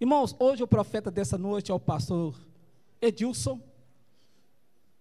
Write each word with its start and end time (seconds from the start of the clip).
Irmãos, 0.00 0.32
hoje 0.38 0.62
o 0.62 0.66
profeta 0.68 1.10
dessa 1.10 1.36
noite 1.36 1.72
é 1.72 1.74
o 1.74 1.80
pastor 1.80 2.32
Edilson, 3.02 3.60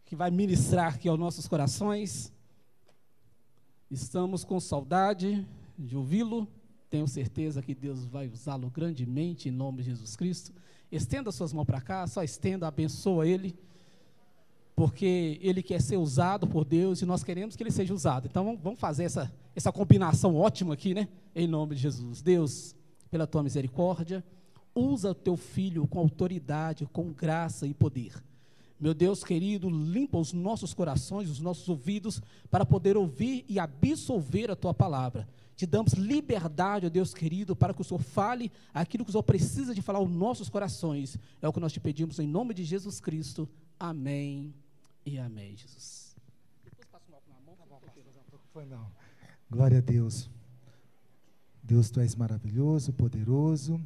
que 0.03 0.15
vai 0.15 0.31
ministrar 0.31 0.95
aqui 0.95 1.07
aos 1.07 1.19
nossos 1.19 1.47
corações. 1.47 2.33
Estamos 3.91 4.43
com 4.43 4.59
saudade 4.59 5.47
de 5.77 5.95
ouvi-lo. 5.95 6.47
Tenho 6.89 7.07
certeza 7.07 7.61
que 7.61 7.75
Deus 7.75 8.05
vai 8.05 8.27
usá-lo 8.27 8.71
grandemente 8.71 9.49
em 9.49 9.51
nome 9.51 9.83
de 9.83 9.91
Jesus 9.91 10.15
Cristo. 10.15 10.51
Estenda 10.91 11.31
suas 11.31 11.53
mãos 11.53 11.65
para 11.65 11.79
cá, 11.79 12.07
só 12.07 12.23
estenda, 12.23 12.67
abençoa 12.67 13.27
ele, 13.27 13.55
porque 14.75 15.37
ele 15.43 15.61
quer 15.61 15.79
ser 15.79 15.97
usado 15.97 16.47
por 16.47 16.65
Deus 16.65 17.03
e 17.03 17.05
nós 17.05 17.23
queremos 17.23 17.55
que 17.55 17.61
ele 17.61 17.69
seja 17.69 17.93
usado. 17.93 18.25
Então 18.25 18.57
vamos 18.63 18.79
fazer 18.79 19.03
essa, 19.03 19.31
essa 19.55 19.71
combinação 19.71 20.35
ótima 20.35 20.73
aqui, 20.73 20.95
né? 20.95 21.07
Em 21.35 21.45
nome 21.45 21.75
de 21.75 21.81
Jesus. 21.81 22.19
Deus, 22.19 22.75
pela 23.11 23.27
tua 23.27 23.43
misericórdia, 23.43 24.25
usa 24.77 25.11
o 25.11 25.15
teu 25.15 25.35
filho 25.35 25.87
com 25.87 25.99
autoridade, 25.99 26.85
com 26.85 27.11
graça 27.11 27.65
e 27.65 27.73
poder. 27.73 28.13
Meu 28.79 28.93
Deus 28.93 29.23
querido, 29.23 29.69
limpa 29.69 30.19
os 30.19 30.33
nossos 30.33 30.73
corações, 30.73 31.29
os 31.29 31.39
nossos 31.39 31.67
ouvidos, 31.67 32.21
para 32.49 32.65
poder 32.65 32.95
ouvir 32.95 33.43
e 33.49 33.59
absolver 33.59 34.51
a 34.51 34.55
tua 34.55 34.73
palavra. 34.73 35.27
Te 35.55 35.65
damos 35.65 35.93
liberdade, 35.93 36.85
ó 36.85 36.89
Deus 36.89 37.11
querido, 37.11 37.55
para 37.55 37.73
que 37.73 37.81
o 37.81 37.83
Senhor 37.83 37.99
fale 37.99 38.51
aquilo 38.71 39.03
que 39.03 39.09
o 39.09 39.11
Senhor 39.11 39.23
precisa 39.23 39.73
de 39.73 39.81
falar 39.81 39.97
aos 39.97 40.11
nossos 40.11 40.47
corações. 40.49 41.17
É 41.41 41.47
o 41.47 41.53
que 41.53 41.59
nós 41.59 41.73
te 41.73 41.79
pedimos 41.79 42.19
em 42.19 42.27
nome 42.27 42.53
de 42.53 42.63
Jesus 42.63 42.99
Cristo. 42.99 43.49
Amém 43.79 44.53
e 45.03 45.17
amém, 45.17 45.55
Jesus. 45.57 46.15
Glória 49.49 49.79
a 49.79 49.81
Deus. 49.81 50.29
Deus, 51.63 51.89
tu 51.89 51.99
és 51.99 52.15
maravilhoso, 52.15 52.93
poderoso. 52.93 53.81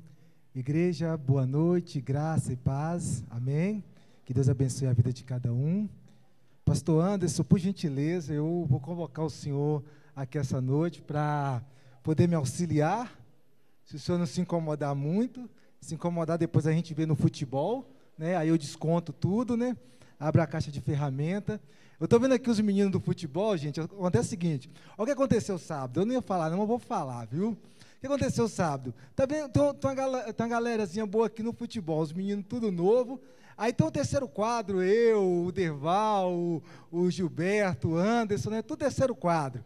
Igreja, 0.54 1.16
boa 1.16 1.48
noite, 1.48 2.02
graça 2.02 2.52
e 2.52 2.58
paz. 2.58 3.24
Amém. 3.30 3.82
Que 4.26 4.34
Deus 4.34 4.50
abençoe 4.50 4.86
a 4.86 4.92
vida 4.92 5.14
de 5.14 5.24
cada 5.24 5.54
um. 5.54 5.88
Pastor 6.66 7.02
Anderson, 7.06 7.42
por 7.42 7.58
gentileza, 7.58 8.34
eu 8.34 8.66
vou 8.70 8.78
convocar 8.78 9.24
o 9.24 9.30
senhor 9.30 9.82
aqui 10.14 10.38
essa 10.38 10.60
noite 10.60 11.02
para 11.02 11.64
poder 12.04 12.28
me 12.28 12.36
auxiliar. 12.36 13.18
Se 13.86 13.96
o 13.96 14.00
senhor 14.00 14.18
não 14.18 14.26
se 14.26 14.42
incomodar 14.42 14.94
muito, 14.94 15.50
se 15.80 15.96
incomodar 15.96 16.38
depois 16.38 16.68
a 16.68 16.74
gente 16.74 16.94
vê 16.94 17.06
no 17.06 17.16
futebol, 17.16 17.90
né? 18.18 18.36
Aí 18.36 18.50
eu 18.50 18.58
desconto 18.58 19.14
tudo, 19.14 19.56
né? 19.56 19.78
Abra 20.20 20.44
a 20.44 20.48
caixa 20.48 20.70
de 20.70 20.82
ferramenta. 20.82 21.62
Eu 21.98 22.04
estou 22.06 22.20
vendo 22.20 22.34
aqui 22.34 22.50
os 22.50 22.60
meninos 22.60 22.92
do 22.92 23.00
futebol, 23.00 23.56
gente. 23.56 23.80
Acontece 23.80 24.28
o 24.28 24.30
seguinte: 24.30 24.70
olha 24.98 25.04
o 25.04 25.06
que 25.06 25.12
aconteceu 25.14 25.58
sábado. 25.58 26.02
Eu 26.02 26.06
não 26.06 26.14
ia 26.14 26.22
falar, 26.22 26.50
não, 26.50 26.58
mas 26.58 26.68
vou 26.68 26.78
falar, 26.78 27.26
viu? 27.26 27.58
Que 28.02 28.08
aconteceu 28.08 28.48
sábado? 28.48 28.96
Tá 29.16 29.28
vendo, 29.28 29.52
tem, 29.52 29.62
uma, 29.62 29.94
galera, 29.94 30.36
uma 30.36 30.48
galerazinha 30.48 31.06
boa 31.06 31.28
aqui 31.28 31.44
no 31.44 31.54
futebol, 31.54 32.02
os 32.02 32.12
meninos 32.12 32.44
tudo 32.50 32.72
novo. 32.72 33.22
Aí 33.56 33.72
tem 33.72 33.86
o 33.86 33.92
terceiro 33.92 34.28
quadro, 34.28 34.82
eu, 34.82 35.44
o 35.46 35.52
Derval, 35.52 36.34
o, 36.34 36.64
o 36.92 37.12
Gilberto, 37.12 37.90
o 37.90 37.98
Anderson, 37.98 38.50
né? 38.50 38.64
Tudo 38.64 38.80
terceiro 38.80 39.14
quadro. 39.14 39.64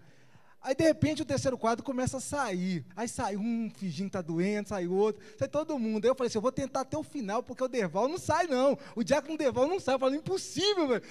Aí, 0.62 0.76
de 0.76 0.84
repente, 0.84 1.22
o 1.22 1.26
terceiro 1.26 1.58
quadro 1.58 1.82
começa 1.82 2.18
a 2.18 2.20
sair. 2.20 2.84
Aí 2.94 3.08
sai 3.08 3.38
um 3.38 3.70
fingindo 3.74 4.10
que 4.10 4.18
está 4.18 4.22
doente, 4.22 4.68
sai 4.68 4.86
outro, 4.86 5.24
sai 5.40 5.48
todo 5.48 5.80
mundo. 5.80 6.04
Aí 6.04 6.12
eu 6.12 6.16
falei 6.16 6.28
assim: 6.28 6.38
eu 6.38 6.42
vou 6.42 6.52
tentar 6.52 6.82
até 6.82 6.98
o 6.98 7.04
final, 7.04 7.42
porque 7.42 7.64
o 7.64 7.70
Derval 7.70 8.10
não 8.10 8.18
sai, 8.18 8.48
não. 8.48 8.78
O 8.98 9.04
Diácono 9.04 9.38
Derval 9.38 9.66
não 9.66 9.80
sai. 9.80 9.96
Eu 9.96 10.00
falei: 10.00 10.20
impossível, 10.20 10.90
velho. 10.90 11.04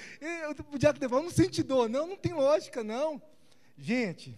O 0.70 0.76
Diácono 0.76 1.00
Derval 1.00 1.22
não 1.22 1.30
sente 1.30 1.62
dor. 1.62 1.88
Não, 1.88 2.06
não 2.06 2.16
tem 2.16 2.34
lógica, 2.34 2.84
não. 2.84 3.22
Gente, 3.78 4.36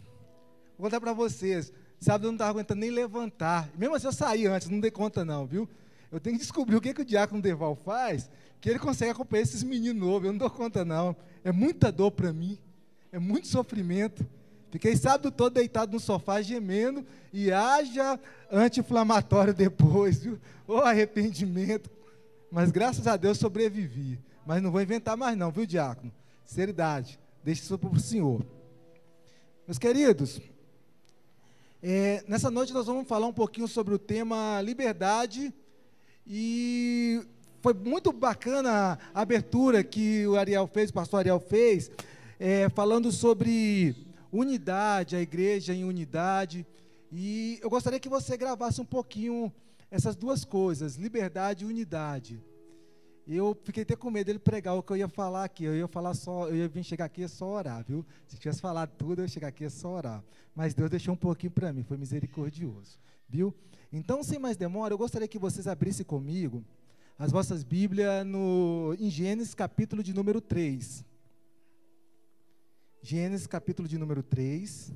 vou 0.78 0.84
contar 0.86 1.00
para 1.00 1.12
vocês. 1.12 1.72
Sábado 2.06 2.26
eu 2.26 2.30
não 2.30 2.36
estava 2.36 2.50
aguentando 2.50 2.78
nem 2.82 2.90
levantar. 2.90 3.68
Mesmo 3.76 3.96
assim, 3.96 4.06
eu 4.06 4.12
saí 4.12 4.46
antes, 4.46 4.68
não 4.68 4.78
dei 4.78 4.92
conta, 4.92 5.24
não, 5.24 5.44
viu? 5.44 5.68
Eu 6.12 6.20
tenho 6.20 6.36
que 6.36 6.40
descobrir 6.42 6.76
o 6.76 6.80
que, 6.80 6.94
que 6.94 7.02
o 7.02 7.04
Diácono 7.04 7.42
Derval 7.42 7.74
faz, 7.74 8.30
que 8.60 8.70
ele 8.70 8.78
consegue 8.78 9.10
acompanhar 9.10 9.42
esses 9.42 9.64
meninos 9.64 10.00
novos. 10.00 10.24
Eu 10.24 10.30
não 10.30 10.38
dou 10.38 10.48
conta, 10.48 10.84
não. 10.84 11.16
É 11.42 11.50
muita 11.50 11.90
dor 11.90 12.12
para 12.12 12.32
mim. 12.32 12.60
É 13.10 13.18
muito 13.18 13.48
sofrimento. 13.48 14.24
Fiquei 14.70 14.96
sábado 14.96 15.32
todo 15.32 15.54
deitado 15.54 15.90
no 15.90 15.98
sofá 15.98 16.40
gemendo 16.40 17.04
e 17.32 17.50
haja 17.50 18.20
anti-inflamatório 18.52 19.52
depois, 19.52 20.22
viu? 20.22 20.38
Ou 20.64 20.82
arrependimento. 20.82 21.90
Mas 22.52 22.70
graças 22.70 23.04
a 23.08 23.16
Deus 23.16 23.36
sobrevivi. 23.36 24.16
Mas 24.46 24.62
não 24.62 24.70
vou 24.70 24.80
inventar 24.80 25.16
mais 25.16 25.36
não, 25.36 25.50
viu, 25.50 25.66
diácono? 25.66 26.12
Seriedade. 26.44 27.18
Deixe 27.42 27.62
isso 27.62 27.76
para 27.76 27.90
o 27.90 27.98
Senhor. 27.98 28.46
Meus 29.66 29.76
queridos, 29.76 30.40
é, 31.82 32.24
nessa 32.26 32.50
noite 32.50 32.72
nós 32.72 32.86
vamos 32.86 33.06
falar 33.06 33.26
um 33.26 33.32
pouquinho 33.32 33.68
sobre 33.68 33.94
o 33.94 33.98
tema 33.98 34.60
liberdade 34.62 35.52
e 36.26 37.22
foi 37.60 37.74
muito 37.74 38.12
bacana 38.12 38.98
a 39.14 39.20
abertura 39.20 39.84
que 39.84 40.26
o 40.26 40.36
Ariel 40.36 40.66
fez, 40.66 40.90
o 40.90 40.94
pastor 40.94 41.20
Ariel 41.20 41.38
fez, 41.38 41.90
é, 42.40 42.68
falando 42.70 43.12
sobre 43.12 43.94
unidade, 44.32 45.16
a 45.16 45.20
igreja 45.20 45.74
em 45.74 45.84
unidade. 45.84 46.66
E 47.12 47.58
eu 47.62 47.68
gostaria 47.68 48.00
que 48.00 48.08
você 48.08 48.36
gravasse 48.36 48.80
um 48.80 48.84
pouquinho 48.84 49.52
essas 49.90 50.16
duas 50.16 50.44
coisas, 50.44 50.96
liberdade 50.96 51.64
e 51.64 51.68
unidade. 51.68 52.40
Eu 53.26 53.58
fiquei 53.64 53.82
até 53.82 53.96
com 53.96 54.08
medo 54.08 54.26
dele 54.26 54.38
pregar 54.38 54.76
o 54.76 54.82
que 54.82 54.92
eu 54.92 54.96
ia 54.96 55.08
falar 55.08 55.44
aqui. 55.44 55.64
Eu 55.64 55.74
ia 55.74 55.88
falar 55.88 56.14
só, 56.14 56.48
eu 56.48 56.54
ia 56.54 56.68
vir 56.68 56.84
chegar 56.84 57.06
aqui 57.06 57.22
e 57.22 57.28
só 57.28 57.46
orar, 57.46 57.84
viu? 57.84 58.06
Se 58.28 58.38
tivesse 58.38 58.60
falado 58.60 58.90
tudo, 58.96 59.20
eu 59.20 59.24
ia 59.24 59.28
chegar 59.28 59.48
aqui 59.48 59.64
e 59.64 59.70
só 59.70 59.88
orar. 59.88 60.22
Mas 60.54 60.74
Deus 60.74 60.88
deixou 60.88 61.14
um 61.14 61.16
pouquinho 61.16 61.50
para 61.50 61.72
mim, 61.72 61.82
foi 61.82 61.96
misericordioso, 61.96 62.98
viu? 63.28 63.52
Então, 63.92 64.22
sem 64.22 64.38
mais 64.38 64.56
demora, 64.56 64.94
eu 64.94 64.98
gostaria 64.98 65.26
que 65.26 65.38
vocês 65.38 65.66
abrissem 65.66 66.06
comigo 66.06 66.64
as 67.18 67.32
vossas 67.32 67.64
Bíblias 67.64 68.24
no, 68.24 68.94
em 68.98 69.10
Gênesis 69.10 69.54
capítulo 69.54 70.02
de 70.02 70.12
número 70.12 70.40
3. 70.40 71.04
Gênesis 73.02 73.46
capítulo 73.46 73.88
de 73.88 73.98
número 73.98 74.22
3. 74.22 74.92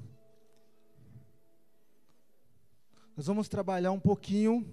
Nós 3.16 3.26
vamos 3.26 3.48
trabalhar 3.48 3.90
um 3.90 4.00
pouquinho 4.00 4.66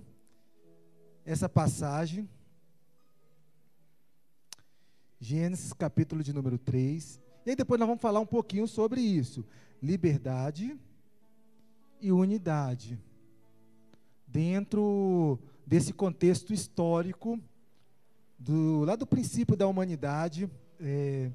essa 1.26 1.50
passagem. 1.50 2.30
Gênesis 5.20 5.74
capítulo 5.74 6.24
de 6.24 6.32
número 6.32 6.58
3. 6.58 7.20
E 7.46 7.50
aí 7.50 7.56
depois 7.56 7.80
nós 7.80 7.88
vamos 7.88 8.02
falar 8.02 8.20
um 8.20 8.26
pouquinho 8.26 8.68
sobre 8.68 9.02
isso. 9.02 9.44
Liberdade 9.82 10.78
e 12.00 12.12
unidade. 12.12 13.00
Dentro 14.28 15.40
desse 15.66 15.92
contexto 15.92 16.54
histórico, 16.54 17.40
do, 18.38 18.84
lá 18.84 18.96
do 18.96 19.08
princípio 19.08 19.56
da 19.56 19.66
humanidade, 19.66 20.50
é, 20.80 21.32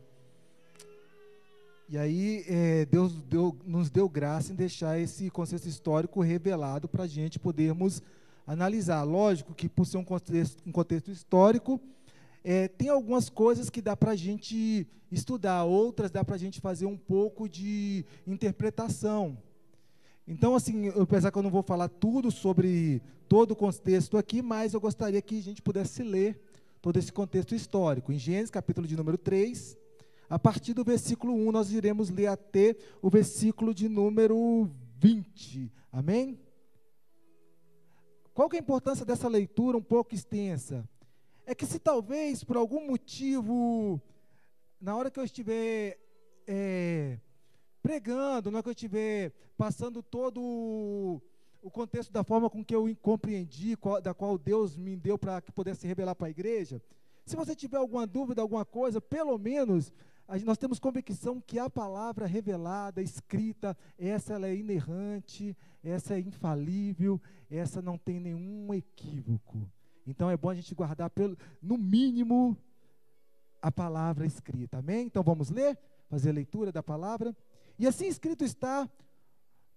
e 1.88 1.98
aí 1.98 2.44
é, 2.48 2.86
Deus 2.86 3.12
deu, 3.24 3.56
nos 3.66 3.90
deu 3.90 4.08
graça 4.08 4.52
em 4.52 4.56
deixar 4.56 4.98
esse 4.98 5.28
contexto 5.28 5.66
histórico 5.66 6.20
revelado 6.20 6.88
para 6.88 7.04
a 7.04 7.08
gente 7.08 7.38
podermos 7.38 8.00
analisar. 8.46 9.02
Lógico 9.02 9.52
que 9.54 9.68
por 9.68 9.84
ser 9.84 9.98
um 9.98 10.04
contexto, 10.04 10.62
um 10.66 10.72
contexto 10.72 11.10
histórico, 11.10 11.80
é, 12.44 12.68
tem 12.68 12.88
algumas 12.88 13.28
coisas 13.28 13.70
que 13.70 13.80
dá 13.80 13.96
para 13.96 14.12
a 14.12 14.16
gente 14.16 14.86
estudar, 15.10 15.64
outras 15.64 16.10
dá 16.10 16.24
para 16.24 16.34
a 16.34 16.38
gente 16.38 16.60
fazer 16.60 16.86
um 16.86 16.96
pouco 16.96 17.48
de 17.48 18.04
interpretação. 18.26 19.38
Então, 20.26 20.54
assim, 20.54 20.88
apesar 20.88 21.30
que 21.30 21.38
eu 21.38 21.42
não 21.42 21.50
vou 21.50 21.62
falar 21.62 21.88
tudo 21.88 22.30
sobre 22.30 23.02
todo 23.28 23.52
o 23.52 23.56
contexto 23.56 24.16
aqui, 24.16 24.40
mas 24.40 24.74
eu 24.74 24.80
gostaria 24.80 25.20
que 25.20 25.38
a 25.38 25.42
gente 25.42 25.62
pudesse 25.62 26.02
ler 26.02 26.40
todo 26.80 26.98
esse 26.98 27.12
contexto 27.12 27.54
histórico. 27.54 28.12
Em 28.12 28.18
Gênesis, 28.18 28.50
capítulo 28.50 28.86
de 28.86 28.96
número 28.96 29.18
3, 29.18 29.76
a 30.28 30.38
partir 30.38 30.74
do 30.74 30.84
versículo 30.84 31.34
1, 31.34 31.52
nós 31.52 31.72
iremos 31.72 32.08
ler 32.10 32.26
até 32.26 32.76
o 33.00 33.10
versículo 33.10 33.74
de 33.74 33.88
número 33.88 34.70
20. 34.98 35.70
Amém? 35.92 36.40
Qual 38.32 38.48
é 38.52 38.56
a 38.56 38.60
importância 38.60 39.04
dessa 39.04 39.28
leitura 39.28 39.76
um 39.76 39.82
pouco 39.82 40.14
extensa? 40.14 40.88
É 41.44 41.54
que 41.54 41.66
se 41.66 41.78
talvez, 41.78 42.44
por 42.44 42.56
algum 42.56 42.86
motivo, 42.86 44.00
na 44.80 44.96
hora 44.96 45.10
que 45.10 45.18
eu 45.18 45.24
estiver 45.24 45.98
é, 46.46 47.18
pregando, 47.82 48.50
na 48.50 48.58
hora 48.58 48.62
que 48.62 48.68
eu 48.68 48.74
estiver 48.74 49.32
passando 49.56 50.02
todo 50.02 51.20
o 51.62 51.70
contexto 51.70 52.12
da 52.12 52.24
forma 52.24 52.48
com 52.48 52.64
que 52.64 52.74
eu 52.74 52.84
compreendi, 53.00 53.76
qual, 53.76 54.00
da 54.00 54.14
qual 54.14 54.38
Deus 54.38 54.76
me 54.76 54.96
deu 54.96 55.18
para 55.18 55.40
que 55.40 55.52
pudesse 55.52 55.86
revelar 55.86 56.14
para 56.14 56.28
a 56.28 56.30
igreja, 56.30 56.80
se 57.24 57.36
você 57.36 57.54
tiver 57.54 57.76
alguma 57.76 58.06
dúvida, 58.06 58.42
alguma 58.42 58.64
coisa, 58.64 59.00
pelo 59.00 59.38
menos 59.38 59.92
nós 60.44 60.58
temos 60.58 60.78
convicção 60.78 61.40
que 61.40 61.58
a 61.58 61.68
palavra 61.68 62.26
revelada, 62.26 63.02
escrita, 63.02 63.76
essa 63.98 64.34
ela 64.34 64.48
é 64.48 64.54
inerrante, 64.54 65.56
essa 65.84 66.14
é 66.14 66.20
infalível, 66.20 67.20
essa 67.50 67.82
não 67.82 67.98
tem 67.98 68.18
nenhum 68.18 68.72
equívoco. 68.72 69.68
Então 70.06 70.30
é 70.30 70.36
bom 70.36 70.50
a 70.50 70.54
gente 70.54 70.74
guardar, 70.74 71.10
pelo, 71.10 71.36
no 71.62 71.76
mínimo, 71.78 72.56
a 73.60 73.70
palavra 73.70 74.26
escrita. 74.26 74.78
Amém? 74.78 75.06
Então 75.06 75.22
vamos 75.22 75.50
ler, 75.50 75.78
fazer 76.08 76.30
a 76.30 76.34
leitura 76.34 76.72
da 76.72 76.82
palavra. 76.82 77.34
E 77.78 77.86
assim 77.86 78.06
escrito 78.06 78.44
está 78.44 78.88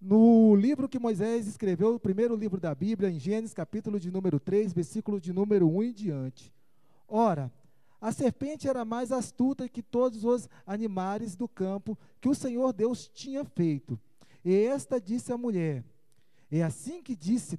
no 0.00 0.54
livro 0.54 0.88
que 0.88 0.98
Moisés 0.98 1.46
escreveu, 1.46 1.94
o 1.94 2.00
primeiro 2.00 2.36
livro 2.36 2.60
da 2.60 2.74
Bíblia, 2.74 3.10
em 3.10 3.18
Gênesis, 3.18 3.54
capítulo 3.54 3.98
de 3.98 4.10
número 4.10 4.38
3, 4.38 4.72
versículo 4.72 5.20
de 5.20 5.32
número 5.32 5.68
1 5.68 5.82
em 5.84 5.92
diante. 5.92 6.52
Ora, 7.08 7.50
a 8.00 8.12
serpente 8.12 8.68
era 8.68 8.84
mais 8.84 9.10
astuta 9.10 9.68
que 9.68 9.82
todos 9.82 10.24
os 10.24 10.48
animais 10.66 11.34
do 11.34 11.48
campo 11.48 11.96
que 12.20 12.28
o 12.28 12.34
Senhor 12.34 12.72
Deus 12.72 13.08
tinha 13.08 13.44
feito. 13.44 13.98
E 14.44 14.54
esta 14.54 15.00
disse 15.00 15.32
à 15.32 15.38
mulher: 15.38 15.84
É 16.50 16.62
assim 16.62 17.02
que 17.02 17.16
disse, 17.16 17.58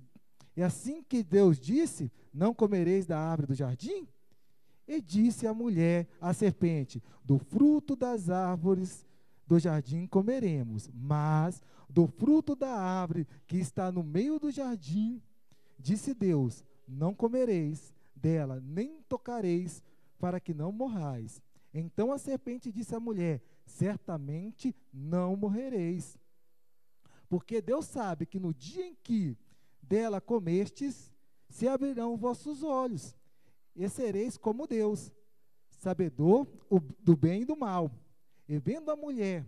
é 0.62 0.63
assim 0.63 1.04
que 1.04 1.24
Deus 1.24 1.59
disse: 1.59 2.12
Não 2.33 2.54
comereis 2.54 3.06
da 3.06 3.19
árvore 3.19 3.48
do 3.48 3.54
jardim? 3.54 4.07
E 4.88 5.00
disse 5.00 5.45
a 5.45 5.54
mulher 5.54 6.07
à 6.19 6.33
serpente: 6.33 7.01
Do 7.24 7.38
fruto 7.38 7.95
das 7.95 8.30
árvores 8.30 9.06
do 9.45 9.59
jardim 9.59 10.07
comeremos, 10.07 10.89
mas 10.94 11.62
do 11.89 12.07
fruto 12.07 12.56
da 12.56 12.74
árvore 12.74 13.27
que 13.45 13.57
está 13.57 13.92
no 13.92 14.04
meio 14.04 14.39
do 14.39 14.50
jardim, 14.50 15.21
disse 15.77 16.13
Deus: 16.13 16.63
Não 16.88 17.13
comereis 17.13 17.94
dela, 18.15 18.59
nem 18.59 19.00
tocareis, 19.07 19.83
para 20.19 20.39
que 20.39 20.54
não 20.54 20.71
morrais. 20.71 21.42
Então 21.74 22.12
a 22.12 22.18
serpente 22.18 22.71
disse 22.71 22.95
à 22.95 23.00
mulher: 23.00 23.42
Certamente 23.65 24.75
não 24.92 25.36
morrereis. 25.36 26.18
Porque 27.30 27.62
Deus 27.62 27.86
sabe 27.86 28.25
que 28.25 28.39
no 28.39 28.54
dia 28.54 28.86
em 28.86 28.95
que 29.04 29.38
dela 29.87 30.19
comestes, 30.19 31.13
se 31.49 31.67
abrirão 31.67 32.17
vossos 32.17 32.63
olhos, 32.63 33.15
e 33.75 33.87
sereis 33.87 34.37
como 34.37 34.67
Deus, 34.67 35.11
sabedor 35.69 36.47
do 36.99 37.15
bem 37.15 37.43
e 37.43 37.45
do 37.45 37.55
mal. 37.55 37.91
E 38.47 38.57
vendo 38.57 38.91
a 38.91 38.95
mulher 38.95 39.45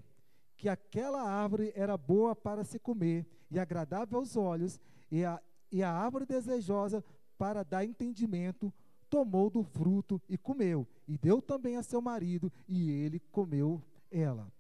que 0.56 0.70
aquela 0.70 1.22
árvore 1.22 1.72
era 1.76 1.98
boa 1.98 2.36
para 2.36 2.64
se 2.64 2.80
comer 2.80 3.26
e 3.50 3.60
agradável 3.60 4.20
aos 4.20 4.36
olhos, 4.36 4.80
e 5.12 5.24
a, 5.24 5.42
e 5.72 5.82
a 5.82 5.92
árvore 5.92 6.26
desejosa 6.26 7.04
para 7.38 7.64
dar 7.64 7.86
entendimento, 7.86 8.72
tomou 9.10 9.50
do 9.50 9.64
fruto 9.64 10.22
e 10.30 10.38
comeu, 10.38 10.88
e 11.08 11.18
deu 11.18 11.42
também 11.42 11.78
a 11.78 11.84
seu 11.84 12.02
marido, 12.02 12.52
e 12.68 12.92
ele 12.92 13.20
comeu 13.32 13.82
ela. 14.12 14.52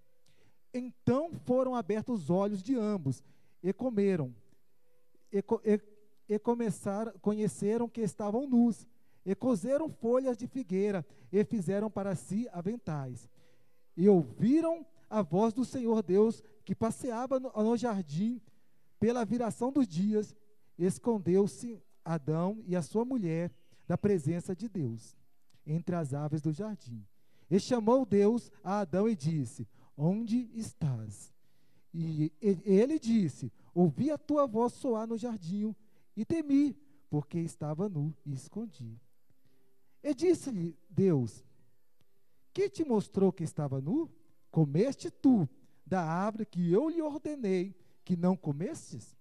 Então 0.74 1.32
foram 1.46 1.76
abertos 1.76 2.24
os 2.24 2.30
olhos 2.30 2.64
de 2.64 2.76
ambos, 2.76 3.24
e 3.62 3.72
comeram, 3.74 4.34
e, 5.32 5.44
e, 5.66 5.82
e 6.36 6.40
começaram, 6.40 7.14
conheceram 7.22 7.88
que 7.88 8.02
estavam 8.02 8.48
nus, 8.48 8.88
e 9.26 9.36
cozeram 9.36 9.90
folhas 9.90 10.38
de 10.38 10.48
figueira, 10.48 11.06
e 11.32 11.44
fizeram 11.44 11.90
para 11.90 12.16
si 12.16 12.48
aventais. 12.52 13.30
E 13.96 14.08
ouviram 14.08 14.86
a 15.10 15.22
voz 15.22 15.54
do 15.54 15.66
Senhor 15.66 16.02
Deus 16.04 16.44
que 16.64 16.76
passeava 16.76 17.40
no, 17.40 17.52
no 17.52 17.78
jardim 17.78 18.42
pela 19.00 19.26
viração 19.26 19.72
dos 19.72 19.88
dias, 19.88 20.36
escondeu-se 20.78 21.82
Adão 22.04 22.62
e 22.66 22.76
a 22.76 22.82
sua 22.82 23.06
mulher 23.06 23.52
da 23.88 23.98
presença 23.98 24.56
de 24.56 24.68
Deus 24.68 25.18
entre 25.66 25.96
as 25.96 26.14
aves 26.14 26.42
do 26.42 26.52
jardim. 26.52 27.06
E 27.50 27.60
chamou 27.60 28.06
Deus 28.06 28.52
a 28.64 28.80
Adão 28.80 29.08
e 29.08 29.16
disse: 29.16 29.68
Onde 29.98 30.50
estás? 30.54 31.34
E 31.94 32.32
ele 32.42 33.00
disse: 33.00 33.52
Ouvi 33.74 34.12
a 34.12 34.18
tua 34.18 34.48
voz 34.48 34.74
soar 34.74 35.08
no 35.08 35.18
jardim 35.18 35.76
e 36.16 36.26
temi, 36.26 36.76
porque 37.10 37.40
estava 37.40 37.88
nu 37.88 38.14
e 38.26 38.34
escondi. 38.34 39.00
E 40.04 40.14
disse-lhe 40.14 40.78
Deus: 40.90 41.44
Que 42.54 42.70
te 42.70 42.84
mostrou 42.84 43.32
que 43.32 43.44
estava 43.44 43.82
nu? 43.82 44.10
Comeste 44.52 45.12
tu 45.12 45.48
da 45.86 46.02
árvore 46.04 46.46
que 46.46 46.72
eu 46.72 46.90
lhe 46.90 47.02
ordenei 47.02 47.76
que 48.04 48.16
não 48.16 48.36
comestes? 48.36 49.18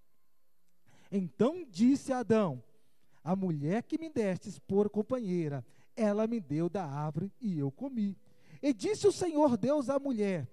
Então 1.11 1.65
disse 1.69 2.13
Adão: 2.13 2.63
A 3.23 3.35
mulher 3.35 3.83
que 3.83 3.99
me 3.99 4.09
destes 4.09 4.59
por 4.59 4.89
companheira, 4.89 5.65
ela 5.97 6.27
me 6.27 6.41
deu 6.41 6.69
da 6.69 6.85
árvore 6.85 7.33
e 7.41 7.59
eu 7.59 7.71
comi. 7.71 8.17
E 8.63 8.73
disse 8.73 9.07
o 9.07 9.13
Senhor 9.13 9.57
Deus 9.57 9.89
à 9.89 9.99
mulher: 9.99 10.49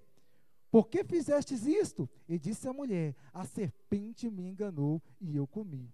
Por 0.76 0.88
que 0.88 1.02
fizestes 1.02 1.64
isto? 1.64 2.06
E 2.28 2.38
disse 2.38 2.68
a 2.68 2.72
mulher: 2.74 3.16
A 3.32 3.46
serpente 3.46 4.28
me 4.28 4.46
enganou 4.46 5.02
e 5.18 5.34
eu 5.34 5.46
comi. 5.46 5.90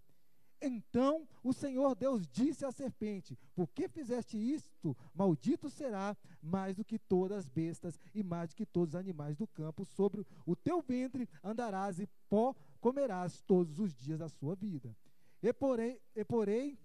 Então 0.61 1.25
o 1.41 1.53
Senhor 1.53 1.95
Deus 1.95 2.27
disse 2.27 2.65
à 2.65 2.73
serpente: 2.73 3.39
Por 3.55 3.69
que 3.69 3.87
fizeste 3.87 4.37
isto? 4.37 4.97
Maldito 5.15 5.71
será 5.71 6.17
mais 6.43 6.75
do 6.75 6.85
que 6.85 6.99
todas 6.99 7.39
as 7.39 7.49
bestas 7.49 7.97
e 8.13 8.25
mais 8.25 8.51
do 8.51 8.57
que 8.57 8.67
todos 8.67 8.95
os 8.95 9.01
animais 9.01 9.37
do 9.37 9.47
campo. 9.47 9.85
Sobre 9.85 10.27
o 10.45 10.57
teu 10.57 10.83
ventre 10.83 11.29
andarás 11.45 12.01
e 12.01 12.09
pó 12.29 12.53
comerás 12.81 13.41
todos 13.43 13.79
os 13.79 13.95
dias 13.95 14.19
da 14.19 14.29
sua 14.29 14.57
vida. 14.57 14.97
E 15.41 15.53
porém, 15.53 16.01
e 16.13 16.25
porém 16.25 16.77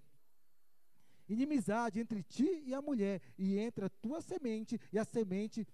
inimizade 1.28 2.00
entre 2.00 2.22
ti 2.22 2.64
e 2.64 2.76
a 2.76 2.82
mulher, 2.82 3.22
e 3.40 3.58
entre 3.58 3.86
a 3.86 3.90
tua 3.90 4.22
semente 4.22 4.80
e 4.94 5.00
a 5.00 5.04
semente 5.04 5.68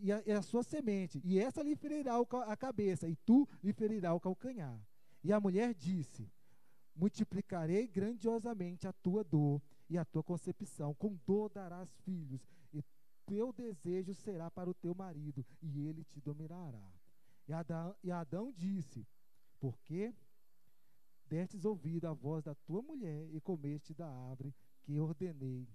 e 0.00 0.12
a, 0.12 0.22
e 0.26 0.32
a 0.32 0.42
sua 0.42 0.62
semente, 0.62 1.20
e 1.24 1.38
essa 1.38 1.62
lhe 1.62 1.76
ferirá 1.76 2.14
a 2.46 2.56
cabeça, 2.56 3.08
e 3.08 3.16
tu 3.16 3.48
lhe 3.62 3.72
ferirá 3.72 4.14
o 4.14 4.20
calcanhar. 4.20 4.80
E 5.22 5.32
a 5.32 5.40
mulher 5.40 5.74
disse: 5.74 6.30
multiplicarei 6.96 7.86
grandiosamente 7.86 8.86
a 8.88 8.92
tua 8.92 9.22
dor 9.22 9.62
e 9.88 9.98
a 9.98 10.04
tua 10.04 10.22
concepção. 10.22 10.94
Com 10.94 11.18
dor 11.26 11.50
darás 11.50 11.90
filhos, 12.04 12.40
e 12.72 12.82
teu 13.26 13.52
desejo 13.52 14.14
será 14.14 14.50
para 14.50 14.70
o 14.70 14.74
teu 14.74 14.94
marido, 14.94 15.44
e 15.62 15.86
ele 15.86 16.04
te 16.04 16.20
dominará. 16.20 16.92
E 17.46 17.52
Adão, 17.52 17.94
e 18.02 18.10
Adão 18.10 18.52
disse: 18.56 19.06
Porque 19.60 20.14
destes 21.28 21.64
ouvido 21.64 22.06
a 22.06 22.12
voz 22.12 22.44
da 22.44 22.54
tua 22.54 22.82
mulher 22.82 23.28
e 23.32 23.40
comeste 23.40 23.92
da 23.92 24.08
árvore 24.08 24.54
que 24.82 24.98
ordenei, 24.98 25.68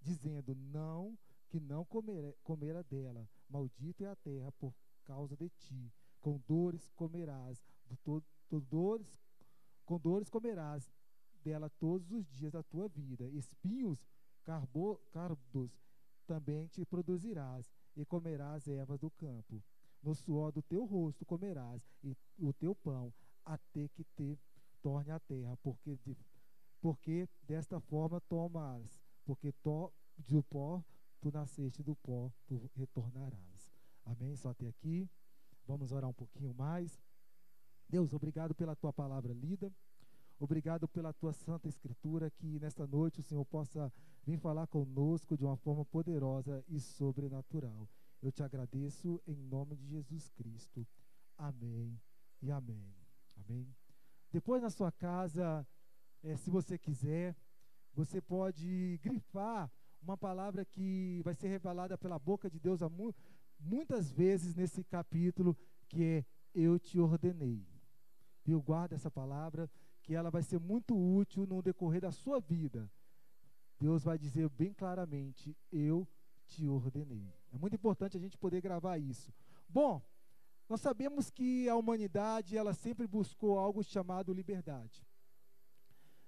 dizendo: 0.00 0.54
Não, 0.54 1.16
que 1.48 1.58
não 1.60 1.84
comera 1.84 2.82
dela. 2.84 3.28
Maldito 3.48 4.04
é 4.04 4.08
a 4.08 4.16
terra 4.16 4.52
por 4.52 4.74
causa 5.04 5.36
de 5.36 5.48
ti. 5.50 5.92
Com 6.20 6.40
dores 6.46 6.90
comerás, 6.96 7.64
do, 8.04 8.22
dores 8.60 9.16
com 9.84 9.98
dores 9.98 10.28
comerás 10.28 10.90
dela 11.42 11.70
todos 11.78 12.10
os 12.12 12.26
dias 12.26 12.52
da 12.52 12.62
tua 12.62 12.88
vida. 12.88 13.24
Espinhos 13.28 14.06
carbo, 14.44 15.00
também 16.26 16.66
te 16.68 16.84
produzirás, 16.84 17.70
e 17.96 18.04
comerás 18.04 18.66
ervas 18.68 18.98
do 18.98 19.10
campo. 19.10 19.62
No 20.02 20.14
suor 20.14 20.52
do 20.52 20.62
teu 20.62 20.84
rosto 20.84 21.24
comerás 21.26 21.82
e 22.02 22.16
o 22.38 22.52
teu 22.52 22.74
pão, 22.74 23.12
até 23.44 23.88
que 23.88 24.04
te 24.16 24.38
torne 24.80 25.10
a 25.10 25.18
terra, 25.18 25.56
porque, 25.62 25.96
de, 25.96 26.16
porque 26.80 27.28
desta 27.42 27.80
forma 27.80 28.20
tomas, 28.20 29.00
porque 29.24 29.52
to, 29.52 29.92
do 30.16 30.42
pó 30.44 30.82
tu 31.20 31.30
nasceste, 31.30 31.82
do 31.82 31.94
pó 31.96 32.30
tu 32.46 32.70
retornarás. 32.74 33.72
Amém? 34.04 34.34
Só 34.36 34.50
até 34.50 34.66
aqui. 34.68 35.08
Vamos 35.66 35.92
orar 35.92 36.08
um 36.08 36.14
pouquinho 36.14 36.54
mais. 36.54 37.00
Deus, 37.88 38.12
obrigado 38.12 38.54
pela 38.54 38.76
tua 38.76 38.92
palavra 38.92 39.32
lida. 39.32 39.72
Obrigado 40.40 40.86
pela 40.86 41.12
tua 41.12 41.32
santa 41.32 41.68
escritura, 41.68 42.30
que 42.30 42.60
nesta 42.60 42.86
noite 42.86 43.20
o 43.20 43.22
Senhor 43.22 43.44
possa 43.44 43.92
vir 44.22 44.38
falar 44.38 44.66
conosco 44.68 45.36
de 45.36 45.44
uma 45.44 45.56
forma 45.56 45.84
poderosa 45.84 46.64
e 46.68 46.78
sobrenatural. 46.78 47.88
Eu 48.22 48.30
te 48.30 48.42
agradeço 48.42 49.20
em 49.26 49.34
nome 49.34 49.76
de 49.76 49.86
Jesus 49.86 50.28
Cristo. 50.30 50.86
Amém 51.36 52.00
e 52.40 52.50
amém. 52.50 52.94
Amém. 53.36 53.74
Depois 54.30 54.62
na 54.62 54.70
sua 54.70 54.92
casa, 54.92 55.66
é, 56.22 56.36
se 56.36 56.50
você 56.50 56.78
quiser, 56.78 57.36
você 57.92 58.20
pode 58.20 58.98
grifar 59.02 59.70
uma 60.02 60.16
palavra 60.16 60.64
que 60.64 61.20
vai 61.24 61.34
ser 61.34 61.48
revelada 61.48 61.96
pela 61.98 62.18
boca 62.18 62.48
de 62.48 62.58
Deus 62.58 62.80
mu 62.82 63.14
muitas 63.58 64.10
vezes 64.10 64.54
nesse 64.54 64.84
capítulo, 64.84 65.56
que 65.88 66.04
é 66.04 66.24
Eu 66.54 66.78
te 66.78 66.98
ordenei. 66.98 67.66
Viu? 68.44 68.62
Guarda 68.62 68.94
essa 68.94 69.10
palavra, 69.10 69.70
que 70.02 70.14
ela 70.14 70.30
vai 70.30 70.42
ser 70.42 70.58
muito 70.58 70.96
útil 70.96 71.46
no 71.46 71.60
decorrer 71.60 72.00
da 72.00 72.10
sua 72.10 72.40
vida. 72.40 72.90
Deus 73.78 74.04
vai 74.04 74.18
dizer 74.18 74.48
bem 74.48 74.72
claramente: 74.72 75.56
Eu 75.70 76.08
te 76.46 76.66
ordenei. 76.66 77.32
É 77.52 77.58
muito 77.58 77.76
importante 77.76 78.16
a 78.16 78.20
gente 78.20 78.38
poder 78.38 78.60
gravar 78.60 78.98
isso. 78.98 79.32
Bom, 79.68 80.02
nós 80.68 80.80
sabemos 80.80 81.30
que 81.30 81.68
a 81.68 81.76
humanidade 81.76 82.56
ela 82.56 82.74
sempre 82.74 83.06
buscou 83.06 83.58
algo 83.58 83.82
chamado 83.82 84.32
liberdade. 84.32 85.06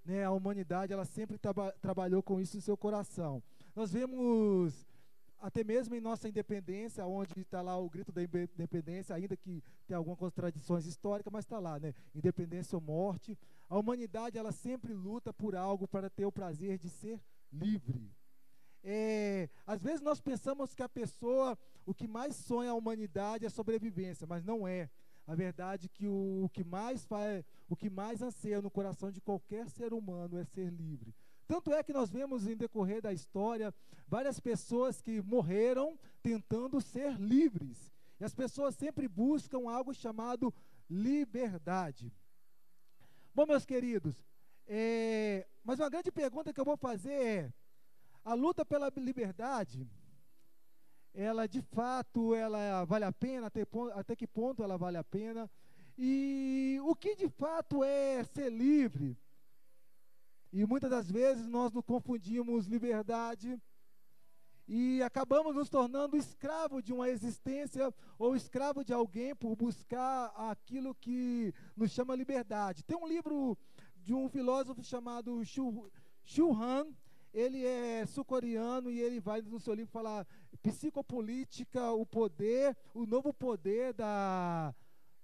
Né? 0.05 0.25
A 0.25 0.31
humanidade 0.31 0.93
ela 0.93 1.05
sempre 1.05 1.39
traba 1.39 1.73
trabalhou 1.81 2.23
com 2.23 2.41
isso 2.41 2.57
no 2.57 2.63
seu 2.63 2.77
coração. 2.77 3.43
Nós 3.75 3.93
vemos 3.93 4.87
até 5.41 5.65
mesmo 5.65 5.95
em 5.95 6.01
nossa 6.01 6.29
independência, 6.29 7.07
onde 7.07 7.41
está 7.41 7.63
lá 7.63 7.77
o 7.79 7.89
grito 7.89 8.13
da 8.13 8.23
independência, 8.23 9.15
ainda 9.15 9.37
que 9.37 9.63
tem 9.87 9.97
algumas 9.97 10.19
contradições 10.19 10.85
históricas, 10.85 11.33
mas 11.33 11.45
está 11.45 11.59
lá, 11.59 11.79
né? 11.79 11.95
Independência 12.15 12.77
ou 12.77 12.83
morte. 12.83 13.39
A 13.69 13.79
humanidade 13.79 14.37
ela 14.37 14.53
sempre 14.53 14.93
luta 14.93 15.33
por 15.33 15.57
algo 15.57 15.89
para 15.89 16.11
ter 16.11 16.27
o 16.27 16.33
prazer 16.33 16.77
de 16.77 16.91
ser 16.91 17.21
livre. 17.51 18.13
É, 18.83 19.49
às 19.67 19.83
vezes 19.83 20.01
nós 20.01 20.21
pensamos 20.21 20.75
que 20.75 20.83
a 20.83 20.89
pessoa, 20.89 21.59
o 21.87 21.95
que 21.95 22.07
mais 22.07 22.37
sonha 22.37 22.71
a 22.71 22.75
humanidade 22.75 23.47
é 23.47 23.51
sobrevivência, 23.51 24.27
mas 24.27 24.45
não 24.45 24.69
é. 24.69 24.91
A 25.27 25.35
verdade 25.35 25.89
que 25.89 26.07
o, 26.07 26.45
o 26.45 26.49
que 26.49 26.65
mais 26.65 27.05
faz, 27.05 27.45
o 27.69 27.77
que 27.77 27.89
mais 27.89 28.21
anseia 28.21 28.61
no 28.61 28.71
coração 28.71 29.11
de 29.11 29.21
qualquer 29.21 29.69
ser 29.71 29.93
humano 29.93 30.39
é 30.39 30.45
ser 30.45 30.71
livre. 30.71 31.15
Tanto 31.51 31.75
é 31.75 31.83
que 31.83 31.93
nós 31.93 32.09
vemos 32.09 32.47
em 32.47 32.57
decorrer 32.57 33.03
da 33.03 33.13
história 33.13 33.75
várias 34.07 34.39
pessoas 34.39 35.03
que 35.03 35.21
morreram 35.21 35.99
tentando 36.23 36.81
ser 36.81 37.15
livres. 37.19 37.93
E 38.21 38.25
as 38.25 38.33
pessoas 38.33 38.77
sempre 38.77 39.09
buscam 39.09 39.69
algo 39.69 39.93
chamado 39.93 40.55
liberdade. 40.89 42.13
Bom, 43.35 43.47
meus 43.47 43.67
queridos, 43.67 44.25
é, 44.65 45.45
mas 45.65 45.81
uma 45.81 45.91
grande 45.91 46.13
pergunta 46.13 46.53
que 46.53 46.61
eu 46.61 46.65
vou 46.65 46.77
fazer 46.77 47.11
é: 47.13 47.53
a 48.25 48.33
luta 48.33 48.65
pela 48.65 48.89
liberdade, 48.97 49.91
ela 51.13 51.49
de 51.49 51.63
fato 51.63 52.33
ela 52.33 52.85
vale 52.85 53.07
a 53.07 53.13
pena? 53.13 53.49
Até, 53.49 53.67
até 53.95 54.15
que 54.15 54.29
ponto 54.29 54.63
ela 54.63 54.79
vale 54.79 54.99
a 54.99 55.03
pena? 55.03 55.51
E 55.99 56.79
o 56.85 56.95
que 56.95 57.17
de 57.17 57.29
fato 57.29 57.83
é 57.83 58.23
ser 58.23 58.53
livre? 58.53 59.19
E 60.53 60.67
muitas 60.67 60.91
das 60.91 61.11
vezes 61.11 61.47
nós 61.47 61.73
nos 61.73 61.85
confundimos 61.85 62.67
liberdade 62.67 63.61
e 64.67 65.03
acabamos 65.03 65.55
nos 65.55 65.69
tornando 65.69 66.17
escravo 66.17 66.81
de 66.81 66.93
uma 66.93 67.09
existência 67.09 67.93
ou 68.19 68.37
escravo 68.37 68.85
de 68.85 68.93
alguém 68.93 69.35
por 69.35 69.57
buscar 69.57 70.27
aquilo 70.37 70.95
que 70.95 71.53
nos 71.77 71.91
chama 71.91 72.15
liberdade. 72.15 72.85
Tem 72.85 72.97
um 72.97 73.07
livro 73.07 73.59
de 73.97 74.15
um 74.15 74.29
filósofo 74.29 74.83
chamado 74.83 75.45
Shu, 75.45 76.53
Han, 76.53 76.87
ele 77.33 77.65
é 77.65 78.07
sul-coreano 78.07 78.91
e 78.91 79.01
ele 79.01 79.21
vai 79.21 79.43
no 79.43 79.61
seu 79.61 79.75
livro 79.75 79.91
falar 79.91 80.27
psicopolítica, 80.63 81.93
o 81.93 82.05
poder, 82.05 82.77
o 82.95 83.07
novo 83.07 83.33
poder 83.33 83.93
da 83.93 84.75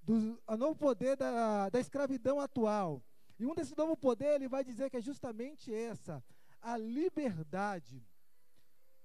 do, 0.02 0.40
o 0.46 0.56
novo 0.56 0.76
poder 0.76 1.16
da, 1.16 1.68
da 1.68 1.80
escravidão 1.80 2.40
atual. 2.40 3.02
E 3.38 3.44
um 3.44 3.54
desse 3.54 3.76
novo 3.76 3.96
poder, 3.96 4.34
ele 4.34 4.48
vai 4.48 4.64
dizer 4.64 4.88
que 4.88 4.96
é 4.96 5.00
justamente 5.00 5.72
essa, 5.72 6.24
a 6.60 6.76
liberdade. 6.76 8.02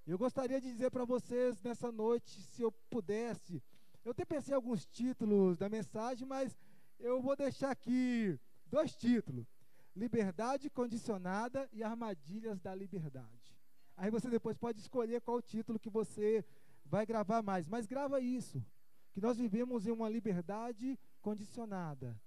Eu 0.07 0.17
gostaria 0.17 0.59
de 0.61 0.71
dizer 0.71 0.89
para 0.89 1.03
vocês 1.03 1.61
nessa 1.61 1.91
noite, 1.91 2.41
se 2.41 2.61
eu 2.61 2.71
pudesse, 2.89 3.61
eu 4.05 4.11
até 4.11 4.23
pensei 4.23 4.53
em 4.53 4.55
alguns 4.55 4.85
títulos 4.85 5.57
da 5.57 5.67
mensagem, 5.67 6.25
mas 6.25 6.57
eu 6.97 7.21
vou 7.21 7.35
deixar 7.35 7.71
aqui 7.71 8.39
dois 8.65 8.95
títulos: 8.95 9.45
Liberdade 9.93 10.69
condicionada 10.69 11.69
e 11.73 11.83
Armadilhas 11.83 12.59
da 12.61 12.73
liberdade. 12.73 13.57
Aí 13.97 14.09
você 14.09 14.29
depois 14.29 14.57
pode 14.57 14.79
escolher 14.79 15.21
qual 15.21 15.41
título 15.41 15.77
que 15.77 15.89
você 15.89 16.43
vai 16.85 17.05
gravar 17.05 17.43
mais, 17.43 17.67
mas 17.67 17.85
grava 17.85 18.19
isso, 18.21 18.63
que 19.13 19.19
nós 19.19 19.37
vivemos 19.37 19.85
em 19.85 19.91
uma 19.91 20.09
liberdade 20.09 20.97
condicionada 21.21 22.19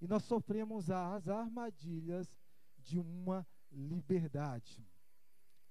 e 0.00 0.06
nós 0.06 0.24
sofremos 0.24 0.90
as 0.90 1.28
armadilhas 1.28 2.36
de 2.78 2.98
uma 2.98 3.46
liberdade. 3.70 4.86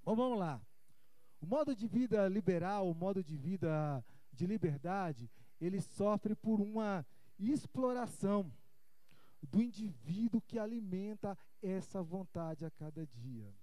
Bom, 0.04 0.16
vamos 0.16 0.40
lá. 0.40 0.62
O 1.40 1.46
modo 1.46 1.76
de 1.76 1.88
vida 1.88 2.28
liberal, 2.28 2.90
o 2.90 2.96
modo 2.96 3.24
de 3.24 3.38
vida 3.38 4.04
de 4.32 4.48
liberdade, 4.48 5.30
ele 5.60 5.82
sofre 5.82 6.36
por 6.36 6.60
uma 6.60 7.06
exploração 7.38 8.52
do 9.42 9.62
indivíduo 9.62 10.42
que 10.42 10.58
alimenta 10.58 11.38
essa 11.62 12.02
vontade 12.02 12.66
a 12.66 12.72
cada 12.72 13.06
dia. 13.06 13.54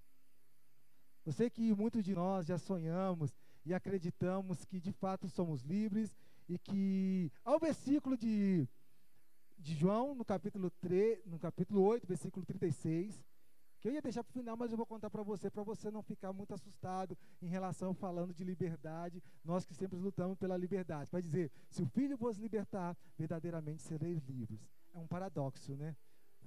Eu 1.25 1.33
sei 1.33 1.51
que 1.51 1.75
muitos 1.75 2.05
de 2.05 2.15
nós 2.15 2.47
já 2.47 2.59
sonhamos 2.59 3.37
e 3.65 3.75
acreditamos 3.75 4.65
que 4.65 4.81
de 4.81 4.93
fato 4.93 5.29
somos 5.29 5.63
livres 5.63 6.17
e 6.49 6.59
que 6.59 7.31
ao 7.45 7.59
versículo 7.59 8.17
de 8.17 8.69
de 9.61 9.75
João, 9.75 10.15
no 10.15 10.25
capítulo, 10.25 10.71
3, 10.81 11.27
no 11.27 11.39
capítulo 11.39 11.83
8, 11.83 12.07
versículo 12.07 12.45
36, 12.47 13.23
que 13.79 13.89
eu 13.89 13.93
ia 13.93 14.03
deixar 14.03 14.23
para 14.23 14.31
o 14.31 14.35
final, 14.35 14.57
mas 14.57 14.71
eu 14.71 14.77
vou 14.77 14.87
contar 14.87 15.09
para 15.11 15.23
você, 15.23 15.51
para 15.51 15.63
você 15.63 15.91
não 15.91 16.03
ficar 16.03 16.33
muito 16.33 16.53
assustado 16.53 17.17
em 17.41 17.47
relação 17.47 17.95
falando 17.95 18.35
de 18.35 18.45
liberdade, 18.45 19.23
nós 19.45 19.65
que 19.65 19.75
sempre 19.75 19.99
lutamos 19.99 20.37
pela 20.39 20.57
liberdade. 20.57 21.11
Vai 21.11 21.23
dizer, 21.23 21.51
se 21.71 21.83
o 21.83 21.87
Filho 21.87 22.17
vos 22.17 22.39
libertar, 22.39 22.97
verdadeiramente 23.17 23.83
sereis 23.83 24.23
livres. 24.25 24.61
É 24.93 24.99
um 24.99 25.07
paradoxo, 25.07 25.77
né? 25.77 25.97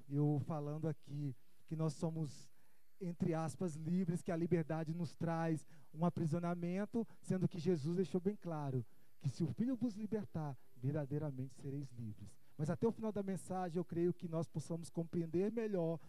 Eu 0.10 0.41
falando 0.46 0.88
aqui 0.88 1.36
que 1.65 1.75
nós 1.75 1.93
somos, 1.93 2.51
entre 3.00 3.34
aspas, 3.34 3.75
livres, 3.75 4.22
que 4.22 4.32
a 4.32 4.36
liberdade 4.36 4.93
nos 4.93 5.15
traz 5.15 5.65
um 5.93 6.05
aprisionamento, 6.05 7.08
sendo 7.22 7.48
que 7.48 7.60
Jesus 7.60 7.96
deixou 7.96 8.20
bem 8.20 8.36
claro 8.36 8.86
que 9.22 9.29
se 9.29 9.43
o 9.43 9.48
Filho 9.48 9.75
vos 9.75 9.96
libertar, 9.96 10.58
verdadeiramente 10.75 11.55
sereis 11.55 11.89
livres. 11.93 12.42
Mas 12.57 12.69
até 12.69 12.88
o 12.88 12.91
final 12.91 13.12
da 13.12 13.24
mensagem, 13.24 13.77
eu 13.77 13.86
creio 13.86 14.13
que 14.13 14.27
nós 14.27 14.48
possamos 14.48 14.89
compreender 14.89 15.51
melhor 15.51 16.00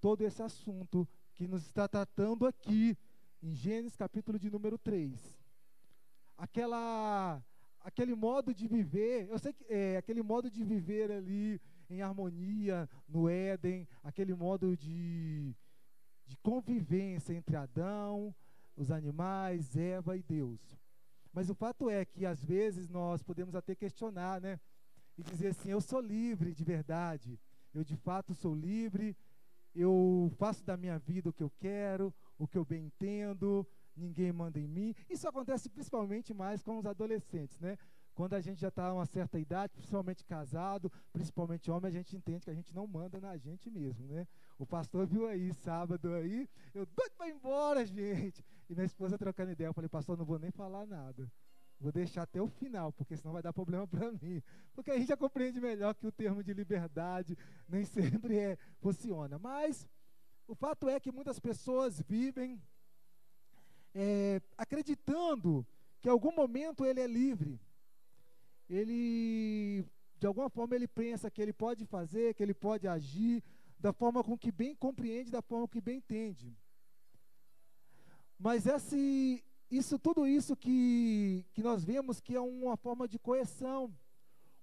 todo 0.00 0.22
esse 0.22 0.42
assunto 0.42 1.06
que 1.34 1.46
nos 1.46 1.64
está 1.66 1.88
tratando 1.88 2.46
aqui 2.46 2.96
em 3.42 3.54
Gênesis 3.54 3.96
capítulo 3.96 4.38
de 4.38 4.50
número 4.50 4.78
3. 4.78 5.38
Aquela 6.36 7.42
aquele 7.80 8.14
modo 8.14 8.52
de 8.52 8.66
viver, 8.66 9.28
eu 9.28 9.38
sei 9.38 9.52
que 9.52 9.64
é 9.68 9.96
aquele 9.96 10.22
modo 10.22 10.50
de 10.50 10.62
viver 10.62 11.10
ali 11.10 11.60
em 11.88 12.02
harmonia 12.02 12.88
no 13.08 13.28
Éden, 13.28 13.88
aquele 14.02 14.34
modo 14.34 14.76
de 14.76 15.54
de 16.26 16.36
convivência 16.38 17.32
entre 17.32 17.56
Adão, 17.56 18.34
os 18.76 18.90
animais, 18.90 19.76
Eva 19.76 20.16
e 20.16 20.22
Deus. 20.22 20.60
Mas 21.32 21.48
o 21.48 21.54
fato 21.54 21.88
é 21.88 22.04
que 22.04 22.26
às 22.26 22.44
vezes 22.44 22.88
nós 22.88 23.22
podemos 23.22 23.54
até 23.54 23.74
questionar, 23.74 24.40
né? 24.40 24.60
E 25.18 25.22
dizer 25.22 25.48
assim: 25.48 25.70
eu 25.70 25.80
sou 25.80 26.00
livre 26.00 26.54
de 26.54 26.64
verdade, 26.64 27.38
eu 27.74 27.82
de 27.82 27.96
fato 27.96 28.32
sou 28.34 28.54
livre, 28.54 29.16
eu 29.74 30.30
faço 30.38 30.64
da 30.64 30.76
minha 30.76 30.98
vida 30.98 31.28
o 31.28 31.32
que 31.32 31.42
eu 31.42 31.50
quero, 31.58 32.14
o 32.38 32.46
que 32.46 32.56
eu 32.56 32.64
bem 32.64 32.86
entendo, 32.86 33.66
ninguém 33.96 34.32
manda 34.32 34.58
em 34.58 34.68
mim. 34.68 34.94
Isso 35.10 35.28
acontece 35.28 35.68
principalmente 35.68 36.32
mais 36.32 36.62
com 36.62 36.78
os 36.78 36.86
adolescentes, 36.86 37.58
né? 37.58 37.76
Quando 38.14 38.34
a 38.34 38.40
gente 38.40 38.60
já 38.60 38.66
está 38.66 38.86
a 38.86 38.94
uma 38.94 39.06
certa 39.06 39.38
idade, 39.38 39.72
principalmente 39.74 40.24
casado, 40.24 40.90
principalmente 41.12 41.70
homem, 41.70 41.88
a 41.88 41.92
gente 41.92 42.16
entende 42.16 42.44
que 42.44 42.50
a 42.50 42.54
gente 42.54 42.74
não 42.74 42.84
manda 42.84 43.20
na 43.20 43.36
gente 43.36 43.70
mesmo, 43.70 44.08
né? 44.08 44.26
O 44.58 44.66
pastor 44.66 45.06
viu 45.06 45.28
aí, 45.28 45.52
sábado 45.54 46.12
aí, 46.12 46.48
eu 46.74 46.84
doido 46.84 47.12
para 47.16 47.28
embora, 47.28 47.86
gente. 47.86 48.44
E 48.68 48.74
minha 48.74 48.86
esposa 48.86 49.16
trocando 49.16 49.52
ideia, 49.52 49.68
eu 49.68 49.72
falei, 49.74 49.88
pastor, 49.88 50.18
não 50.18 50.24
vou 50.24 50.38
nem 50.38 50.50
falar 50.50 50.84
nada. 50.84 51.30
Vou 51.80 51.92
deixar 51.92 52.22
até 52.22 52.42
o 52.42 52.48
final, 52.48 52.92
porque 52.92 53.16
senão 53.16 53.32
vai 53.32 53.42
dar 53.42 53.52
problema 53.52 53.86
para 53.86 54.10
mim. 54.10 54.42
Porque 54.74 54.90
a 54.90 54.98
gente 54.98 55.08
já 55.08 55.16
compreende 55.16 55.60
melhor 55.60 55.94
que 55.94 56.06
o 56.06 56.12
termo 56.12 56.42
de 56.42 56.52
liberdade 56.52 57.38
nem 57.68 57.84
sempre 57.84 58.36
é, 58.36 58.58
funciona. 58.80 59.38
Mas 59.38 59.88
o 60.46 60.54
fato 60.54 60.88
é 60.88 60.98
que 60.98 61.12
muitas 61.12 61.38
pessoas 61.38 62.00
vivem 62.00 62.60
é, 63.94 64.40
acreditando 64.56 65.66
que 66.00 66.08
em 66.08 66.12
algum 66.12 66.34
momento 66.34 66.84
ele 66.84 67.00
é 67.00 67.06
livre. 67.06 67.60
Ele, 68.68 69.84
de 70.18 70.26
alguma 70.26 70.50
forma, 70.50 70.74
ele 70.74 70.88
pensa 70.88 71.30
que 71.30 71.40
ele 71.40 71.52
pode 71.52 71.86
fazer, 71.86 72.34
que 72.34 72.42
ele 72.42 72.54
pode 72.54 72.86
agir 72.88 73.42
da 73.78 73.92
forma 73.92 74.22
com 74.24 74.36
que 74.36 74.50
bem 74.50 74.74
compreende, 74.74 75.30
da 75.30 75.40
forma 75.40 75.68
que 75.68 75.80
bem 75.80 75.98
entende. 75.98 76.56
Mas 78.38 78.66
esse, 78.66 79.44
isso, 79.70 79.98
tudo 79.98 80.26
isso 80.26 80.56
que, 80.56 81.44
que 81.52 81.62
nós 81.62 81.84
vemos 81.84 82.20
que 82.20 82.34
é 82.34 82.40
uma 82.40 82.76
forma 82.76 83.06
de 83.06 83.18
coerção. 83.18 83.94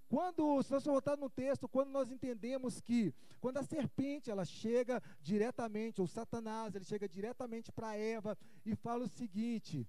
Quando, 0.07 0.61
se 0.63 0.71
nós 0.71 0.83
voltar 0.83 1.17
no 1.17 1.29
texto, 1.29 1.67
quando 1.67 1.89
nós 1.89 2.11
entendemos 2.11 2.79
que 2.79 3.13
quando 3.39 3.57
a 3.57 3.63
serpente 3.63 4.31
ela 4.31 4.45
chega 4.45 5.01
diretamente, 5.21 6.01
ou 6.01 6.07
Satanás, 6.07 6.73
ele 6.73 6.85
chega 6.85 7.07
diretamente 7.07 7.71
para 7.71 7.97
Eva 7.97 8.37
e 8.65 8.75
fala 8.75 9.05
o 9.05 9.09
seguinte: 9.09 9.87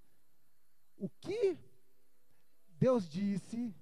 o 0.96 1.08
que 1.08 1.58
Deus 2.78 3.08
disse, 3.08 3.74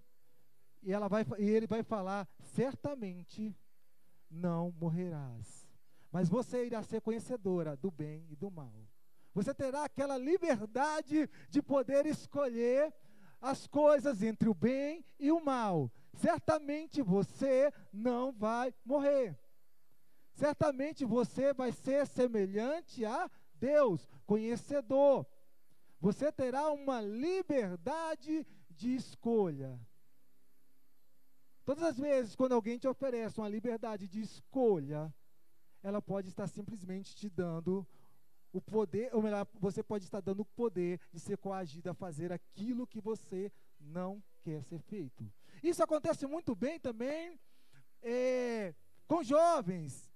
e, 0.83 0.93
ela 0.93 1.09
vai, 1.09 1.25
e 1.39 1.45
ele 1.45 1.67
vai 1.67 1.83
falar, 1.83 2.29
certamente 2.41 3.57
não 4.31 4.73
morrerás, 4.73 5.69
mas 6.11 6.29
você 6.29 6.67
irá 6.67 6.83
ser 6.83 7.01
conhecedora 7.01 7.77
do 7.77 7.91
bem 7.91 8.27
e 8.31 8.37
do 8.37 8.51
mal. 8.51 8.73
Você 9.35 9.53
terá 9.53 9.85
aquela 9.85 10.17
liberdade 10.17 11.29
de 11.51 11.61
poder 11.61 12.07
escolher 12.07 12.95
as 13.41 13.67
coisas 13.67 14.23
entre 14.23 14.49
o 14.49 14.55
bem 14.55 15.05
e 15.19 15.33
o 15.33 15.45
mal. 15.45 15.93
Certamente 16.15 17.03
você 17.03 17.73
não 17.93 18.33
vai 18.33 18.73
morrer. 18.85 19.37
Certamente 20.33 21.05
você 21.05 21.53
vai 21.53 21.73
ser 21.73 22.07
semelhante 22.07 23.05
a 23.05 23.29
Deus, 23.57 24.09
conhecedor. 24.25 25.27
Você 26.01 26.31
terá 26.31 26.71
uma 26.71 27.01
liberdade 27.01 28.47
de 28.71 28.95
escolha. 28.95 29.79
Todas 31.65 31.83
as 31.83 31.99
vezes 31.99 32.37
quando 32.37 32.53
alguém 32.53 32.79
te 32.79 32.87
oferece 32.87 33.39
uma 33.41 33.49
liberdade 33.49 34.07
de 34.07 34.21
escolha, 34.21 35.13
ela 35.83 36.01
pode 36.01 36.29
estar 36.29 36.47
simplesmente 36.47 37.15
te 37.17 37.29
dando 37.29 37.87
o 38.55 38.61
poder, 38.61 39.11
ou 39.13 39.21
melhor, 39.21 39.47
você 39.61 39.83
pode 39.83 40.05
estar 40.05 40.21
dando 40.21 40.41
o 40.41 40.45
poder 40.45 41.01
de 41.13 41.19
ser 41.19 41.37
coagido 41.37 41.91
a 41.91 41.95
fazer 41.95 42.33
aquilo 42.33 42.87
que 42.87 43.01
você 43.01 43.51
não 43.81 44.23
quer 44.43 44.63
ser 44.63 44.79
feito. 44.79 45.29
Isso 45.63 45.83
acontece 45.83 46.27
muito 46.27 46.55
bem 46.55 46.79
também 46.79 47.39
é, 48.01 48.75
com 49.09 49.25
jovens, 49.25 50.11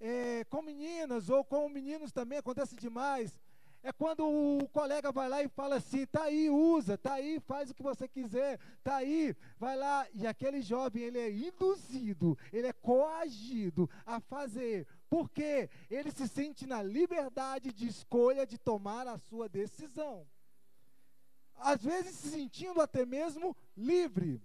é, 0.00 0.44
com 0.44 0.62
meninas 0.62 1.28
ou 1.28 1.44
com 1.44 1.68
meninos 1.68 2.10
também, 2.10 2.38
acontece 2.38 2.74
demais. 2.74 3.38
É 3.80 3.92
quando 3.92 4.26
o 4.26 4.68
colega 4.68 5.12
vai 5.12 5.28
lá 5.28 5.42
e 5.42 5.48
fala 5.48 5.76
assim: 5.76 6.04
tá 6.06 6.24
aí, 6.24 6.50
usa, 6.50 6.98
tá 6.98 7.14
aí, 7.14 7.38
faz 7.38 7.70
o 7.70 7.74
que 7.74 7.82
você 7.82 8.08
quiser, 8.08 8.58
tá 8.82 8.96
aí, 8.96 9.36
vai 9.56 9.76
lá. 9.76 10.06
E 10.12 10.26
aquele 10.26 10.60
jovem, 10.60 11.04
ele 11.04 11.18
é 11.18 11.30
induzido, 11.30 12.36
ele 12.52 12.66
é 12.66 12.72
coagido 12.72 13.88
a 14.04 14.18
fazer, 14.18 14.86
porque 15.08 15.70
ele 15.90 16.10
se 16.10 16.28
sente 16.28 16.66
na 16.66 16.82
liberdade 16.82 17.72
de 17.72 17.86
escolha 17.86 18.46
de 18.46 18.58
tomar 18.58 19.06
a 19.06 19.18
sua 19.18 19.48
decisão. 19.48 20.26
Às 21.56 21.82
vezes 21.82 22.14
se 22.16 22.30
sentindo 22.30 22.80
até 22.80 23.04
mesmo 23.04 23.56
livre. 23.76 24.40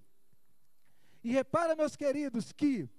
E 1.24 1.32
repara, 1.32 1.75
meus 1.75 1.96
queridos, 1.96 2.51
que 2.51 2.89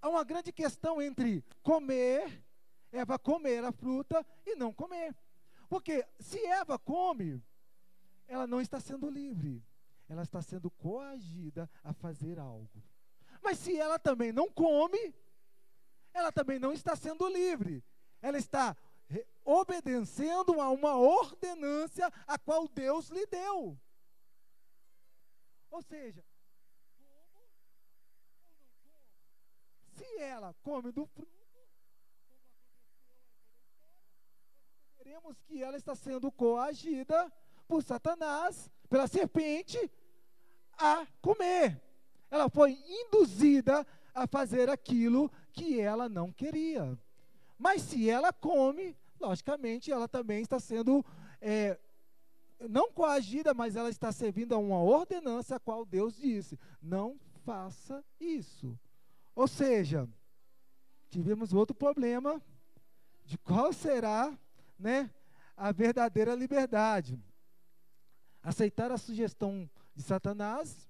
há 0.00 0.08
uma 0.08 0.24
grande 0.24 0.52
questão 0.52 1.00
entre 1.00 1.44
comer, 1.62 2.42
Eva 2.90 3.18
comer 3.18 3.64
a 3.64 3.72
fruta 3.72 4.24
e 4.46 4.56
não 4.56 4.72
comer. 4.72 5.14
Porque 5.68 6.06
se 6.18 6.38
Eva 6.46 6.78
come, 6.78 7.42
ela 8.26 8.46
não 8.46 8.60
está 8.60 8.80
sendo 8.80 9.10
livre, 9.10 9.62
ela 10.08 10.22
está 10.22 10.42
sendo 10.42 10.70
coagida 10.70 11.70
a 11.82 11.92
fazer 11.92 12.38
algo. 12.38 12.82
Mas 13.42 13.58
se 13.58 13.78
ela 13.78 13.98
também 13.98 14.32
não 14.32 14.50
come, 14.50 15.14
ela 16.14 16.30
também 16.30 16.58
não 16.58 16.72
está 16.72 16.94
sendo 16.94 17.28
livre, 17.28 17.84
ela 18.22 18.38
está 18.38 18.74
obedecendo 19.44 20.60
a 20.60 20.70
uma 20.70 20.96
ordenância 20.96 22.10
a 22.26 22.38
qual 22.38 22.66
Deus 22.68 23.08
lhe 23.08 23.26
deu. 23.26 23.78
Ou 25.70 25.82
seja, 25.82 26.24
se 29.96 30.18
ela 30.18 30.54
come 30.62 30.92
do 30.92 31.04
fruto, 31.04 31.34
veremos 34.96 35.36
que 35.42 35.62
ela 35.62 35.76
está 35.76 35.94
sendo 35.94 36.30
coagida 36.30 37.30
por 37.66 37.82
Satanás, 37.82 38.70
pela 38.88 39.08
serpente, 39.08 39.90
a 40.78 41.06
comer. 41.20 41.82
Ela 42.30 42.48
foi 42.48 42.72
induzida 42.72 43.86
a 44.14 44.26
fazer 44.26 44.70
aquilo 44.70 45.30
que 45.52 45.80
ela 45.80 46.08
não 46.08 46.32
queria. 46.32 46.96
Mas 47.58 47.82
se 47.82 48.08
ela 48.08 48.32
come, 48.32 48.96
logicamente 49.20 49.90
ela 49.90 50.06
também 50.06 50.42
está 50.42 50.60
sendo 50.60 51.04
é, 51.40 51.78
não 52.68 52.92
coagida, 52.92 53.52
mas 53.52 53.76
ela 53.76 53.90
está 53.90 54.12
servindo 54.12 54.54
a 54.54 54.58
uma 54.58 54.80
ordenança 54.80 55.56
a 55.56 55.60
qual 55.60 55.84
Deus 55.84 56.16
disse: 56.16 56.58
não 56.80 57.18
faça 57.44 58.04
isso. 58.20 58.78
Ou 59.34 59.48
seja, 59.48 60.08
tivemos 61.10 61.52
outro 61.52 61.74
problema 61.74 62.40
de 63.24 63.36
qual 63.38 63.72
será 63.72 64.36
né, 64.78 65.10
a 65.56 65.72
verdadeira 65.72 66.34
liberdade. 66.34 67.18
Aceitar 68.42 68.92
a 68.92 68.98
sugestão 68.98 69.68
de 69.94 70.02
Satanás 70.02 70.83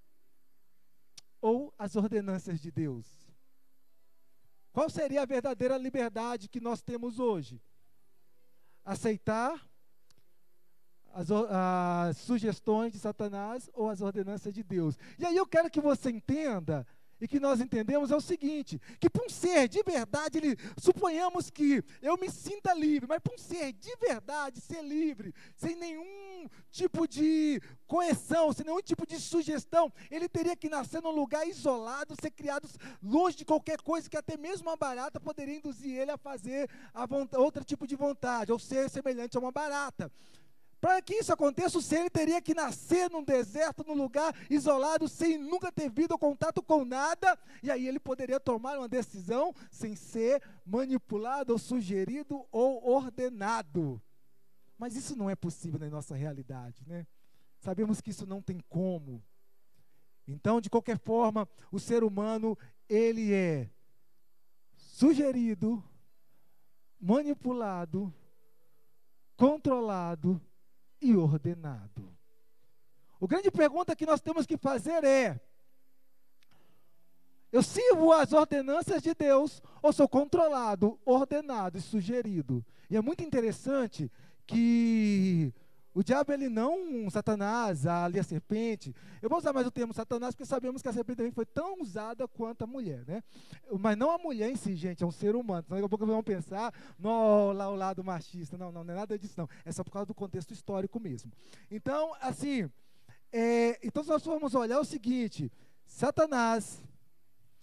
ou 1.44 1.74
as 1.78 1.94
ordenanças 1.94 2.58
de 2.58 2.70
Deus? 2.70 3.04
Qual 4.72 4.88
seria 4.88 5.20
a 5.20 5.26
verdadeira 5.26 5.76
liberdade 5.76 6.48
que 6.48 6.58
nós 6.58 6.80
temos 6.80 7.18
hoje? 7.18 7.60
Aceitar 8.82 9.62
as, 11.12 11.30
as, 11.30 12.16
sugestões 12.16 12.94
de 12.94 12.98
Satanás 12.98 13.68
ou 13.74 13.90
as 13.90 14.00
ordenanças 14.00 14.54
de 14.54 14.62
Deus. 14.62 14.96
E 15.18 15.26
aí 15.26 15.36
eu 15.36 15.46
quero 15.46 15.70
que 15.70 15.82
você 15.82 16.08
entenda 16.08 16.86
e 17.20 17.28
que 17.28 17.38
nós 17.38 17.60
entendemos 17.60 18.10
é 18.10 18.16
o 18.16 18.22
seguinte: 18.22 18.80
que 18.98 19.10
para 19.10 19.26
um 19.26 19.28
ser 19.28 19.68
de 19.68 19.82
verdade, 19.82 20.38
ele, 20.38 20.56
suponhamos 20.78 21.50
que 21.50 21.84
eu 22.00 22.16
me 22.16 22.30
sinta 22.30 22.72
livre, 22.72 23.06
mas 23.06 23.20
para 23.20 23.34
um 23.34 23.38
ser 23.38 23.70
de 23.74 23.94
verdade 23.96 24.62
ser 24.62 24.82
livre, 24.82 25.34
sem 25.54 25.76
nenhum 25.76 26.33
tipo 26.70 27.06
de 27.06 27.60
coerção, 27.86 28.52
sem 28.52 28.64
nenhum 28.64 28.80
tipo 28.80 29.06
de 29.06 29.18
sugestão, 29.20 29.92
ele 30.10 30.28
teria 30.28 30.56
que 30.56 30.68
nascer 30.68 31.02
num 31.02 31.10
lugar 31.10 31.46
isolado, 31.46 32.16
ser 32.20 32.30
criado 32.30 32.68
longe 33.02 33.36
de 33.36 33.44
qualquer 33.44 33.80
coisa 33.80 34.08
que 34.08 34.16
até 34.16 34.36
mesmo 34.36 34.68
uma 34.68 34.76
barata 34.76 35.20
poderia 35.20 35.56
induzir 35.56 35.96
ele 35.96 36.10
a 36.10 36.18
fazer 36.18 36.68
a 36.92 37.06
outro 37.38 37.64
tipo 37.64 37.86
de 37.86 37.96
vontade, 37.96 38.52
ou 38.52 38.58
ser 38.58 38.88
semelhante 38.88 39.36
a 39.36 39.40
uma 39.40 39.52
barata. 39.52 40.10
Para 40.84 41.00
que 41.00 41.14
isso 41.14 41.32
aconteça, 41.32 41.78
o 41.78 41.80
ser 41.80 42.00
ele 42.00 42.10
teria 42.10 42.42
que 42.42 42.52
nascer 42.52 43.08
num 43.10 43.24
deserto, 43.24 43.82
num 43.86 43.94
lugar 43.94 44.36
isolado, 44.50 45.08
sem 45.08 45.38
nunca 45.38 45.72
ter 45.72 45.88
vindo 45.88 46.18
contato 46.18 46.62
com 46.62 46.84
nada, 46.84 47.38
e 47.62 47.70
aí 47.70 47.88
ele 47.88 47.98
poderia 47.98 48.38
tomar 48.38 48.76
uma 48.76 48.86
decisão 48.86 49.54
sem 49.70 49.96
ser 49.96 50.42
manipulado, 50.62 51.54
ou 51.54 51.58
sugerido 51.58 52.44
ou 52.52 52.86
ordenado. 52.86 53.98
Mas 54.78 54.96
isso 54.96 55.16
não 55.16 55.30
é 55.30 55.36
possível 55.36 55.78
na 55.78 55.88
nossa 55.88 56.14
realidade, 56.14 56.84
né? 56.86 57.06
Sabemos 57.60 58.00
que 58.00 58.10
isso 58.10 58.26
não 58.26 58.42
tem 58.42 58.60
como. 58.68 59.22
Então, 60.26 60.60
de 60.60 60.70
qualquer 60.70 60.98
forma, 60.98 61.48
o 61.70 61.78
ser 61.78 62.02
humano, 62.02 62.56
ele 62.88 63.32
é 63.32 63.70
sugerido, 64.76 65.82
manipulado, 67.00 68.12
controlado 69.36 70.40
e 71.00 71.14
ordenado. 71.14 72.14
O 73.20 73.28
grande 73.28 73.50
pergunta 73.50 73.96
que 73.96 74.06
nós 74.06 74.20
temos 74.20 74.46
que 74.46 74.56
fazer 74.56 75.04
é: 75.04 75.40
eu 77.52 77.62
sirvo 77.62 78.12
as 78.12 78.32
ordenanças 78.32 79.02
de 79.02 79.14
Deus 79.14 79.62
ou 79.80 79.92
sou 79.92 80.08
controlado, 80.08 80.98
ordenado 81.04 81.78
e 81.78 81.80
sugerido? 81.80 82.64
E 82.90 82.96
é 82.96 83.00
muito 83.00 83.22
interessante 83.22 84.10
que 84.46 85.52
o 85.94 86.02
diabo, 86.02 86.32
ele 86.32 86.48
não, 86.48 87.08
Satanás, 87.08 87.86
ali 87.86 88.18
a 88.18 88.24
serpente. 88.24 88.92
Eu 89.22 89.28
vou 89.28 89.38
usar 89.38 89.52
mais 89.52 89.64
o 89.64 89.70
termo 89.70 89.94
Satanás, 89.94 90.34
porque 90.34 90.44
sabemos 90.44 90.82
que 90.82 90.88
a 90.88 90.92
serpente 90.92 91.18
também 91.18 91.30
foi 91.30 91.46
tão 91.46 91.80
usada 91.80 92.26
quanto 92.26 92.62
a 92.62 92.66
mulher, 92.66 93.04
né? 93.06 93.22
Mas 93.78 93.96
não 93.96 94.10
a 94.10 94.18
mulher 94.18 94.50
em 94.50 94.56
si, 94.56 94.74
gente, 94.74 95.04
é 95.04 95.06
um 95.06 95.12
ser 95.12 95.36
humano. 95.36 95.62
Então, 95.64 95.76
daqui 95.76 95.86
a 95.86 95.88
pouco 95.88 96.04
vamos 96.04 96.24
pensar 96.24 96.74
no 96.98 97.52
lá, 97.52 97.70
o 97.70 97.76
lado 97.76 98.02
machista. 98.02 98.58
Não, 98.58 98.72
não, 98.72 98.82
não 98.82 98.92
é 98.92 98.96
nada 98.96 99.16
disso, 99.16 99.34
não. 99.36 99.48
É 99.64 99.70
só 99.70 99.84
por 99.84 99.92
causa 99.92 100.06
do 100.06 100.14
contexto 100.14 100.52
histórico 100.52 100.98
mesmo. 100.98 101.30
Então, 101.70 102.12
assim, 102.20 102.68
é, 103.32 103.78
então 103.80 104.02
se 104.02 104.10
nós 104.10 104.24
formos 104.24 104.52
olhar 104.56 104.80
o 104.80 104.84
seguinte: 104.84 105.48
Satanás, 105.86 106.82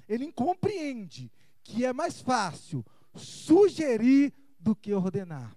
ele 0.08 0.32
compreende 0.32 1.30
que 1.63 1.84
é 1.84 1.91
mais 1.91 2.22
fácil 2.22 2.86
sugerir 3.13 4.34
do 4.58 4.74
que 4.74 4.94
ordenar. 4.94 5.54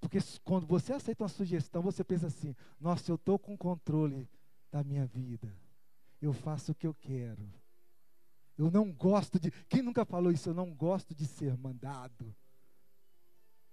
Porque 0.00 0.18
quando 0.44 0.66
você 0.66 0.92
aceita 0.92 1.22
uma 1.22 1.28
sugestão, 1.28 1.82
você 1.82 2.04
pensa 2.04 2.28
assim: 2.28 2.54
nossa, 2.80 3.10
eu 3.10 3.16
estou 3.16 3.38
com 3.38 3.56
controle 3.56 4.28
da 4.70 4.84
minha 4.84 5.06
vida. 5.06 5.52
Eu 6.20 6.32
faço 6.32 6.72
o 6.72 6.74
que 6.74 6.86
eu 6.86 6.94
quero. 6.94 7.52
Eu 8.56 8.70
não 8.70 8.92
gosto 8.92 9.38
de. 9.38 9.50
Quem 9.68 9.82
nunca 9.82 10.04
falou 10.04 10.32
isso? 10.32 10.48
Eu 10.48 10.54
não 10.54 10.72
gosto 10.72 11.14
de 11.14 11.26
ser 11.26 11.56
mandado. 11.56 12.34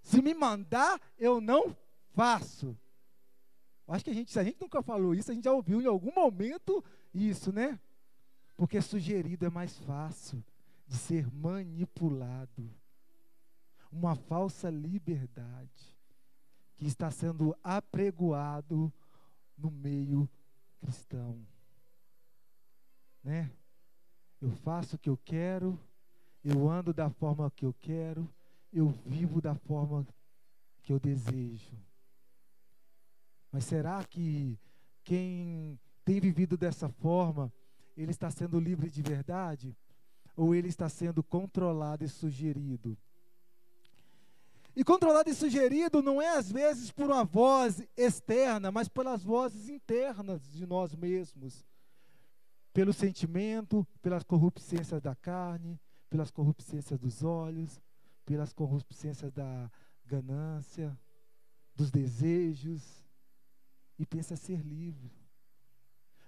Se 0.01 0.21
me 0.21 0.33
mandar, 0.33 0.99
eu 1.17 1.41
não 1.41 1.75
faço. 2.13 2.77
Acho 3.87 4.03
que 4.03 4.11
a 4.11 4.13
gente, 4.13 4.31
se 4.31 4.39
a 4.39 4.43
gente 4.43 4.59
nunca 4.59 4.81
falou 4.81 5.13
isso, 5.13 5.31
a 5.31 5.33
gente 5.33 5.43
já 5.43 5.51
ouviu 5.51 5.81
em 5.81 5.85
algum 5.85 6.13
momento 6.13 6.83
isso, 7.13 7.51
né? 7.51 7.79
Porque 8.55 8.81
sugerido 8.81 9.45
é 9.45 9.49
mais 9.49 9.77
fácil 9.79 10.43
de 10.87 10.95
ser 10.95 11.31
manipulado. 11.31 12.71
Uma 13.91 14.15
falsa 14.15 14.69
liberdade 14.69 15.94
que 16.77 16.85
está 16.85 17.09
sendo 17.09 17.55
apregoado 17.63 18.91
no 19.57 19.71
meio 19.71 20.29
cristão. 20.79 21.39
Né? 23.23 23.49
Eu 24.41 24.51
faço 24.51 24.95
o 24.95 24.99
que 24.99 25.09
eu 25.09 25.17
quero, 25.17 25.79
eu 26.43 26.69
ando 26.69 26.93
da 26.93 27.09
forma 27.09 27.49
que 27.51 27.65
eu 27.65 27.73
quero, 27.73 28.29
eu 28.71 28.89
vivo 29.05 29.41
da 29.41 29.55
forma 29.55 30.05
que 30.83 30.93
eu 30.93 30.99
desejo. 30.99 31.73
Mas 33.51 33.63
será 33.63 34.03
que 34.03 34.59
quem 35.03 35.79
tem 36.03 36.19
vivido 36.19 36.57
dessa 36.57 36.89
forma, 36.89 37.51
ele 37.95 38.11
está 38.11 38.29
sendo 38.29 38.59
livre 38.59 38.89
de 38.89 39.01
verdade? 39.01 39.75
Ou 40.35 40.53
ele 40.53 40.67
está 40.67 40.89
sendo 40.89 41.23
controlado 41.23 42.03
e 42.03 42.09
sugerido? 42.09 42.97
E 44.75 44.83
controlado 44.83 45.29
e 45.29 45.33
sugerido 45.33 46.01
não 46.01 46.21
é 46.21 46.37
às 46.37 46.51
vezes 46.51 46.91
por 46.91 47.05
uma 47.05 47.23
voz 47.23 47.81
externa, 47.95 48.71
mas 48.71 48.89
pelas 48.89 49.23
vozes 49.23 49.69
internas 49.69 50.51
de 50.51 50.65
nós 50.65 50.93
mesmos. 50.93 51.65
Pelo 52.73 52.91
sentimento, 52.91 53.87
pelas 54.01 54.23
corrupçências 54.23 55.01
da 55.01 55.15
carne, 55.15 55.79
pelas 56.09 56.29
corrupçências 56.29 56.99
dos 56.99 57.23
olhos, 57.23 57.79
pelas 58.25 58.51
corrupçências 58.51 59.31
da 59.31 59.71
ganância, 60.05 60.97
dos 61.73 61.89
desejos, 61.89 63.05
e 63.97 64.05
pensa 64.05 64.35
ser 64.35 64.59
livre. 64.59 65.09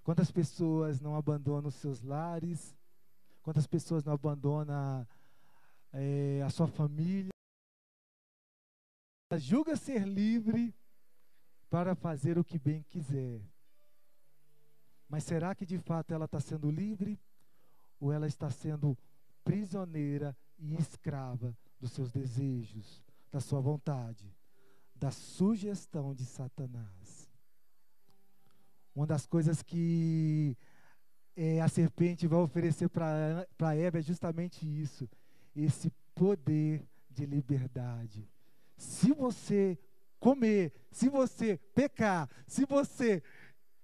Quantas 0.03 0.31
pessoas 0.31 1.01
não 1.01 1.17
abandonam 1.17 1.67
os 1.67 1.75
seus 1.75 2.01
lares? 2.01 2.73
Quantas 3.41 3.67
pessoas 3.67 4.05
não 4.05 4.13
abandonam 4.13 5.05
é, 5.91 6.41
a 6.45 6.49
sua 6.49 6.67
família? 6.67 7.36
Julga 9.35 9.75
ser 9.75 10.07
livre 10.07 10.73
para 11.69 11.93
fazer 11.95 12.37
o 12.37 12.43
que 12.45 12.57
bem 12.57 12.81
quiser. 12.83 13.41
Mas 15.09 15.25
será 15.25 15.53
que 15.53 15.65
de 15.65 15.77
fato 15.77 16.13
ela 16.13 16.25
está 16.25 16.39
sendo 16.39 16.71
livre? 16.71 17.19
Ou 17.99 18.13
ela 18.13 18.27
está 18.27 18.49
sendo 18.49 18.97
prisioneira 19.43 20.37
e 20.57 20.75
escrava 20.75 21.57
dos 21.79 21.91
seus 21.91 22.11
desejos, 22.11 23.03
da 23.31 23.39
sua 23.39 23.59
vontade, 23.59 24.33
da 24.95 25.11
sugestão 25.11 26.13
de 26.13 26.23
Satanás? 26.23 27.29
Uma 28.95 29.05
das 29.05 29.25
coisas 29.25 29.61
que 29.61 30.57
é, 31.35 31.61
a 31.61 31.67
serpente 31.67 32.27
vai 32.27 32.39
oferecer 32.39 32.89
para 32.89 33.75
Eva 33.75 33.99
é 33.99 34.01
justamente 34.01 34.65
isso: 34.65 35.07
esse 35.55 35.91
poder 36.15 36.87
de 37.09 37.25
liberdade. 37.25 38.27
Se 38.77 39.11
você 39.11 39.77
comer, 40.19 40.71
se 40.91 41.09
você 41.09 41.57
pecar, 41.73 42.29
se 42.47 42.65
você 42.65 43.23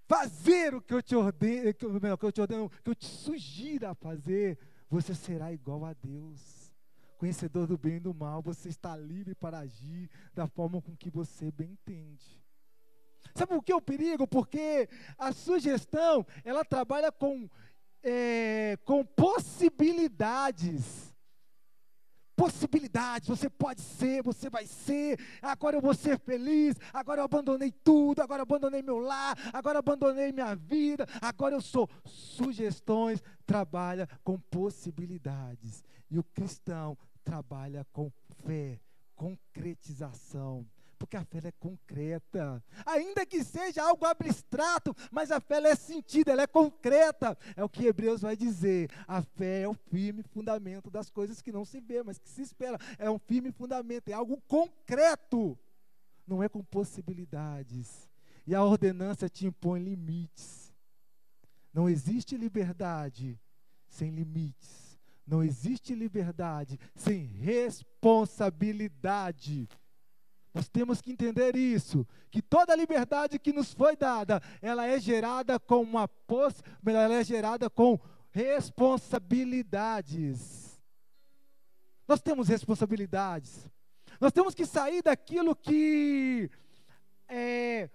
fazer 0.08 0.75
o 0.75 0.82
que 0.82 0.93
eu 0.93 1.01
te 1.01 1.15
ordeno, 1.15 1.73
que, 1.73 1.86
eu 1.86 2.32
te 2.32 2.41
ordeno, 2.41 2.69
que 2.69 2.89
eu 2.89 2.95
te 2.95 3.08
sugiro 3.08 3.88
a 3.88 3.95
fazer, 3.95 4.58
você 4.89 5.15
será 5.15 5.51
igual 5.51 5.86
a 5.86 5.93
Deus. 5.93 6.71
Conhecedor 7.17 7.67
do 7.67 7.77
bem 7.77 7.95
e 7.95 7.99
do 7.99 8.13
mal, 8.13 8.41
você 8.41 8.69
está 8.69 8.95
livre 8.97 9.34
para 9.34 9.60
agir 9.60 10.10
da 10.34 10.45
forma 10.45 10.82
com 10.82 10.95
que 10.95 11.10
você 11.10 11.49
bem 11.51 11.71
entende. 11.71 12.43
Sabe 13.34 13.56
o 13.56 13.62
que 13.62 13.71
é 13.71 13.75
o 13.75 13.82
perigo? 13.82 14.27
Porque 14.27 14.89
a 15.17 15.32
sugestão, 15.32 16.25
ela 16.43 16.65
trabalha 16.65 17.12
com, 17.12 17.49
é, 18.03 18.77
com 18.84 19.06
possibilidades 19.06 21.12
possibilidades. 22.43 23.29
Você 23.29 23.49
pode 23.49 23.79
ser, 23.79 24.21
você 24.21 24.49
vai 24.49 24.65
ser. 24.65 25.17
Agora 25.41 25.77
eu 25.77 25.82
vou 25.82 25.93
ser 25.93 26.19
feliz. 26.19 26.75
Agora 26.91 27.21
eu 27.21 27.25
abandonei 27.25 27.71
tudo. 27.71 28.21
Agora 28.21 28.41
eu 28.41 28.43
abandonei 28.43 28.82
meu 28.82 28.99
lar. 28.99 29.38
Agora 29.53 29.77
eu 29.77 29.79
abandonei 29.79 30.34
minha 30.34 30.53
vida. 30.53 31.08
Agora 31.21 31.56
eu 31.56 31.62
sou. 31.62 31.89
Sugestões 32.03 33.23
trabalha 33.45 34.10
com 34.23 34.38
possibilidades. 34.38 35.86
E 36.12 36.19
o 36.19 36.23
cristão 36.23 36.97
trabalha 37.23 37.88
com 37.93 38.12
fé, 38.45 38.82
concretização 39.15 40.65
porque 41.04 41.18
a 41.18 41.26
fé 41.26 41.39
é 41.44 41.52
concreta. 41.52 42.63
Ainda 42.86 43.26
que 43.26 43.44
seja 43.44 43.84
algo 43.84 44.06
abstrato, 44.06 44.96
mas 45.12 45.32
a 45.32 45.42
fé 45.42 45.58
é 45.58 45.76
sentida, 45.76 46.32
ela 46.32 46.44
é 46.44 46.48
concreta. 46.48 47.38
É 47.58 47.63
o 47.63 47.68
que 47.68 47.86
Hebreus 47.86 48.22
vai 48.22 48.38
dizer. 48.38 48.89
A 49.06 49.22
fé 49.22 49.63
é 49.63 49.68
o 49.68 49.74
firme 49.74 50.24
fundamento 50.24 50.89
das 50.89 51.10
coisas 51.10 51.42
que 51.42 51.52
não 51.52 51.66
se 51.66 51.82
vê, 51.82 52.02
mas 52.02 52.18
que 52.18 52.30
se 52.30 52.42
espera. 52.42 52.80
É 52.98 53.10
um 53.10 53.20
firme 53.20 53.52
fundamento, 53.52 54.08
é 54.08 54.13
algo 54.13 54.42
concreto. 54.48 55.60
Não 56.26 56.42
é 56.42 56.48
com 56.48 56.63
possibilidades. 56.63 58.10
E 58.48 58.56
a 58.56 58.63
ordenança 58.63 59.28
te 59.28 59.46
impõe 59.46 59.84
limites. 59.84 60.74
Não 61.74 61.89
existe 61.89 62.38
liberdade 62.38 63.38
sem 63.89 64.10
limites. 64.10 64.98
Não 65.28 65.44
existe 65.44 65.94
liberdade 65.94 66.80
sem 66.96 67.26
responsabilidade. 67.26 69.68
Nós 70.54 70.70
temos 70.70 71.02
que 71.02 71.12
entender 71.12 71.56
isso, 71.56 72.08
que 72.30 72.39
toda 72.42 72.76
liberdade 72.76 73.39
que 73.39 73.52
nos 73.52 73.74
foi 73.74 73.96
dada, 73.96 74.39
ela 74.62 74.86
é 74.86 75.00
gerada 75.00 75.60
com 75.60 75.82
uma 75.82 76.08
poss, 76.08 76.62
ela 76.86 77.16
é 77.16 77.24
gerada 77.24 77.68
com 77.70 78.00
responsabilidades. 78.30 80.80
Nós 82.08 82.22
temos 82.22 82.48
responsabilidades. 82.48 83.68
Nós 84.20 84.32
temos 84.32 84.54
que 84.54 84.66
sair 84.66 85.02
daquilo 85.02 85.56
que 85.56 86.50
é, 87.28 87.89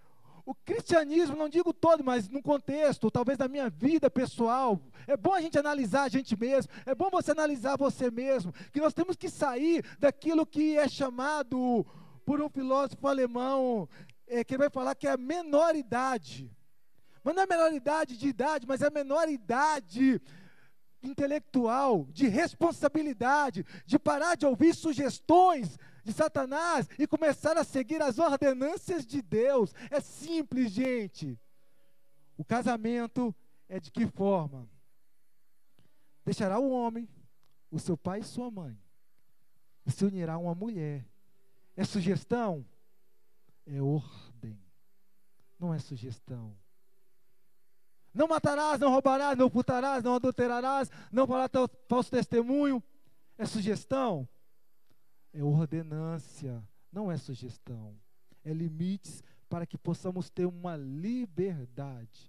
o 0.45 0.53
cristianismo, 0.55 1.37
não 1.37 1.49
digo 1.49 1.73
todo, 1.73 2.03
mas 2.03 2.29
num 2.29 2.43
contexto, 2.43 3.09
talvez 3.11 3.39
da 3.39 3.47
minha 3.47 3.71
vida 3.71 4.11
pessoal, 4.11 4.81
é 5.07 5.17
bom 5.17 5.35
a 5.35 5.41
gente 5.41 5.59
analisar 5.59 6.05
a 6.05 6.09
gente 6.09 6.37
mesmo, 6.37 6.73
é 6.87 6.95
bom 6.95 7.11
você 7.11 7.31
analisar 7.31 7.77
você 7.77 8.11
mesmo, 8.11 8.53
que 8.73 8.81
nós 8.81 8.95
temos 8.95 9.15
que 9.15 9.29
sair 9.29 9.85
daquilo 9.99 10.47
que 10.47 10.77
é 10.77 10.89
chamado 10.89 11.87
por 12.29 12.43
um 12.43 12.49
filósofo 12.51 13.09
alemão, 13.09 13.89
é, 14.27 14.45
que 14.45 14.59
vai 14.59 14.69
falar 14.69 14.95
que 14.95 15.07
é 15.07 15.13
a 15.13 15.17
menoridade. 15.17 16.55
Mas 17.25 17.35
não 17.35 17.43
é 17.43 17.47
menoridade 17.47 18.19
de 18.19 18.29
idade, 18.29 18.67
mas 18.67 18.83
é 18.83 18.89
a 18.89 18.91
menoridade 18.91 20.21
intelectual, 21.03 22.05
de 22.11 22.29
responsabilidade, 22.29 23.65
de 23.87 23.99
parar 23.99 24.35
de 24.35 24.45
ouvir 24.45 24.75
sugestões 24.75 25.79
de 26.05 26.13
Satanás 26.13 26.87
e 26.99 27.07
começar 27.07 27.57
a 27.57 27.65
seguir 27.65 28.03
as 28.03 28.19
ordenâncias 28.19 29.07
de 29.07 29.23
Deus. 29.23 29.73
É 29.91 29.99
simples, 29.99 30.71
gente. 30.71 31.41
O 32.37 32.45
casamento 32.45 33.35
é 33.71 33.81
de 33.81 33.91
que 33.91 34.07
forma? 34.07 34.69
Deixará 36.27 36.59
o 36.59 36.69
homem, 36.73 37.09
o 37.71 37.79
seu 37.79 37.97
pai 37.97 38.21
e 38.21 38.25
sua 38.25 38.51
mãe, 38.51 38.79
e 39.87 39.91
se 39.91 40.05
unirá 40.05 40.35
a 40.35 40.39
uma 40.39 40.55
mulher, 40.55 41.07
é 41.79 41.85
sugestão? 41.85 42.67
É 43.65 43.81
ordem. 43.81 44.59
Não 45.57 45.73
é 45.73 45.79
sugestão. 45.79 46.53
Não 48.13 48.27
matarás, 48.27 48.81
não 48.81 48.91
roubarás, 48.91 49.39
não 49.39 49.49
furtarás, 49.49 50.03
não 50.03 50.17
adulterarás, 50.17 50.91
não 51.13 51.25
falarás 51.25 51.53
falso 51.89 52.11
testemunho. 52.11 52.83
É 53.37 53.47
sugestão? 53.47 54.29
É 55.33 55.41
ordenância, 55.45 56.67
não 56.91 57.13
é 57.13 57.17
sugestão. 57.17 57.97
É 58.45 58.53
limites 58.53 59.23
para 59.49 59.65
que 59.65 59.79
possamos 59.79 60.29
ter 60.29 60.47
uma 60.47 60.77
liberdade. 60.77 62.29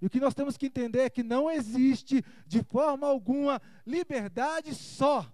E 0.00 0.06
o 0.06 0.10
que 0.10 0.18
nós 0.18 0.32
temos 0.32 0.56
que 0.56 0.64
entender 0.64 1.00
é 1.00 1.10
que 1.10 1.22
não 1.22 1.50
existe 1.50 2.24
de 2.46 2.62
forma 2.62 3.06
alguma 3.06 3.60
liberdade 3.84 4.74
só. 4.74 5.30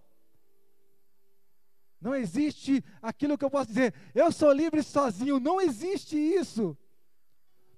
Não 2.00 2.14
existe 2.14 2.84
aquilo 3.02 3.36
que 3.36 3.44
eu 3.44 3.50
posso 3.50 3.68
dizer, 3.68 3.92
eu 4.14 4.30
sou 4.30 4.52
livre 4.52 4.82
sozinho. 4.82 5.40
Não 5.40 5.60
existe 5.60 6.16
isso. 6.16 6.76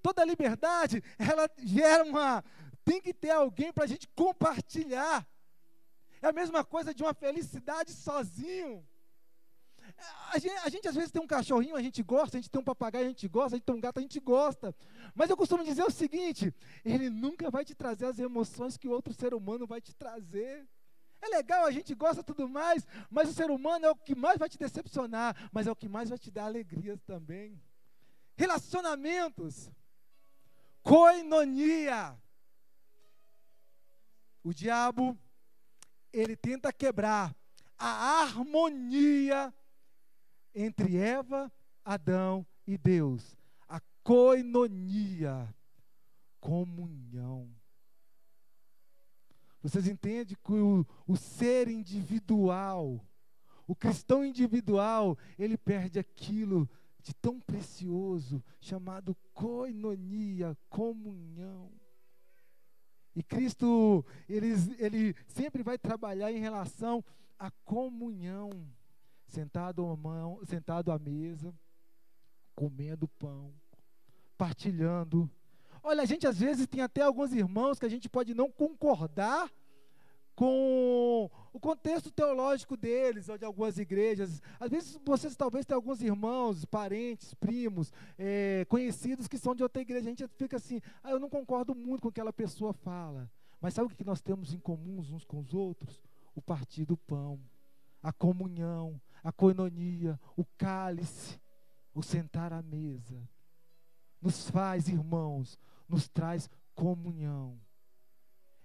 Toda 0.02 0.24
liberdade, 0.24 1.02
ela 1.18 1.48
gera 1.59 2.04
uma. 2.04 2.44
Tem 2.85 3.00
que 3.00 3.12
ter 3.12 3.30
alguém 3.30 3.72
para 3.72 3.85
a 3.85 3.87
gente 3.87 4.09
compartilhar. 4.09 5.26
É 6.22 6.28
a 6.28 6.33
mesma 6.33 6.64
coisa 6.64 6.92
de 6.92 7.02
uma 7.02 7.14
felicidade 7.14 7.92
sozinho. 7.92 8.87
A 10.33 10.38
gente, 10.38 10.56
a 10.59 10.68
gente, 10.68 10.88
às 10.88 10.94
vezes 10.94 11.11
tem 11.11 11.20
um 11.20 11.26
cachorrinho, 11.26 11.76
a 11.76 11.83
gente 11.83 12.02
gosta, 12.02 12.37
a 12.37 12.40
gente 12.40 12.50
tem 12.50 12.61
um 12.61 12.64
papagaio, 12.64 13.06
a 13.06 13.09
gente 13.09 13.26
gosta, 13.26 13.56
a 13.56 13.59
gente 13.59 13.64
tem 13.64 13.74
um 13.74 13.80
gato, 13.80 13.98
a 13.98 14.02
gente 14.02 14.20
gosta. 14.20 14.74
Mas 15.14 15.30
eu 15.30 15.37
costumo 15.37 15.64
dizer 15.64 15.83
o 15.83 15.90
seguinte: 15.90 16.54
ele 16.85 17.11
nunca 17.11 17.50
vai 17.50 17.64
te 17.64 17.74
trazer 17.74 18.06
as 18.06 18.18
emoções 18.18 18.76
que 18.76 18.88
outro 18.88 19.12
ser 19.12 19.35
humano 19.35 19.66
vai 19.66 19.80
te 19.80 19.94
trazer. 19.94 20.68
É 21.22 21.28
legal, 21.28 21.66
a 21.66 21.70
gente 21.70 21.94
gosta 21.94 22.22
tudo 22.22 22.48
mais, 22.48 22.87
mas 23.11 23.28
o 23.28 23.35
ser 23.35 23.50
humano 23.50 23.85
é 23.85 23.90
o 23.90 23.96
que 23.96 24.14
mais 24.14 24.38
vai 24.38 24.48
te 24.48 24.59
decepcionar, 24.59 25.37
mas 25.52 25.66
é 25.66 25.70
o 25.70 25.76
que 25.76 25.88
mais 25.88 26.09
vai 26.09 26.18
te 26.18 26.30
dar 26.30 26.46
alegrias 26.46 27.00
também. 27.02 27.61
Relacionamentos, 28.37 29.70
coinonia. 30.83 32.18
O 34.42 34.54
diabo, 34.54 35.18
ele 36.11 36.35
tenta 36.35 36.72
quebrar 36.72 37.37
a 37.78 38.22
harmonia 38.22 39.52
entre 40.54 40.96
Eva, 40.96 41.52
Adão 41.85 42.46
e 42.66 42.78
Deus. 42.78 43.37
A 43.68 43.80
coinonia, 44.02 45.54
comunhão. 46.40 47.59
Vocês 49.62 49.86
entendem 49.86 50.36
que 50.42 50.52
o, 50.52 50.86
o 51.06 51.16
ser 51.16 51.68
individual, 51.68 53.04
o 53.66 53.76
cristão 53.76 54.24
individual, 54.24 55.18
ele 55.38 55.56
perde 55.56 55.98
aquilo 55.98 56.68
de 57.02 57.14
tão 57.14 57.40
precioso 57.40 58.42
chamado 58.60 59.16
coinonia, 59.32 60.56
comunhão. 60.68 61.70
E 63.14 63.22
Cristo, 63.22 64.04
ele, 64.28 64.48
ele 64.78 65.14
sempre 65.26 65.62
vai 65.62 65.76
trabalhar 65.76 66.32
em 66.32 66.38
relação 66.38 67.04
à 67.38 67.50
comunhão, 67.64 68.50
sentado 69.26 69.86
à, 69.86 69.96
mão, 69.96 70.40
sentado 70.44 70.90
à 70.90 70.98
mesa, 70.98 71.54
comendo 72.54 73.08
pão, 73.08 73.54
partilhando 74.38 75.30
Olha, 75.82 76.02
a 76.02 76.06
gente 76.06 76.26
às 76.26 76.38
vezes 76.38 76.66
tem 76.66 76.82
até 76.82 77.02
alguns 77.02 77.32
irmãos 77.32 77.78
que 77.78 77.86
a 77.86 77.88
gente 77.88 78.08
pode 78.08 78.34
não 78.34 78.50
concordar 78.50 79.50
com 80.34 81.30
o 81.52 81.60
contexto 81.60 82.10
teológico 82.10 82.76
deles, 82.76 83.28
ou 83.28 83.36
de 83.36 83.44
algumas 83.44 83.78
igrejas. 83.78 84.40
Às 84.58 84.70
vezes 84.70 84.98
vocês 85.04 85.36
talvez 85.36 85.66
tenham 85.66 85.78
alguns 85.78 86.00
irmãos, 86.00 86.64
parentes, 86.64 87.34
primos, 87.34 87.92
é, 88.18 88.64
conhecidos 88.68 89.28
que 89.28 89.36
são 89.36 89.54
de 89.54 89.62
outra 89.62 89.82
igreja. 89.82 90.06
A 90.06 90.08
gente 90.08 90.26
fica 90.36 90.56
assim, 90.56 90.80
ah, 91.02 91.10
eu 91.10 91.18
não 91.18 91.28
concordo 91.28 91.74
muito 91.74 92.00
com 92.00 92.08
o 92.08 92.12
que 92.12 92.20
aquela 92.20 92.32
pessoa 92.32 92.72
fala. 92.72 93.30
Mas 93.60 93.74
sabe 93.74 93.92
o 93.92 93.96
que 93.96 94.04
nós 94.04 94.22
temos 94.22 94.54
em 94.54 94.58
comum 94.58 95.00
uns 95.00 95.26
com 95.26 95.40
os 95.40 95.52
outros? 95.52 96.02
O 96.34 96.40
partir 96.40 96.86
do 96.86 96.96
pão, 96.96 97.38
a 98.02 98.10
comunhão, 98.10 98.98
a 99.22 99.30
coinonia, 99.30 100.18
o 100.36 100.44
cálice, 100.56 101.38
o 101.94 102.02
sentar 102.02 102.52
à 102.52 102.62
mesa. 102.62 103.28
Nos 104.20 104.50
faz 104.50 104.88
irmãos, 104.88 105.59
nos 105.88 106.09
traz 106.09 106.48
comunhão. 106.74 107.59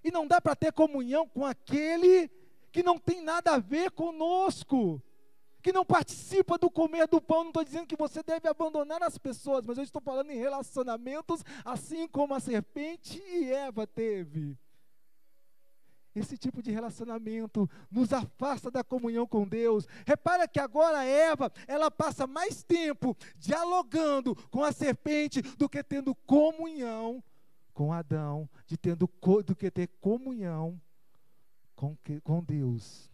E 0.03 0.11
não 0.11 0.27
dá 0.27 0.39
para 0.39 0.55
ter 0.55 0.71
comunhão 0.71 1.27
com 1.27 1.45
aquele 1.45 2.29
que 2.71 2.83
não 2.83 2.97
tem 2.97 3.21
nada 3.21 3.53
a 3.53 3.57
ver 3.57 3.89
conosco, 3.91 5.01
que 5.61 5.71
não 5.71 5.85
participa 5.85 6.57
do 6.57 6.69
comer 6.69 7.07
do 7.07 7.21
pão. 7.21 7.43
Não 7.43 7.49
estou 7.49 7.63
dizendo 7.63 7.87
que 7.87 7.95
você 7.95 8.21
deve 8.21 8.47
abandonar 8.47 9.01
as 9.01 9.17
pessoas, 9.17 9.65
mas 9.65 9.77
eu 9.77 9.83
estou 9.83 10.01
falando 10.01 10.29
em 10.29 10.37
relacionamentos, 10.37 11.43
assim 11.63 12.07
como 12.07 12.35
a 12.35 12.39
serpente 12.39 13.19
e 13.25 13.51
Eva 13.51 13.87
teve. 13.87 14.57
Esse 16.15 16.37
tipo 16.37 16.63
de 16.63 16.71
relacionamento 16.71 17.69
nos 17.91 18.13
afasta 18.13 18.71
da 18.71 18.83
comunhão 18.83 19.27
com 19.27 19.45
Deus. 19.45 19.85
Repara 20.05 20.47
que 20.47 20.59
agora 20.59 21.03
Eva, 21.03 21.51
ela 21.67 21.91
passa 21.91 22.25
mais 22.25 22.63
tempo 22.63 23.17
dialogando 23.37 24.33
com 24.49 24.63
a 24.63 24.71
serpente 24.71 25.41
do 25.41 25.67
que 25.67 25.83
tendo 25.83 26.15
comunhão 26.15 27.21
com 27.73 27.91
Adão, 27.91 28.49
de 28.65 28.77
tendo 28.77 29.09
do 29.45 29.55
que 29.55 29.69
ter 29.69 29.87
comunhão 29.99 30.81
com, 31.75 31.97
com 32.23 32.41
Deus. 32.41 33.11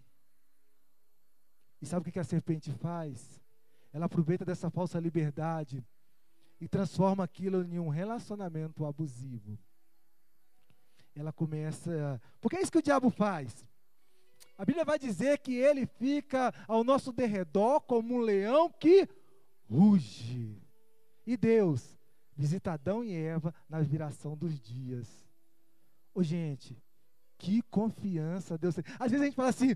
E 1.82 1.86
sabe 1.88 2.08
o 2.08 2.12
que 2.14 2.20
a 2.20 2.24
serpente 2.24 2.72
faz? 2.72 3.42
Ela 3.92 4.06
aproveita 4.06 4.46
dessa 4.46 4.70
falsa 4.70 5.00
liberdade 5.00 5.84
e 6.60 6.68
transforma 6.68 7.24
aquilo 7.24 7.64
em 7.64 7.80
um 7.80 7.90
relacionamento 7.90 8.86
abusivo. 8.86 9.58
Ela 11.16 11.32
começa. 11.32 12.22
Porque 12.40 12.56
é 12.56 12.62
isso 12.62 12.72
que 12.72 12.78
o 12.78 12.84
diabo 12.84 13.10
faz. 13.10 13.66
A 14.58 14.66
Bíblia 14.66 14.86
vai 14.86 15.00
dizer 15.00 15.40
que 15.40 15.56
ele 15.56 15.86
fica 15.86 16.54
ao 16.68 16.84
nosso 16.84 17.12
derredor 17.12 17.82
como 17.82 18.16
um 18.16 18.20
leão 18.20 18.70
que 18.70 19.08
ruge. 19.70 20.62
E 21.26 21.36
Deus 21.36 21.98
visita 22.36 22.74
Adão 22.74 23.04
e 23.04 23.14
Eva 23.14 23.54
na 23.68 23.82
viração 23.82 24.36
dos 24.36 24.60
dias. 24.60 25.08
Ô, 26.14 26.22
gente, 26.24 26.78
que 27.38 27.62
confiança 27.64 28.58
Deus 28.58 28.76
tem. 28.76 28.84
Às 29.00 29.12
vezes 29.12 29.22
a 29.22 29.26
gente 29.26 29.36
fala 29.36 29.50
assim, 29.50 29.76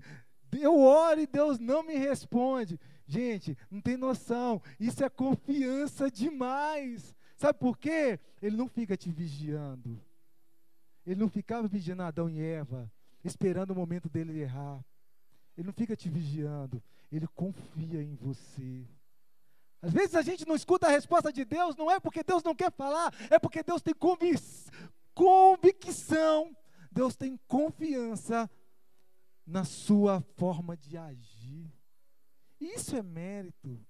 eu 0.52 0.78
oro 0.78 1.20
e 1.20 1.26
Deus 1.26 1.58
não 1.58 1.82
me 1.82 1.96
responde. 1.96 2.78
Gente, 3.06 3.56
não 3.70 3.80
tem 3.80 3.96
noção. 3.96 4.62
Isso 4.78 5.04
é 5.04 5.08
confiança 5.08 6.10
demais. 6.10 7.14
Sabe 7.36 7.58
por 7.58 7.76
quê? 7.76 8.18
Ele 8.40 8.56
não 8.56 8.68
fica 8.68 8.96
te 8.96 9.10
vigiando. 9.10 10.00
Ele 11.06 11.20
não 11.20 11.28
ficava 11.28 11.68
vigiando 11.68 12.02
Adão 12.02 12.28
e 12.28 12.40
Eva, 12.40 12.90
esperando 13.22 13.70
o 13.70 13.76
momento 13.76 14.08
dele 14.08 14.40
errar. 14.40 14.84
Ele 15.56 15.66
não 15.66 15.72
fica 15.72 15.96
te 15.96 16.10
vigiando. 16.10 16.82
Ele 17.10 17.26
confia 17.28 18.02
em 18.02 18.16
você. 18.16 18.84
Às 19.80 19.92
vezes 19.92 20.14
a 20.16 20.22
gente 20.22 20.46
não 20.46 20.56
escuta 20.56 20.88
a 20.88 20.90
resposta 20.90 21.32
de 21.32 21.44
Deus, 21.44 21.76
não 21.76 21.90
é 21.90 22.00
porque 22.00 22.24
Deus 22.24 22.42
não 22.42 22.54
quer 22.54 22.72
falar, 22.72 23.14
é 23.30 23.38
porque 23.38 23.62
Deus 23.62 23.82
tem 23.82 23.94
convic 23.94 24.42
convicção, 25.14 26.54
Deus 26.90 27.16
tem 27.16 27.38
confiança 27.46 28.50
na 29.46 29.64
sua 29.64 30.20
forma 30.36 30.76
de 30.76 30.98
agir. 30.98 31.72
Isso 32.60 32.96
é 32.96 33.02
mérito. 33.02 33.85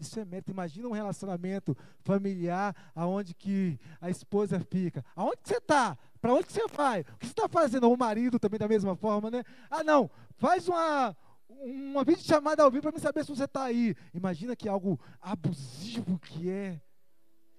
Isso 0.00 0.18
é. 0.18 0.26
Imagina 0.48 0.88
um 0.88 0.92
relacionamento 0.92 1.76
familiar 2.00 2.74
aonde 2.94 3.34
que 3.34 3.78
a 4.00 4.08
esposa 4.08 4.58
fica. 4.60 5.04
Aonde 5.14 5.40
você 5.44 5.56
está? 5.56 5.98
Para 6.20 6.34
onde 6.34 6.50
você 6.50 6.66
vai? 6.68 7.00
O 7.00 7.18
que 7.18 7.26
você 7.26 7.32
está 7.32 7.48
fazendo? 7.48 7.90
O 7.90 7.96
marido 7.96 8.38
também 8.38 8.58
da 8.58 8.66
mesma 8.66 8.96
forma, 8.96 9.30
né? 9.30 9.44
Ah, 9.70 9.84
não. 9.84 10.10
Faz 10.36 10.68
uma, 10.68 11.16
uma 11.48 12.02
vídeo 12.02 12.24
chamada 12.24 12.62
ao 12.62 12.70
vivo 12.70 12.82
para 12.82 12.92
me 12.92 13.00
saber 13.00 13.24
se 13.24 13.34
você 13.34 13.44
está 13.44 13.64
aí. 13.64 13.94
Imagina 14.14 14.56
que 14.56 14.68
algo 14.68 14.98
abusivo 15.20 16.18
que 16.18 16.48
é. 16.48 16.80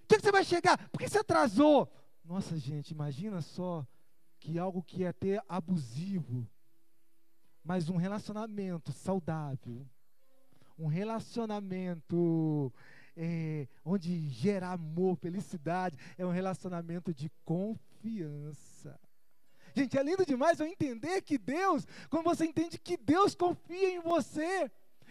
O 0.03 0.07
que, 0.07 0.17
que 0.17 0.23
você 0.23 0.31
vai 0.31 0.43
chegar? 0.43 0.77
Por 0.89 0.99
que 0.99 1.07
você 1.07 1.19
atrasou? 1.19 1.87
Nossa, 2.25 2.57
gente, 2.57 2.91
imagina 2.91 3.41
só 3.41 3.85
que 4.39 4.57
algo 4.57 4.81
que 4.81 5.03
é 5.03 5.13
ter 5.13 5.41
abusivo, 5.47 6.47
mas 7.63 7.89
um 7.89 7.95
relacionamento 7.95 8.91
saudável, 8.91 9.87
um 10.81 10.87
relacionamento 10.87 12.73
é, 13.15 13.67
onde 13.85 14.27
gera 14.29 14.71
amor, 14.71 15.15
felicidade, 15.15 15.97
é 16.17 16.25
um 16.25 16.31
relacionamento 16.31 17.13
de 17.13 17.31
confiança. 17.45 18.99
Gente, 19.75 19.97
é 19.97 20.03
lindo 20.03 20.25
demais 20.25 20.59
eu 20.59 20.65
entender 20.65 21.21
que 21.21 21.37
Deus, 21.37 21.87
quando 22.09 22.25
você 22.25 22.45
entende 22.45 22.79
que 22.79 22.97
Deus 22.97 23.35
confia 23.35 23.93
em 23.93 23.99
você. 23.99 24.69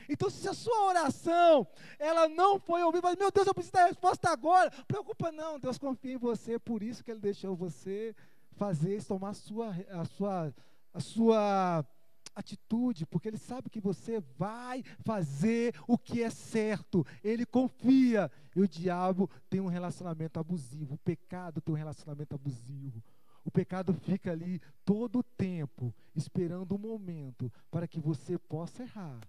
Então, 0.08 0.28
se 0.28 0.48
a 0.48 0.52
sua 0.52 0.86
oração, 0.86 1.66
ela 1.98 2.28
não 2.28 2.58
foi 2.58 2.82
ouvida, 2.82 3.08
mas, 3.08 3.16
meu 3.16 3.30
Deus, 3.30 3.46
eu 3.46 3.54
preciso 3.54 3.72
da 3.72 3.86
resposta 3.86 4.28
agora. 4.28 4.70
Preocupa 4.88 5.30
não, 5.30 5.58
Deus 5.58 5.78
confia 5.78 6.14
em 6.14 6.18
você, 6.18 6.58
por 6.58 6.82
isso 6.82 7.04
que 7.04 7.10
Ele 7.10 7.20
deixou 7.20 7.54
você 7.54 8.14
fazer 8.52 8.96
isso, 8.96 9.08
tomar 9.08 9.30
a 9.30 9.34
sua, 9.34 9.74
a 9.88 10.04
sua, 10.04 10.54
a 10.92 11.00
sua 11.00 11.86
atitude, 12.34 13.06
porque 13.06 13.28
Ele 13.28 13.38
sabe 13.38 13.70
que 13.70 13.80
você 13.80 14.20
vai 14.36 14.82
fazer 15.04 15.74
o 15.86 15.98
que 15.98 16.22
é 16.22 16.30
certo. 16.30 17.06
Ele 17.22 17.44
confia. 17.46 18.30
E 18.54 18.60
o 18.60 18.68
diabo 18.68 19.30
tem 19.48 19.60
um 19.60 19.68
relacionamento 19.68 20.38
abusivo, 20.40 20.94
o 20.94 20.98
pecado 20.98 21.60
tem 21.60 21.74
um 21.74 21.78
relacionamento 21.78 22.34
abusivo. 22.34 23.02
O 23.44 23.50
pecado 23.50 23.94
fica 23.94 24.32
ali 24.32 24.60
todo 24.84 25.20
o 25.20 25.22
tempo, 25.22 25.94
esperando 26.14 26.72
o 26.72 26.74
um 26.74 26.78
momento 26.78 27.50
para 27.70 27.88
que 27.88 27.98
você 27.98 28.38
possa 28.38 28.82
errar. 28.82 29.20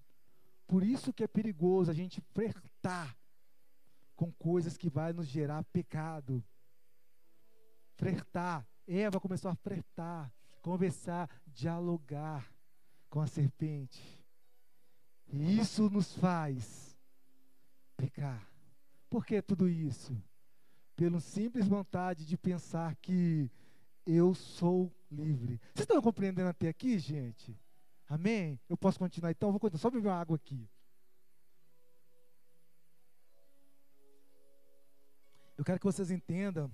Por 0.67 0.83
isso 0.83 1.13
que 1.13 1.23
é 1.23 1.27
perigoso 1.27 1.91
a 1.91 1.93
gente 1.93 2.21
flertar 2.33 3.17
com 4.15 4.31
coisas 4.33 4.77
que 4.77 4.89
vai 4.89 5.13
nos 5.13 5.27
gerar 5.27 5.63
pecado. 5.65 6.43
Flertar. 7.95 8.67
Eva 8.87 9.19
começou 9.19 9.49
a 9.49 9.55
flertar, 9.55 10.33
conversar, 10.61 11.29
dialogar 11.47 12.50
com 13.12 13.19
a 13.19 13.28
serpente. 13.28 14.02
E 15.28 15.60
isso 15.60 15.89
nos 15.89 16.15
faz 16.15 16.97
pecar. 17.95 18.50
Por 19.10 19.26
que 19.26 19.41
tudo 19.41 19.69
isso? 19.69 20.17
Pela 20.95 21.19
simples 21.19 21.67
vontade 21.67 22.26
de 22.26 22.38
pensar 22.38 22.95
que 22.95 23.52
eu 24.06 24.34
sou 24.34 24.89
livre. 25.12 25.60
Vocês 25.74 25.84
estão 25.84 26.02
compreendendo 26.02 26.50
até 26.50 26.69
aqui, 26.69 26.97
gente? 26.97 27.56
Amém? 28.08 28.60
Eu 28.69 28.78
posso 28.78 28.97
continuar 28.97 29.32
então? 29.32 29.52
Vou 29.52 29.60
continuar. 29.60 29.82
Só 29.82 29.89
beber 29.89 30.08
uma 30.08 30.19
água 30.19 30.38
aqui. 30.38 30.67
Eu 35.58 35.65
quero 35.65 35.80
que 35.80 35.86
vocês 35.86 36.10
entendam 36.10 36.71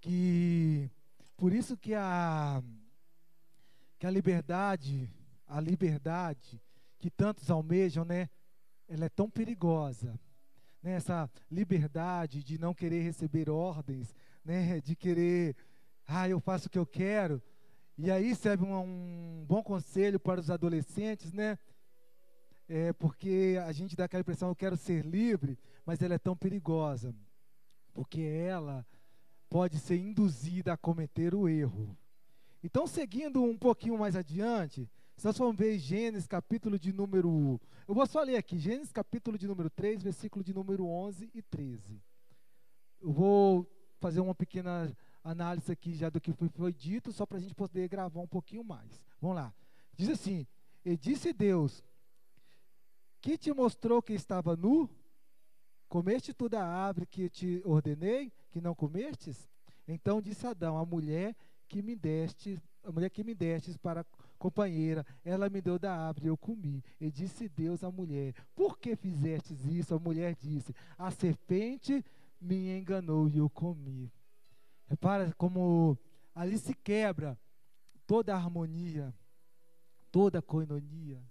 que 0.00 0.90
por 1.36 1.52
isso 1.52 1.76
que 1.76 1.94
a 1.94 2.62
que 4.00 4.06
a 4.06 4.10
liberdade, 4.10 5.12
a 5.46 5.60
liberdade 5.60 6.58
que 6.98 7.10
tantos 7.10 7.50
almejam, 7.50 8.02
né? 8.02 8.30
Ela 8.88 9.04
é 9.04 9.08
tão 9.10 9.28
perigosa. 9.28 10.18
Né? 10.82 10.92
Essa 10.92 11.30
liberdade 11.50 12.42
de 12.42 12.58
não 12.58 12.72
querer 12.72 13.02
receber 13.02 13.50
ordens, 13.50 14.14
né? 14.42 14.80
De 14.80 14.96
querer 14.96 15.54
ah, 16.06 16.26
eu 16.26 16.40
faço 16.40 16.66
o 16.66 16.70
que 16.70 16.78
eu 16.78 16.86
quero. 16.86 17.42
E 17.98 18.10
aí 18.10 18.34
serve 18.34 18.64
um, 18.64 18.74
um 18.80 19.44
bom 19.46 19.62
conselho 19.62 20.18
para 20.18 20.40
os 20.40 20.50
adolescentes, 20.50 21.34
né? 21.34 21.58
É 22.66 22.94
porque 22.94 23.58
a 23.66 23.70
gente 23.70 23.94
dá 23.94 24.06
aquela 24.06 24.22
impressão, 24.22 24.48
eu 24.48 24.56
quero 24.56 24.78
ser 24.78 25.04
livre, 25.04 25.58
mas 25.84 26.00
ela 26.00 26.14
é 26.14 26.18
tão 26.18 26.34
perigosa, 26.34 27.14
porque 27.92 28.22
ela 28.22 28.86
pode 29.50 29.78
ser 29.78 29.98
induzida 29.98 30.72
a 30.72 30.76
cometer 30.78 31.34
o 31.34 31.46
erro. 31.46 31.94
Então, 32.62 32.86
seguindo 32.86 33.42
um 33.42 33.56
pouquinho 33.56 33.98
mais 33.98 34.14
adiante, 34.14 34.88
nós 35.22 35.36
vamos 35.36 35.56
ver 35.56 35.78
Gênesis 35.78 36.26
capítulo 36.26 36.78
de 36.78 36.92
número. 36.92 37.60
Eu 37.88 37.94
vou 37.94 38.06
só 38.06 38.22
ler 38.22 38.36
aqui, 38.36 38.58
Gênesis 38.58 38.92
capítulo 38.92 39.38
de 39.38 39.46
número 39.46 39.70
3, 39.70 40.02
versículo 40.02 40.44
de 40.44 40.52
número 40.52 40.86
11 40.86 41.30
e 41.34 41.42
13. 41.42 42.02
Eu 43.00 43.12
vou 43.12 43.66
fazer 43.98 44.20
uma 44.20 44.34
pequena 44.34 44.94
análise 45.24 45.72
aqui 45.72 45.94
já 45.94 46.10
do 46.10 46.20
que 46.20 46.32
foi, 46.32 46.48
foi 46.48 46.72
dito, 46.72 47.12
só 47.12 47.24
para 47.24 47.38
a 47.38 47.40
gente 47.40 47.54
poder 47.54 47.88
gravar 47.88 48.20
um 48.20 48.26
pouquinho 48.26 48.64
mais. 48.64 49.02
Vamos 49.20 49.36
lá. 49.36 49.54
Diz 49.94 50.10
assim: 50.10 50.46
E 50.84 50.96
disse 50.96 51.32
Deus: 51.32 51.82
Que 53.20 53.38
te 53.38 53.52
mostrou 53.52 54.02
que 54.02 54.12
estava 54.12 54.54
nu? 54.54 54.88
Comeste 55.88 56.32
toda 56.32 56.62
a 56.62 56.66
árvore 56.66 57.06
que 57.06 57.28
te 57.28 57.62
ordenei, 57.64 58.32
que 58.50 58.60
não 58.60 58.74
comestes? 58.74 59.48
Então 59.88 60.20
disse 60.20 60.46
Adão: 60.46 60.78
A 60.78 60.84
mulher 60.84 61.34
que 61.70 61.80
me 61.80 61.94
deste 61.94 62.60
a 62.82 62.90
mulher 62.90 63.10
que 63.10 63.22
me 63.22 63.34
destes 63.34 63.76
para 63.76 64.04
companheira, 64.38 65.06
ela 65.24 65.48
me 65.48 65.60
deu 65.60 65.78
da 65.78 65.94
árvore, 65.94 66.28
eu 66.28 66.36
comi. 66.36 66.82
E 67.00 67.10
disse 67.10 67.48
Deus 67.48 67.84
à 67.84 67.90
mulher: 67.90 68.34
Por 68.54 68.78
que 68.78 68.96
fizestes 68.96 69.64
isso? 69.66 69.94
A 69.94 69.98
mulher 69.98 70.34
disse: 70.34 70.74
A 70.98 71.10
serpente 71.10 72.04
me 72.40 72.76
enganou 72.76 73.28
e 73.28 73.38
eu 73.38 73.48
comi. 73.48 74.10
Repara 74.86 75.32
como 75.36 75.96
ali 76.34 76.58
se 76.58 76.74
quebra 76.74 77.38
toda 78.06 78.34
a 78.34 78.36
harmonia, 78.36 79.14
toda 80.10 80.38
a 80.38 80.42
coinonia. 80.42 81.22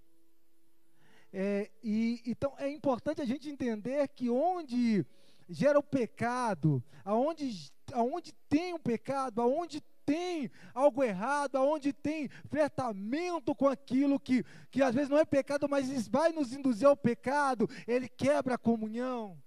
É, 1.33 1.69
e, 1.83 2.21
então 2.25 2.55
é 2.57 2.69
importante 2.69 3.21
a 3.21 3.25
gente 3.25 3.49
entender 3.49 4.07
que 4.07 4.29
onde 4.29 5.05
gera 5.47 5.77
o 5.77 5.83
pecado, 5.83 6.83
aonde, 7.03 7.71
aonde 7.91 8.33
tem 8.47 8.73
o 8.73 8.79
pecado, 8.79 9.41
aonde 9.41 9.83
tem 10.09 10.49
algo 10.73 11.03
errado, 11.03 11.55
aonde 11.55 11.93
tem 11.93 12.27
flertamento 12.47 13.53
com 13.53 13.67
aquilo 13.67 14.19
que, 14.19 14.43
que 14.71 14.81
às 14.81 14.95
vezes 14.95 15.07
não 15.07 15.19
é 15.19 15.23
pecado, 15.23 15.69
mas 15.69 16.07
vai 16.07 16.31
nos 16.31 16.51
induzir 16.51 16.87
ao 16.87 16.97
pecado, 16.97 17.69
ele 17.87 18.09
quebra 18.09 18.55
a 18.55 18.57
comunhão. 18.57 19.39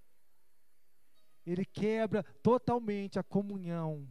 Ele 1.45 1.65
quebra 1.65 2.23
totalmente 2.41 3.19
a 3.19 3.23
comunhão 3.23 4.07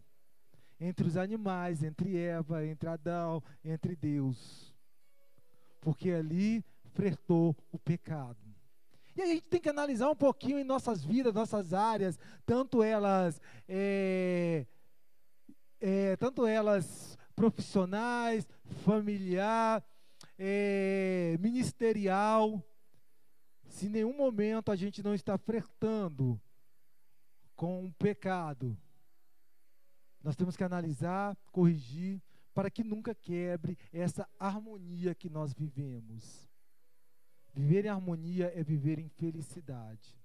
entre 0.79 1.07
os 1.07 1.17
animais, 1.17 1.83
entre 1.83 2.19
Eva, 2.19 2.67
entre 2.67 2.87
Adão, 2.87 3.43
entre 3.65 3.97
Deus. 3.97 4.77
Porque 5.81 6.11
ali 6.11 6.63
flertou 6.93 7.57
o 7.71 7.79
pecado. 7.79 8.37
E 9.17 9.23
a 9.23 9.27
gente 9.27 9.43
tem 9.43 9.61
que 9.61 9.71
analisar 9.71 10.11
um 10.11 10.17
pouquinho 10.17 10.59
em 10.59 10.65
nossas 10.65 11.03
vidas, 11.03 11.33
nossas 11.33 11.73
áreas, 11.73 12.19
tanto 12.45 12.83
elas, 12.83 13.41
é, 13.67 14.67
é, 15.83 16.17
tanto 16.17 16.47
elas 16.47 17.19
profissionais, 17.35 18.47
familiar, 18.85 19.85
é, 20.39 21.37
ministerial. 21.41 22.65
Se 23.67 23.87
em 23.87 23.91
nenhum 23.91 24.17
momento 24.17 24.71
a 24.71 24.77
gente 24.77 25.03
não 25.03 25.13
está 25.13 25.37
flertando 25.37 26.41
com 27.57 27.85
o 27.85 27.93
pecado, 27.95 28.79
nós 30.23 30.37
temos 30.37 30.57
que 30.57 30.63
analisar, 30.63 31.37
corrigir, 31.51 32.23
para 32.55 32.71
que 32.71 32.85
nunca 32.85 33.15
quebre 33.15 33.77
essa 33.93 34.29
harmonia 34.39 35.15
que 35.17 35.29
nós 35.29 35.53
vivemos. 35.53 36.49
Viver 37.53 37.87
em 37.87 37.89
harmonia 37.89 38.53
é 38.55 38.63
viver 38.63 38.99
em 39.01 39.09
felicidade. 39.09 40.17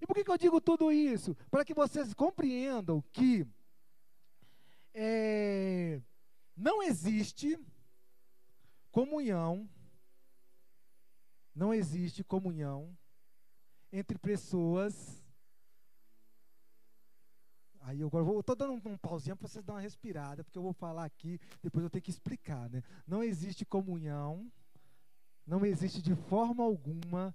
E 0.00 0.06
por 0.06 0.14
que, 0.14 0.24
que 0.24 0.30
eu 0.30 0.38
digo 0.38 0.60
tudo 0.60 0.92
isso? 0.92 1.34
Para 1.50 1.64
que 1.64 1.74
vocês 1.74 2.14
compreendam 2.14 3.02
que 3.12 3.46
é, 4.94 6.00
não 6.56 6.82
existe 6.82 7.58
comunhão, 8.90 9.68
não 11.54 11.72
existe 11.72 12.22
comunhão 12.24 12.96
entre 13.92 14.18
pessoas. 14.18 15.22
Aí 17.80 18.00
eu 18.00 18.06
agora 18.06 18.40
estou 18.40 18.54
dando 18.54 18.74
um, 18.74 18.92
um 18.92 18.96
pausinho 18.96 19.36
para 19.36 19.48
vocês 19.48 19.64
dar 19.64 19.74
uma 19.74 19.80
respirada, 19.80 20.44
porque 20.44 20.58
eu 20.58 20.62
vou 20.62 20.72
falar 20.72 21.04
aqui, 21.04 21.40
depois 21.62 21.82
eu 21.82 21.90
tenho 21.90 22.02
que 22.02 22.10
explicar, 22.10 22.70
né? 22.70 22.82
Não 23.06 23.22
existe 23.22 23.64
comunhão 23.64 24.50
não 25.46 25.64
existe 25.64 26.00
de 26.00 26.14
forma 26.14 26.62
alguma. 26.64 27.34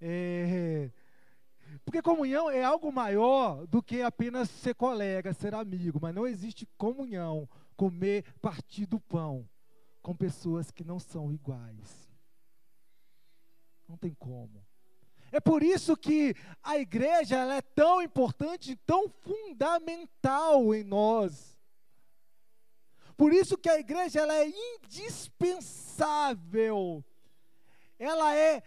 É, 0.00 0.90
porque 1.84 2.00
comunhão 2.02 2.50
é 2.50 2.62
algo 2.62 2.92
maior 2.92 3.66
do 3.66 3.82
que 3.82 4.02
apenas 4.02 4.50
ser 4.50 4.74
colega, 4.74 5.32
ser 5.32 5.54
amigo, 5.54 5.98
mas 6.00 6.14
não 6.14 6.26
existe 6.26 6.68
comunhão, 6.76 7.48
comer, 7.76 8.24
partir 8.40 8.84
do 8.86 9.00
pão 9.00 9.48
com 10.02 10.14
pessoas 10.14 10.70
que 10.70 10.84
não 10.84 11.00
são 11.00 11.32
iguais. 11.32 12.12
Não 13.88 13.96
tem 13.96 14.12
como. 14.14 14.62
É 15.32 15.40
por 15.40 15.62
isso 15.62 15.96
que 15.96 16.36
a 16.62 16.78
igreja 16.78 17.38
é 17.54 17.62
tão 17.62 18.02
importante, 18.02 18.76
tão 18.86 19.08
fundamental 19.08 20.74
em 20.74 20.84
nós. 20.84 21.58
Por 23.16 23.32
isso 23.32 23.56
que 23.56 23.68
a 23.68 23.78
igreja 23.78 24.20
ela 24.20 24.34
é 24.34 24.52
indispensável 24.76 27.04
ela 27.98 28.34
é 28.34 28.62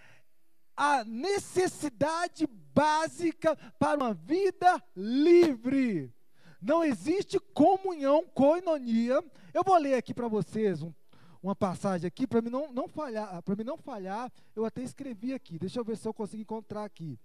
a 0.78 1.04
necessidade 1.04 2.46
básica 2.46 3.56
para 3.80 3.98
uma 3.98 4.14
vida 4.14 4.82
livre. 4.96 6.14
Não 6.62 6.84
existe 6.84 7.40
comunhão, 7.40 8.28
coinonia. 8.28 9.24
Eu 9.52 9.64
vou 9.64 9.78
ler 9.78 9.96
aqui 9.96 10.14
para 10.14 10.28
vocês 10.28 10.84
um, 10.84 10.94
uma 11.42 11.56
passagem 11.56 12.08
aqui 12.08 12.28
para 12.28 12.42
mim 12.42 12.52
não, 12.52 12.72
não 12.72 12.88
falhar, 12.88 13.42
para 13.42 13.56
mim 13.56 13.64
não 13.64 13.78
falhar. 13.78 14.32
Eu 14.56 14.66
até 14.66 14.84
escrevi 14.84 15.34
aqui. 15.34 15.58
Deixa 15.58 15.80
eu 15.80 15.84
ver 15.84 15.98
se 15.98 16.08
eu 16.08 16.14
consigo 16.14 16.42
encontrar 16.42 16.84
aqui. 16.84 17.20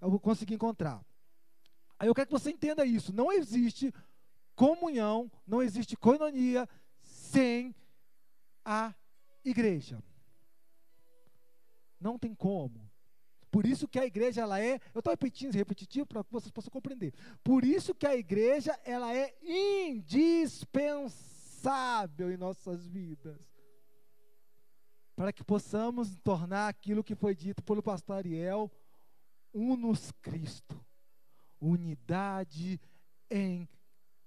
Eu 0.00 0.10
vou 0.10 0.18
conseguir 0.18 0.54
encontrar. 0.54 1.04
Aí 1.98 2.08
eu 2.08 2.14
quero 2.14 2.26
que 2.26 2.32
você 2.32 2.50
entenda 2.50 2.86
isso. 2.86 3.12
Não 3.12 3.30
existe 3.30 3.92
comunhão, 4.54 5.30
não 5.46 5.62
existe 5.62 5.96
coinonia 5.96 6.68
sem 7.02 7.74
a 8.64 8.94
igreja. 9.44 10.02
Não 12.00 12.18
tem 12.18 12.34
como. 12.34 12.93
Por 13.54 13.64
isso 13.66 13.86
que 13.86 14.00
a 14.00 14.04
igreja 14.04 14.40
ela 14.40 14.58
é, 14.58 14.80
eu 14.92 14.98
estou 14.98 15.12
repetindo, 15.12 15.54
repetitivo 15.54 16.04
para 16.04 16.24
que 16.24 16.32
vocês 16.32 16.50
possam 16.50 16.72
compreender. 16.72 17.14
Por 17.44 17.64
isso 17.64 17.94
que 17.94 18.04
a 18.04 18.16
igreja 18.16 18.76
ela 18.84 19.14
é 19.14 19.32
indispensável 19.44 22.32
em 22.32 22.36
nossas 22.36 22.84
vidas. 22.84 23.40
Para 25.14 25.32
que 25.32 25.44
possamos 25.44 26.16
tornar 26.24 26.66
aquilo 26.66 27.04
que 27.04 27.14
foi 27.14 27.32
dito 27.32 27.62
pelo 27.62 27.80
pastor 27.80 28.16
Ariel, 28.16 28.68
unos 29.52 30.10
Cristo. 30.20 30.84
Unidade 31.60 32.80
em 33.30 33.68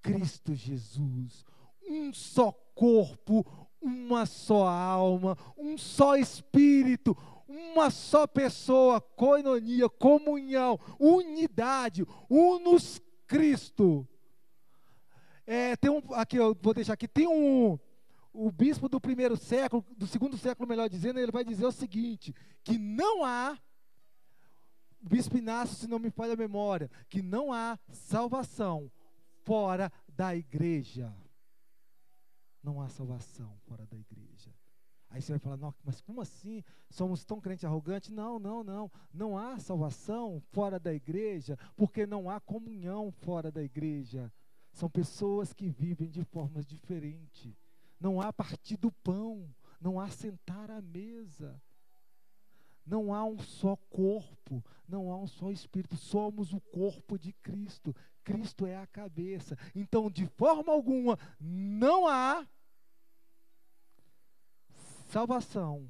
Cristo 0.02 0.56
Jesus. 0.56 1.44
Um 1.86 2.14
só 2.14 2.54
corpo, 2.74 3.46
uma 3.82 4.26
só 4.26 4.66
alma, 4.66 5.38
um 5.58 5.78
só 5.78 6.16
espírito, 6.16 7.14
uma 7.48 7.90
só 7.90 8.28
pessoa, 8.28 9.00
coinonia, 9.00 9.90
comunhão, 9.90 10.80
unidade, 11.00 12.06
unus 12.30 13.02
Cristo. 13.26 14.08
É, 15.46 15.76
tem 15.78 15.90
um, 15.90 16.02
aqui 16.14 16.38
eu 16.38 16.58
vou 16.62 16.74
deixar 16.74 16.94
aqui, 16.94 17.08
tem 17.08 17.28
um, 17.28 17.80
o 18.34 18.52
bispo 18.52 18.90
do 18.90 19.00
primeiro 19.00 19.38
século, 19.38 19.86
do 19.98 20.06
segundo 20.06 20.38
século, 20.38 20.68
melhor 20.68 20.90
dizendo, 20.90 21.20
ele 21.20 21.32
vai 21.32 21.44
dizer 21.44 21.66
o 21.66 21.72
seguinte: 21.72 22.36
que 22.64 22.78
não 22.78 23.24
há, 23.24 23.58
o 25.02 25.10
bispo 25.10 25.38
Inácio, 25.38 25.76
se 25.76 25.88
não 25.88 26.00
me 26.00 26.10
falha 26.10 26.34
a 26.34 26.38
memória, 26.38 26.92
que 27.10 27.22
não 27.22 27.54
há 27.54 27.80
salvação 27.90 28.92
fora 29.44 29.92
da 30.10 30.36
igreja. 30.36 31.16
Não 32.62 32.82
há 32.82 32.90
salvação 32.90 33.58
fora 33.66 33.86
da 33.86 33.98
igreja. 33.98 34.27
Aí 35.10 35.22
você 35.22 35.34
vai 35.34 35.40
falar, 35.40 35.58
não, 35.58 35.74
mas 35.84 36.02
como 36.02 36.22
assim? 36.22 36.64
Somos 36.90 37.24
tão 37.24 37.40
crente 37.40 37.66
arrogante? 37.66 38.12
Não, 38.12 38.38
não, 38.38 38.64
não. 38.64 38.92
Não 39.14 39.38
há 39.38 39.58
salvação 39.58 40.42
fora 40.52 40.80
da 40.80 40.94
igreja, 40.94 41.58
porque 41.76 42.06
não 42.06 42.30
há 42.30 42.40
comunhão 42.40 43.12
fora 43.12 43.52
da 43.52 43.64
igreja. 43.64 44.32
São 44.74 44.90
pessoas 44.90 45.54
que 45.54 45.70
vivem 45.70 46.10
de 46.10 46.24
formas 46.24 46.66
diferentes. 46.66 47.58
Não 48.00 48.22
há 48.22 48.32
partir 48.32 48.78
do 48.78 48.92
pão, 48.92 49.50
não 49.82 50.00
há 50.00 50.10
sentar 50.10 50.70
à 50.70 50.82
mesa. 50.82 51.60
Não 52.86 53.14
há 53.14 53.26
um 53.26 53.38
só 53.38 53.76
corpo, 53.90 54.64
não 54.88 55.12
há 55.12 55.18
um 55.18 55.28
só 55.28 55.52
espírito, 55.52 55.98
somos 55.98 56.54
o 56.54 56.62
corpo 56.62 57.18
de 57.18 57.34
Cristo. 57.34 57.94
Cristo 58.24 58.66
é 58.66 58.78
a 58.78 58.88
cabeça. 58.88 59.58
Então, 59.76 60.10
de 60.10 60.26
forma 60.26 60.72
alguma, 60.72 61.18
não 61.40 62.08
há 62.08 62.48
salvação 65.08 65.90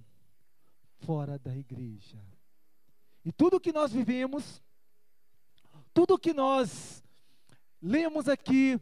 fora 0.99 1.37
da 1.37 1.55
igreja. 1.55 2.17
E 3.25 3.31
tudo 3.31 3.59
que 3.59 3.73
nós 3.73 3.91
vivemos, 3.91 4.63
tudo 5.93 6.17
que 6.17 6.33
nós 6.33 7.03
lemos 7.81 8.27
aqui, 8.29 8.79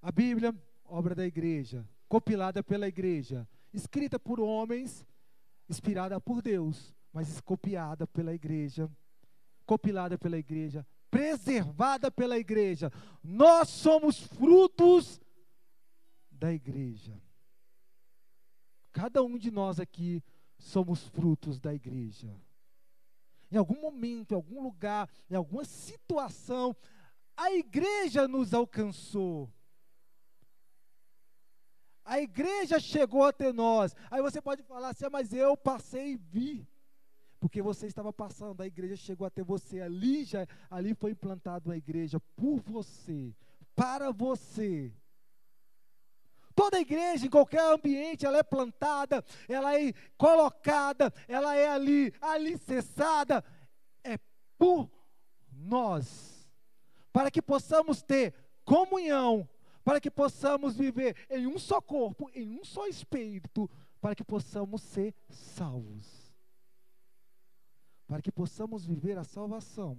a 0.00 0.10
Bíblia, 0.10 0.54
obra 0.84 1.14
da 1.14 1.26
igreja, 1.26 1.86
compilada 2.08 2.62
pela 2.62 2.88
igreja, 2.88 3.46
escrita 3.72 4.18
por 4.18 4.40
homens, 4.40 5.06
inspirada 5.68 6.20
por 6.20 6.40
Deus, 6.40 6.94
mas 7.12 7.40
copiada 7.40 8.06
pela 8.06 8.32
igreja, 8.32 8.90
compilada 9.66 10.16
pela 10.16 10.38
igreja, 10.38 10.86
preservada 11.10 12.10
pela 12.10 12.38
igreja. 12.38 12.90
Nós 13.22 13.68
somos 13.68 14.18
frutos 14.20 15.20
da 16.30 16.52
igreja. 16.52 17.20
Cada 18.92 19.22
um 19.22 19.38
de 19.38 19.50
nós 19.50 19.78
aqui 19.78 20.22
somos 20.58 21.06
frutos 21.08 21.58
da 21.58 21.74
igreja. 21.74 22.34
Em 23.50 23.56
algum 23.56 23.80
momento, 23.80 24.32
em 24.32 24.34
algum 24.34 24.62
lugar, 24.62 25.08
em 25.28 25.34
alguma 25.34 25.64
situação, 25.64 26.76
a 27.36 27.52
igreja 27.52 28.28
nos 28.28 28.54
alcançou. 28.54 29.52
A 32.04 32.20
igreja 32.20 32.78
chegou 32.78 33.24
até 33.24 33.52
nós. 33.52 33.94
Aí 34.10 34.20
você 34.20 34.40
pode 34.40 34.62
falar 34.62 34.90
assim, 34.90 35.04
ah, 35.04 35.10
mas 35.10 35.32
eu 35.32 35.56
passei 35.56 36.12
e 36.12 36.16
vi. 36.16 36.68
Porque 37.38 37.62
você 37.62 37.86
estava 37.86 38.12
passando, 38.12 38.60
a 38.60 38.66
igreja 38.66 38.96
chegou 38.96 39.26
até 39.26 39.42
você. 39.42 39.80
Ali, 39.80 40.24
já, 40.24 40.46
ali 40.70 40.94
foi 40.94 41.12
implantada 41.12 41.72
a 41.72 41.76
igreja 41.76 42.20
por 42.36 42.60
você, 42.60 43.34
para 43.74 44.12
você. 44.12 44.92
Toda 46.54 46.80
igreja, 46.80 47.26
em 47.26 47.30
qualquer 47.30 47.62
ambiente, 47.62 48.26
ela 48.26 48.38
é 48.38 48.42
plantada, 48.42 49.24
ela 49.48 49.78
é 49.78 49.92
colocada, 50.16 51.12
ela 51.28 51.54
é 51.56 51.68
ali 51.68 52.12
alicerçada. 52.20 53.44
É 54.02 54.18
por 54.58 54.90
nós. 55.52 56.48
Para 57.12 57.30
que 57.30 57.40
possamos 57.40 58.02
ter 58.02 58.34
comunhão 58.64 59.48
para 59.84 60.00
que 60.00 60.10
possamos 60.10 60.76
viver 60.76 61.16
em 61.28 61.46
um 61.46 61.58
só 61.58 61.80
corpo, 61.80 62.30
em 62.34 62.58
um 62.58 62.64
só 62.64 62.86
espírito, 62.86 63.68
para 64.00 64.14
que 64.14 64.24
possamos 64.24 64.82
ser 64.82 65.14
salvos. 65.28 66.32
Para 68.06 68.22
que 68.22 68.30
possamos 68.32 68.84
viver 68.84 69.16
a 69.18 69.24
salvação 69.24 69.98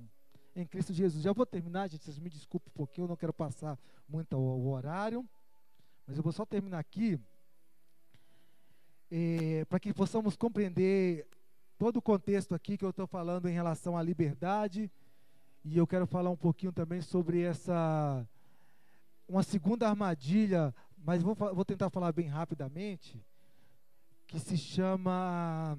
em 0.55 0.65
Cristo 0.65 0.93
Jesus. 0.93 1.23
Já 1.23 1.33
vou 1.33 1.45
terminar, 1.45 1.89
gente, 1.89 2.03
vocês 2.03 2.19
me 2.19 2.29
desculpem 2.29 2.69
um 2.69 2.77
pouquinho, 2.77 3.05
eu 3.05 3.09
não 3.09 3.15
quero 3.15 3.33
passar 3.33 3.79
muito 4.07 4.37
o 4.37 4.69
horário, 4.69 5.27
mas 6.05 6.17
eu 6.17 6.23
vou 6.23 6.31
só 6.31 6.45
terminar 6.45 6.79
aqui, 6.79 7.19
é, 9.09 9.65
para 9.65 9.79
que 9.79 9.93
possamos 9.93 10.35
compreender 10.35 11.27
todo 11.77 11.97
o 11.97 12.01
contexto 12.01 12.55
aqui 12.55 12.77
que 12.77 12.85
eu 12.85 12.91
estou 12.91 13.07
falando 13.07 13.47
em 13.49 13.53
relação 13.53 13.97
à 13.97 14.03
liberdade, 14.03 14.91
e 15.63 15.77
eu 15.77 15.85
quero 15.85 16.07
falar 16.07 16.29
um 16.29 16.37
pouquinho 16.37 16.71
também 16.71 17.01
sobre 17.01 17.41
essa 17.41 18.27
uma 19.27 19.43
segunda 19.43 19.87
armadilha, 19.87 20.75
mas 20.97 21.23
vou, 21.23 21.33
vou 21.33 21.63
tentar 21.63 21.89
falar 21.89 22.11
bem 22.11 22.27
rapidamente, 22.27 23.23
que 24.27 24.39
se 24.39 24.57
chama 24.57 25.77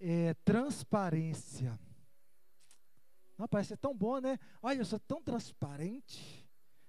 é, 0.00 0.34
transparência. 0.44 1.78
Não, 3.36 3.46
parece 3.46 3.68
ser 3.68 3.76
tão 3.76 3.94
bom, 3.94 4.20
né? 4.20 4.38
Olha, 4.62 4.78
eu 4.78 4.84
sou 4.84 4.98
tão 4.98 5.22
transparente. 5.22 6.48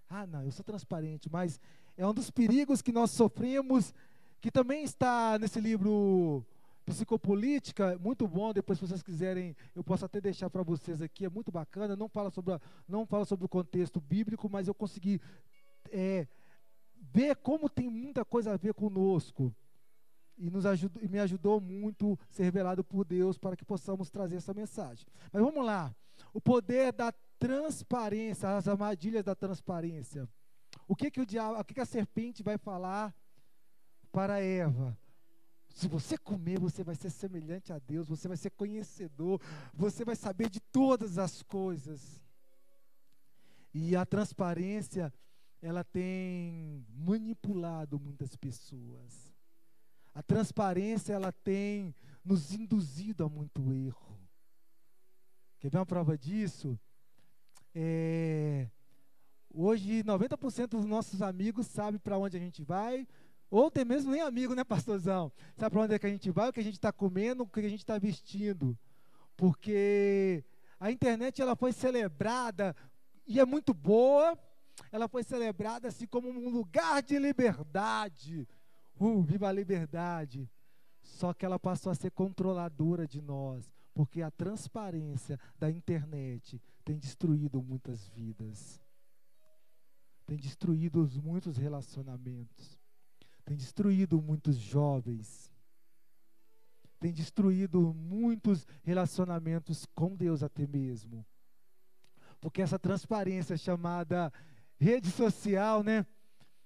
Ah, 0.09 0.25
não, 0.25 0.43
eu 0.43 0.51
sou 0.51 0.63
transparente, 0.63 1.29
mas 1.29 1.59
é 1.99 2.07
um 2.07 2.13
dos 2.13 2.31
perigos 2.31 2.81
que 2.81 2.93
nós 2.93 3.11
sofremos, 3.11 3.93
que 4.39 4.49
também 4.49 4.85
está 4.85 5.37
nesse 5.37 5.59
livro 5.59 6.45
Psicopolítica, 6.85 7.99
muito 7.99 8.25
bom. 8.25 8.53
Depois, 8.53 8.79
se 8.79 8.87
vocês 8.87 9.03
quiserem, 9.03 9.53
eu 9.75 9.83
posso 9.83 10.05
até 10.05 10.21
deixar 10.21 10.49
para 10.49 10.63
vocês 10.63 11.01
aqui. 11.01 11.25
É 11.25 11.29
muito 11.29 11.51
bacana. 11.51 11.97
Não 11.97 12.07
fala 12.07 12.31
sobre, 12.31 12.53
a, 12.53 12.61
não 12.87 13.05
fala 13.05 13.25
sobre 13.25 13.45
o 13.45 13.49
contexto 13.49 13.99
bíblico, 13.99 14.49
mas 14.49 14.69
eu 14.69 14.73
consegui 14.73 15.19
é, 15.91 16.25
ver 17.11 17.35
como 17.35 17.69
tem 17.69 17.89
muita 17.89 18.23
coisa 18.23 18.53
a 18.53 18.57
ver 18.57 18.73
conosco. 18.73 19.53
E, 20.37 20.49
nos 20.49 20.65
ajudou, 20.65 21.03
e 21.03 21.07
me 21.09 21.19
ajudou 21.19 21.59
muito 21.59 22.17
ser 22.29 22.43
revelado 22.43 22.81
por 22.81 23.03
Deus 23.03 23.37
para 23.37 23.57
que 23.57 23.65
possamos 23.65 24.09
trazer 24.09 24.37
essa 24.37 24.53
mensagem. 24.53 25.05
Mas 25.33 25.43
vamos 25.43 25.65
lá. 25.65 25.93
O 26.33 26.39
poder 26.39 26.93
da 26.93 27.13
transparência, 27.37 28.55
as 28.55 28.69
armadilhas 28.69 29.25
da 29.25 29.35
transparência. 29.35 30.29
O 30.87 30.95
que 30.95 31.11
que 31.11 31.21
o 31.21 31.25
diabo, 31.25 31.59
o 31.59 31.63
que, 31.63 31.73
que 31.73 31.81
a 31.81 31.85
serpente 31.85 32.41
vai 32.43 32.57
falar 32.57 33.13
para 34.11 34.39
Eva? 34.41 34.97
Se 35.69 35.87
você 35.87 36.17
comer, 36.17 36.59
você 36.59 36.83
vai 36.83 36.95
ser 36.95 37.09
semelhante 37.09 37.71
a 37.71 37.79
Deus, 37.79 38.07
você 38.07 38.27
vai 38.27 38.37
ser 38.37 38.49
conhecedor, 38.51 39.39
você 39.73 40.03
vai 40.03 40.15
saber 40.15 40.49
de 40.49 40.59
todas 40.59 41.17
as 41.17 41.43
coisas. 41.43 42.21
E 43.73 43.95
a 43.95 44.05
transparência, 44.05 45.13
ela 45.61 45.83
tem 45.83 46.85
manipulado 46.89 47.99
muitas 47.99 48.35
pessoas. 48.35 49.31
A 50.13 50.23
transparência, 50.23 51.13
ela 51.13 51.31
tem 51.31 51.95
nos 52.25 52.51
induzido 52.51 53.23
a 53.23 53.29
muito 53.29 53.71
erro. 53.71 54.19
Quer 55.59 55.69
ver 55.69 55.77
uma 55.77 55.85
prova 55.85 56.17
disso? 56.17 56.79
É, 57.75 58.67
hoje, 59.53 60.03
90% 60.03 60.67
dos 60.67 60.85
nossos 60.85 61.21
amigos 61.21 61.67
sabem 61.67 61.99
para 61.99 62.17
onde 62.17 62.37
a 62.37 62.39
gente 62.39 62.63
vai, 62.63 63.07
ou 63.49 63.71
tem 63.71 63.83
mesmo 63.83 64.11
nem 64.11 64.21
amigo, 64.21 64.53
né, 64.53 64.63
pastorzão? 64.65 65.31
Sabe 65.57 65.71
para 65.71 65.81
onde 65.81 65.93
é 65.95 65.99
que 65.99 66.05
a 66.05 66.09
gente 66.09 66.29
vai, 66.29 66.49
o 66.49 66.53
que 66.53 66.59
a 66.59 66.63
gente 66.63 66.75
está 66.75 66.91
comendo, 66.91 67.43
o 67.43 67.47
que 67.47 67.59
a 67.59 67.69
gente 67.69 67.79
está 67.79 67.97
vestindo. 67.97 68.77
Porque 69.35 70.43
a 70.79 70.91
internet 70.91 71.41
ela 71.41 71.55
foi 71.55 71.71
celebrada 71.71 72.75
e 73.25 73.39
é 73.39 73.45
muito 73.45 73.73
boa. 73.73 74.37
Ela 74.91 75.07
foi 75.07 75.23
celebrada 75.23 75.87
assim 75.87 76.05
como 76.05 76.29
um 76.29 76.49
lugar 76.49 77.01
de 77.01 77.17
liberdade. 77.17 78.47
Uh, 78.99 79.21
viva 79.21 79.47
a 79.47 79.51
liberdade. 79.51 80.49
Só 81.01 81.33
que 81.33 81.45
ela 81.45 81.57
passou 81.57 81.91
a 81.91 81.95
ser 81.95 82.11
controladora 82.11 83.07
de 83.07 83.21
nós, 83.21 83.71
porque 83.93 84.21
a 84.21 84.29
transparência 84.29 85.39
da 85.57 85.71
internet 85.71 86.61
tem 86.83 86.97
destruído 86.97 87.61
muitas 87.61 88.07
vidas. 88.09 88.79
Tem 90.29 90.37
destruído 90.37 91.09
muitos 91.23 91.57
relacionamentos 91.57 92.79
tem 93.49 93.57
destruído 93.57 94.21
muitos 94.21 94.57
jovens, 94.57 95.51
tem 96.99 97.11
destruído 97.11 97.95
muitos 97.95 98.67
relacionamentos 98.83 99.87
com 99.95 100.15
Deus 100.15 100.43
até 100.43 100.67
mesmo. 100.67 101.25
Porque 102.39 102.61
essa 102.61 102.77
transparência 102.77 103.57
chamada 103.57 104.31
rede 104.79 105.09
social, 105.09 105.81
né? 105.81 106.05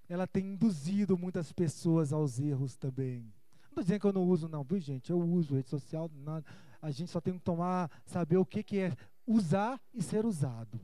Ela 0.10 0.28
tem 0.28 0.46
induzido 0.46 1.18
muitas 1.18 1.54
pessoas 1.54 2.12
aos 2.12 2.38
erros 2.38 2.76
também. 2.76 3.34
Não 3.62 3.70
estou 3.70 3.84
dizendo 3.84 4.02
que 4.02 4.08
eu 4.08 4.14
não 4.14 4.28
uso, 4.28 4.50
não, 4.50 4.62
viu, 4.62 4.78
gente? 4.78 5.10
Eu 5.10 5.22
uso 5.22 5.56
rede 5.56 5.70
social. 5.70 6.12
Não, 6.14 6.44
a 6.82 6.92
gente 6.92 7.12
só 7.12 7.22
tem 7.22 7.36
que 7.36 7.40
tomar, 7.40 7.90
saber 8.06 8.36
o 8.36 8.46
que, 8.46 8.62
que 8.62 8.80
é 8.80 8.94
usar 9.26 9.80
e 9.94 10.04
ser 10.04 10.26
usado. 10.26 10.82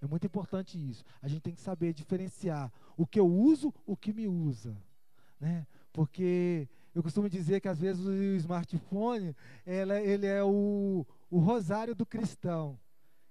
É 0.00 0.06
muito 0.06 0.26
importante 0.26 0.78
isso. 0.78 1.04
A 1.20 1.28
gente 1.28 1.42
tem 1.42 1.54
que 1.54 1.60
saber 1.60 1.92
diferenciar 1.92 2.72
o 2.96 3.06
que 3.06 3.20
eu 3.20 3.26
uso, 3.26 3.72
o 3.86 3.96
que 3.96 4.12
me 4.12 4.26
usa. 4.26 4.76
Né? 5.38 5.66
Porque 5.92 6.68
eu 6.94 7.02
costumo 7.02 7.28
dizer 7.28 7.60
que 7.60 7.68
às 7.68 7.78
vezes 7.78 8.04
o 8.04 8.12
smartphone 8.36 9.36
ela, 9.66 10.00
ele 10.00 10.26
é 10.26 10.42
o, 10.42 11.06
o 11.30 11.38
rosário 11.38 11.94
do 11.94 12.06
cristão. 12.06 12.78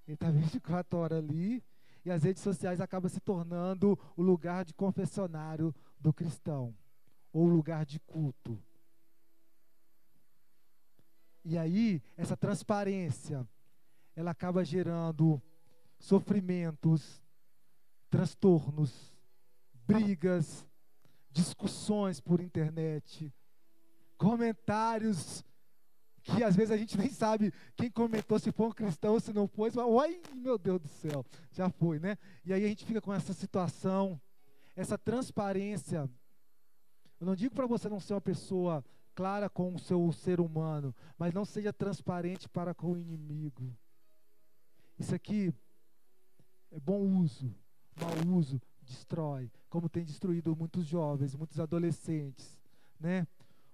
Ele 0.07 0.13
está 0.15 0.29
24 0.29 0.97
horas 0.97 1.17
ali 1.17 1.63
e 2.05 2.11
as 2.11 2.23
redes 2.23 2.41
sociais 2.41 2.79
acabam 2.79 3.09
se 3.09 3.19
tornando 3.19 3.97
o 4.15 4.21
lugar 4.21 4.63
de 4.63 4.73
confessionário 4.73 5.73
do 5.99 6.13
cristão 6.13 6.75
ou 7.33 7.47
lugar 7.47 7.85
de 7.85 7.99
culto. 7.99 8.61
E 11.43 11.57
aí, 11.57 12.01
essa 12.15 12.37
transparência, 12.37 13.47
ela 14.15 14.31
acaba 14.31 14.63
gerando 14.63 15.41
sofrimentos, 15.99 17.21
transtornos, 18.09 19.13
brigas, 19.85 20.65
discussões 21.29 22.19
por 22.19 22.39
internet, 22.41 23.33
comentários 24.17 25.43
que 26.21 26.43
às 26.43 26.55
vezes 26.55 26.71
a 26.71 26.77
gente 26.77 26.97
nem 26.97 27.09
sabe 27.09 27.51
quem 27.75 27.89
comentou, 27.89 28.37
se 28.39 28.51
foi 28.51 28.67
um 28.67 28.71
cristão 28.71 29.13
ou 29.13 29.19
se 29.19 29.33
não 29.33 29.47
foi. 29.47 29.71
Oi, 29.75 30.21
meu 30.35 30.57
Deus 30.57 30.79
do 30.79 30.87
céu, 30.87 31.25
já 31.51 31.69
foi, 31.69 31.99
né? 31.99 32.17
E 32.45 32.53
aí 32.53 32.63
a 32.65 32.67
gente 32.67 32.85
fica 32.85 33.01
com 33.01 33.13
essa 33.13 33.33
situação, 33.33 34.19
essa 34.75 34.97
transparência. 34.97 36.09
Eu 37.19 37.25
não 37.25 37.35
digo 37.35 37.53
para 37.53 37.67
você 37.67 37.89
não 37.89 37.99
ser 37.99 38.13
uma 38.13 38.21
pessoa 38.21 38.83
clara 39.15 39.49
com 39.49 39.73
o 39.73 39.79
seu 39.79 40.11
ser 40.11 40.39
humano, 40.39 40.95
mas 41.17 41.33
não 41.33 41.43
seja 41.43 41.73
transparente 41.73 42.47
para 42.47 42.73
com 42.73 42.93
o 42.93 42.97
inimigo. 42.97 43.75
Isso 44.97 45.13
aqui 45.15 45.53
bom 46.77 46.99
uso, 46.99 47.53
mau 47.99 48.35
uso 48.37 48.61
destrói, 48.81 49.51
como 49.69 49.87
tem 49.87 50.03
destruído 50.03 50.55
muitos 50.55 50.85
jovens, 50.85 51.35
muitos 51.35 51.59
adolescentes, 51.59 52.57
né? 52.99 53.27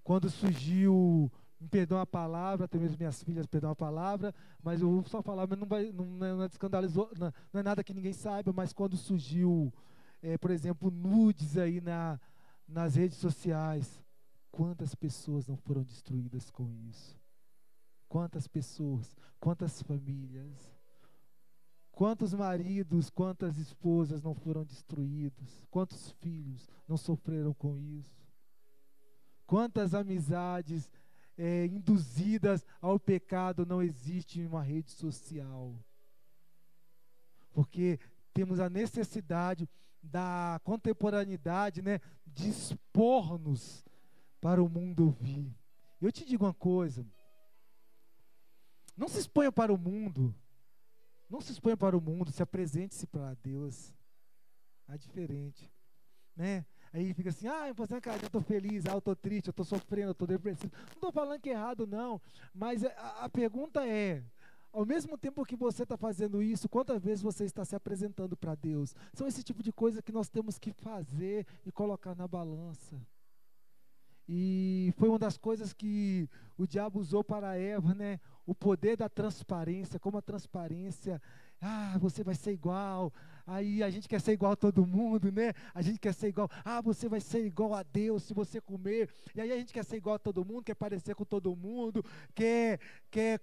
Quando 0.04 0.30
surgiu, 0.30 1.32
me 1.60 1.68
perdoa 1.68 2.02
a 2.02 2.06
palavra, 2.06 2.66
até 2.66 2.78
mesmo 2.78 2.98
minhas 2.98 3.24
filhas 3.24 3.46
perdão 3.46 3.72
a 3.72 3.76
palavra, 3.76 4.34
mas 4.62 4.82
eu 4.82 4.89
vou 4.89 5.04
só 5.06 5.22
falar, 5.22 5.48
mas 5.48 5.58
não, 5.58 5.68
vai, 5.68 5.91
não, 5.91 6.06
não 6.06 6.26
é 6.28 6.32
não, 6.32 7.32
não, 7.54 7.60
é 7.60 7.64
nada 7.64 7.84
que 7.84 7.93
ninguém 7.93 8.14
saiba, 8.14 8.54
mas 8.54 8.74
quando 8.74 8.98
surgiu, 8.98 9.74
é, 10.22 10.38
por 10.38 10.52
exemplo, 10.52 10.91
nudes 10.91 11.58
aí 11.58 11.82
na, 11.82 12.20
nas 12.68 12.96
redes 12.96 13.18
sociais, 13.18 14.04
quantas 14.52 14.93
pessoas 14.93 15.48
não 15.48 15.58
foram 15.58 15.84
destruídas 15.84 16.52
com 16.52 16.70
isso? 16.72 17.20
Quantas 18.08 18.48
pessoas, 18.48 19.16
quantas 19.39 19.82
famílias? 19.82 20.75
Quantos 21.96 22.34
maridos, 22.34 23.10
quantas 23.10 23.58
esposas 23.58 24.22
não 24.22 24.36
foram 24.36 24.66
destruídos? 24.66 25.66
Quantos 25.72 26.12
filhos 26.20 26.68
não 26.86 26.98
sofreram 26.98 27.54
com 27.54 27.78
isso? 27.78 28.28
Quantas 29.48 29.93
amizades 29.93 30.91
é, 31.38 31.66
induzidas 31.68 32.66
ao 32.82 33.00
pecado 33.00 33.66
não 33.66 33.82
existem 33.82 34.43
em 34.43 34.46
uma 34.46 34.62
rede 34.62 34.91
social? 34.91 35.74
Porque 37.54 37.98
temos 38.34 38.60
a 38.60 38.70
necessidade 38.70 39.70
da 40.04 40.60
contemporaneidade, 40.66 41.82
né, 41.82 42.02
de 42.28 42.50
expor-nos 42.50 43.86
para 44.41 44.62
o 44.62 44.68
mundo 44.68 45.06
ouvir. 45.06 45.56
Eu 46.02 46.12
te 46.12 46.26
digo 46.26 46.43
uma 46.43 46.54
coisa, 46.54 47.08
não 48.98 49.08
se 49.08 49.18
exponha 49.18 49.50
para 49.50 49.74
o 49.74 49.78
mundo, 49.78 50.36
não 51.30 51.42
se 51.42 51.52
exponha 51.52 51.78
para 51.78 51.98
o 51.98 52.02
mundo, 52.02 52.32
se 52.32 52.42
apresente-se 52.42 53.08
para 53.08 53.34
Deus. 53.36 53.94
É 54.88 54.98
diferente, 54.98 55.72
né? 56.36 56.66
Aí 56.94 57.14
fica 57.14 57.30
assim, 57.30 57.48
ah, 57.48 57.74
você, 57.74 58.00
cara, 58.00 58.22
eu 58.22 58.28
estou 58.28 58.42
feliz, 58.42 58.86
ah, 58.86 58.92
eu 58.94 59.00
estou 59.00 59.16
triste, 59.16 59.48
eu 59.48 59.52
estou 59.52 59.66
sofrendo, 59.66 60.10
eu 60.10 60.12
estou 60.12 60.28
depressivo. 60.28 60.72
Não 60.88 60.94
estou 60.94 61.12
falando 61.12 61.42
que 61.42 61.50
é 61.50 61.54
errado, 61.54 61.86
não. 61.86 62.22
Mas 62.54 62.86
a, 62.86 63.26
a 63.26 63.30
pergunta 63.30 63.86
é, 63.86 64.24
ao 64.72 64.86
mesmo 64.86 65.18
tempo 65.18 65.46
que 65.46 65.56
você 65.56 65.84
está 65.84 65.98
fazendo 65.98 66.44
isso, 66.44 66.70
quantas 66.70 67.04
vezes 67.04 67.22
você 67.22 67.46
está 67.46 67.66
se 67.66 67.76
apresentando 67.76 68.38
para 68.38 68.56
Deus? 68.56 68.94
São 69.14 69.28
esse 69.28 69.44
tipo 69.44 69.64
de 69.64 69.74
coisa 69.74 70.02
que 70.02 70.12
nós 70.12 70.30
temos 70.30 70.60
que 70.60 70.72
fazer 70.74 71.46
e 71.66 71.72
colocar 71.72 72.16
na 72.16 72.28
balança. 72.28 72.96
E 74.28 74.94
foi 74.98 75.08
uma 75.10 75.20
das 75.20 75.38
coisas 75.38 75.74
que 75.74 76.28
o 76.58 76.66
diabo 76.66 77.00
usou 77.00 77.24
para 77.24 77.58
Eva, 77.58 77.94
né? 77.94 78.20
O 78.46 78.56
poder 78.56 78.98
da 78.98 79.08
transparência, 79.08 80.00
como 80.00 80.18
a 80.18 80.22
transparência, 80.22 81.22
ah, 81.62 81.98
você 82.00 82.24
vai 82.24 82.36
ser 82.36 82.52
igual. 82.52 83.14
Aí 83.46 83.84
a 83.84 83.90
gente 83.90 84.08
quer 84.08 84.20
ser 84.20 84.34
igual 84.34 84.54
a 84.54 84.56
todo 84.56 84.86
mundo, 84.86 85.32
né? 85.32 85.54
A 85.74 85.82
gente 85.82 86.00
quer 86.00 86.14
ser 86.14 86.30
igual, 86.30 86.50
ah, 86.64 86.82
você 86.82 87.08
vai 87.08 87.20
ser 87.20 87.46
igual 87.46 87.74
a 87.74 87.84
Deus 87.84 88.24
se 88.24 88.34
você 88.34 88.60
comer. 88.60 89.10
E 89.36 89.42
aí 89.42 89.52
a 89.52 89.58
gente 89.58 89.74
quer 89.74 89.86
ser 89.86 89.98
igual 89.98 90.16
a 90.16 90.20
todo 90.20 90.44
mundo, 90.44 90.64
quer 90.64 90.76
parecer 90.76 91.14
com 91.16 91.26
todo 91.26 91.56
mundo, 91.56 92.04
quer 92.34 92.80
quer 93.12 93.40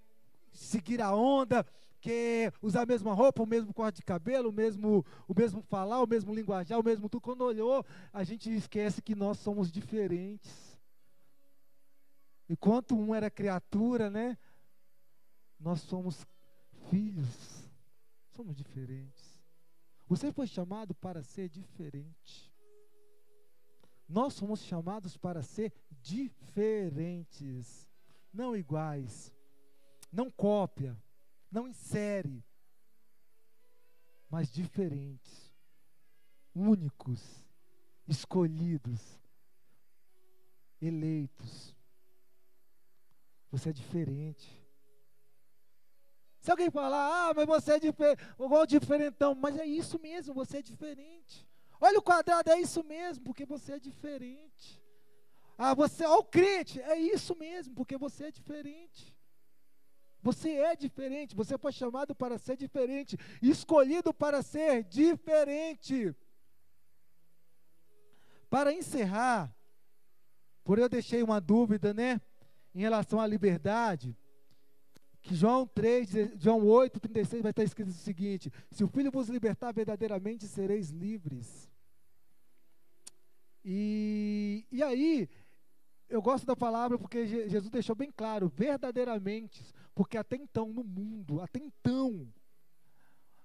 seguir 0.51 1.01
a 1.01 1.15
onda, 1.15 1.65
quer 1.99 2.53
usar 2.61 2.81
a 2.81 2.85
mesma 2.85 3.13
roupa, 3.13 3.41
o 3.41 3.47
mesmo 3.47 3.73
corte 3.73 3.97
de 3.97 4.03
cabelo, 4.03 4.49
o 4.49 4.53
mesmo, 4.53 5.05
o 5.27 5.33
mesmo 5.33 5.61
falar, 5.61 6.01
o 6.01 6.07
mesmo 6.07 6.35
linguajar, 6.35 6.77
o 6.77 6.83
mesmo 6.83 7.07
tudo. 7.07 7.21
Quando 7.21 7.41
olhou, 7.45 7.85
a 8.11 8.23
gente 8.23 8.53
esquece 8.53 9.01
que 9.01 9.15
nós 9.15 9.39
somos 9.39 9.71
diferentes. 9.71 10.72
Enquanto 12.53 12.95
um 12.95 13.15
era 13.15 13.31
criatura, 13.31 14.11
né? 14.11 14.37
Nós 15.59 15.81
somos 15.81 16.23
filhos. 16.87 17.67
Somos 18.29 18.55
diferentes. 18.55 19.41
Você 20.05 20.31
foi 20.31 20.45
chamado 20.45 20.93
para 20.93 21.23
ser 21.23 21.49
diferente. 21.49 22.53
Nós 24.07 24.35
somos 24.35 24.59
chamados 24.59 25.17
para 25.17 25.41
ser 25.41 25.73
diferentes, 25.99 27.89
não 28.31 28.55
iguais. 28.55 29.33
Não 30.11 30.29
cópia, 30.29 30.95
não 31.51 31.67
insere, 31.67 32.45
mas 34.29 34.51
diferentes, 34.51 35.51
únicos, 36.53 37.43
escolhidos, 38.07 39.19
eleitos. 40.79 41.75
Você 43.53 43.69
é 43.69 43.71
diferente. 43.71 44.49
Se 46.39 46.49
alguém 46.49 46.71
falar, 46.71 47.29
ah, 47.29 47.33
mas 47.35 47.45
você 47.45 47.73
é 47.73 47.79
diferente, 47.79 48.23
igual 48.39 48.65
diferentão, 48.65 49.35
mas 49.35 49.59
é 49.59 49.65
isso 49.65 49.99
mesmo, 49.99 50.33
você 50.33 50.57
é 50.57 50.61
diferente. 50.63 51.47
Olha 51.79 51.99
o 51.99 52.01
quadrado, 52.01 52.49
é 52.49 52.59
isso 52.59 52.83
mesmo, 52.83 53.23
porque 53.23 53.45
você 53.45 53.73
é 53.73 53.79
diferente. 53.79 54.81
Ah, 55.55 55.75
você, 55.75 56.03
ó, 56.03 56.17
o 56.17 56.23
crente, 56.23 56.81
é 56.81 56.97
isso 56.97 57.35
mesmo, 57.35 57.75
porque 57.75 57.95
você 57.95 58.25
é 58.25 58.31
diferente. 58.31 59.15
Você 60.19 60.49
é 60.53 60.75
diferente, 60.75 61.35
você 61.35 61.55
foi 61.55 61.71
chamado 61.71 62.15
para 62.15 62.39
ser 62.39 62.57
diferente, 62.57 63.15
escolhido 63.39 64.11
para 64.11 64.41
ser 64.41 64.83
diferente. 64.85 66.15
Para 68.49 68.73
encerrar, 68.73 69.55
por 70.63 70.79
eu 70.79 70.89
deixei 70.89 71.21
uma 71.21 71.39
dúvida, 71.39 71.93
né? 71.93 72.19
Em 72.73 72.79
relação 72.79 73.19
à 73.19 73.27
liberdade, 73.27 74.15
que 75.21 75.35
João 75.35 75.65
3, 75.65 76.09
João 76.37 76.65
8, 76.65 76.99
36 76.99 77.41
vai 77.41 77.51
estar 77.51 77.63
escrito 77.63 77.89
o 77.89 77.93
seguinte: 77.93 78.51
Se 78.69 78.83
o 78.83 78.87
Filho 78.87 79.11
vos 79.11 79.29
libertar, 79.29 79.71
verdadeiramente 79.71 80.47
sereis 80.47 80.89
livres. 80.89 81.69
E, 83.63 84.65
e 84.69 84.83
aí, 84.83 85.29
eu 86.09 86.21
gosto 86.21 86.45
da 86.45 86.55
palavra 86.55 86.97
porque 86.97 87.25
Jesus 87.25 87.69
deixou 87.69 87.95
bem 87.95 88.11
claro, 88.11 88.51
verdadeiramente, 88.53 89.63
porque 89.95 90.17
até 90.17 90.35
então 90.35 90.67
no 90.67 90.83
mundo, 90.83 91.39
até 91.39 91.59
então, 91.59 92.27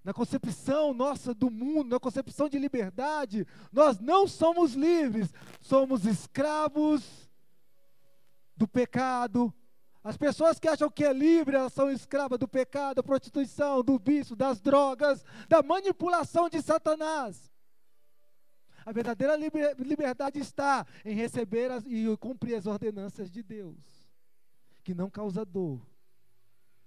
na 0.02 0.12
concepção 0.12 0.92
nossa 0.92 1.32
do 1.32 1.50
mundo, 1.50 1.90
na 1.90 2.00
concepção 2.00 2.48
de 2.48 2.58
liberdade, 2.58 3.46
nós 3.70 4.00
não 4.00 4.26
somos 4.26 4.72
livres, 4.74 5.32
somos 5.60 6.04
escravos 6.04 7.27
do 8.58 8.66
pecado. 8.66 9.54
As 10.02 10.16
pessoas 10.16 10.58
que 10.58 10.68
acham 10.68 10.90
que 10.90 11.04
é 11.04 11.12
livre, 11.12 11.56
elas 11.56 11.72
são 11.72 11.90
escravas 11.90 12.38
do 12.38 12.48
pecado, 12.48 12.96
da 12.96 13.02
prostituição, 13.02 13.82
do 13.82 13.98
vício, 13.98 14.34
das 14.34 14.60
drogas, 14.60 15.24
da 15.48 15.62
manipulação 15.62 16.48
de 16.48 16.60
Satanás. 16.60 17.50
A 18.84 18.92
verdadeira 18.92 19.36
liberdade 19.36 20.38
está 20.38 20.86
em 21.04 21.14
receber 21.14 21.70
as, 21.70 21.84
e 21.86 22.04
cumprir 22.18 22.54
as 22.54 22.66
ordenanças 22.66 23.30
de 23.30 23.42
Deus, 23.42 23.76
que 24.82 24.94
não 24.94 25.10
causa 25.10 25.44
dor, 25.44 25.86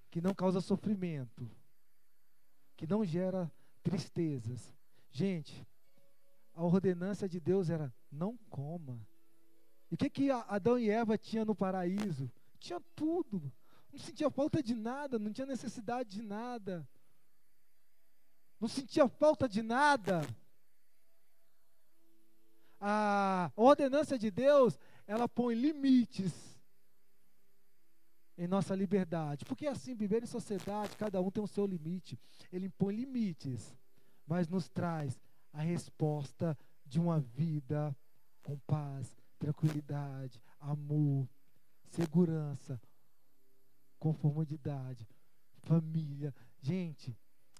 que 0.09 0.19
não 0.19 0.33
causa 0.33 0.61
sofrimento, 0.61 1.49
que 2.75 2.87
não 2.87 3.05
gera 3.05 3.51
tristezas. 3.83 4.73
Gente, 5.11 5.65
a 6.55 6.63
ordenança 6.63 7.29
de 7.29 7.39
Deus 7.39 7.69
era: 7.69 7.93
não 8.11 8.35
coma. 8.49 8.99
E 9.91 9.95
o 9.95 9.97
que, 9.97 10.09
que 10.09 10.31
Adão 10.31 10.79
e 10.79 10.89
Eva 10.89 11.17
tinham 11.17 11.43
no 11.43 11.53
paraíso? 11.53 12.31
Tinha 12.57 12.79
tudo. 12.95 13.51
Não 13.91 13.99
sentia 13.99 14.31
falta 14.31 14.63
de 14.63 14.73
nada, 14.73 15.19
não 15.19 15.33
tinha 15.33 15.45
necessidade 15.45 16.09
de 16.09 16.21
nada. 16.21 16.87
Não 18.57 18.69
sentia 18.69 19.07
falta 19.09 19.49
de 19.49 19.61
nada. 19.61 20.21
A 22.79 23.51
ordenança 23.55 24.17
de 24.17 24.31
Deus, 24.31 24.79
ela 25.05 25.27
põe 25.27 25.53
limites 25.55 26.33
em 28.37 28.47
nossa 28.47 28.73
liberdade. 28.73 29.43
Porque 29.43 29.67
assim, 29.67 29.93
viver 29.93 30.23
em 30.23 30.27
sociedade, 30.27 30.95
cada 30.95 31.19
um 31.21 31.29
tem 31.29 31.43
o 31.43 31.47
seu 31.47 31.65
limite. 31.65 32.17
Ele 32.51 32.67
impõe 32.67 32.95
limites, 32.95 33.75
mas 34.25 34.47
nos 34.47 34.69
traz 34.69 35.19
a 35.51 35.61
resposta 35.61 36.57
de 36.85 36.99
uma 36.99 37.19
vida 37.19 37.95
com 38.41 38.57
paz, 38.59 39.20
tranquilidade, 39.41 40.39
amor, 40.59 41.27
segurança, 41.89 42.79
conformidade, 43.97 45.07
família. 45.63 46.33
Gente, 46.59 47.17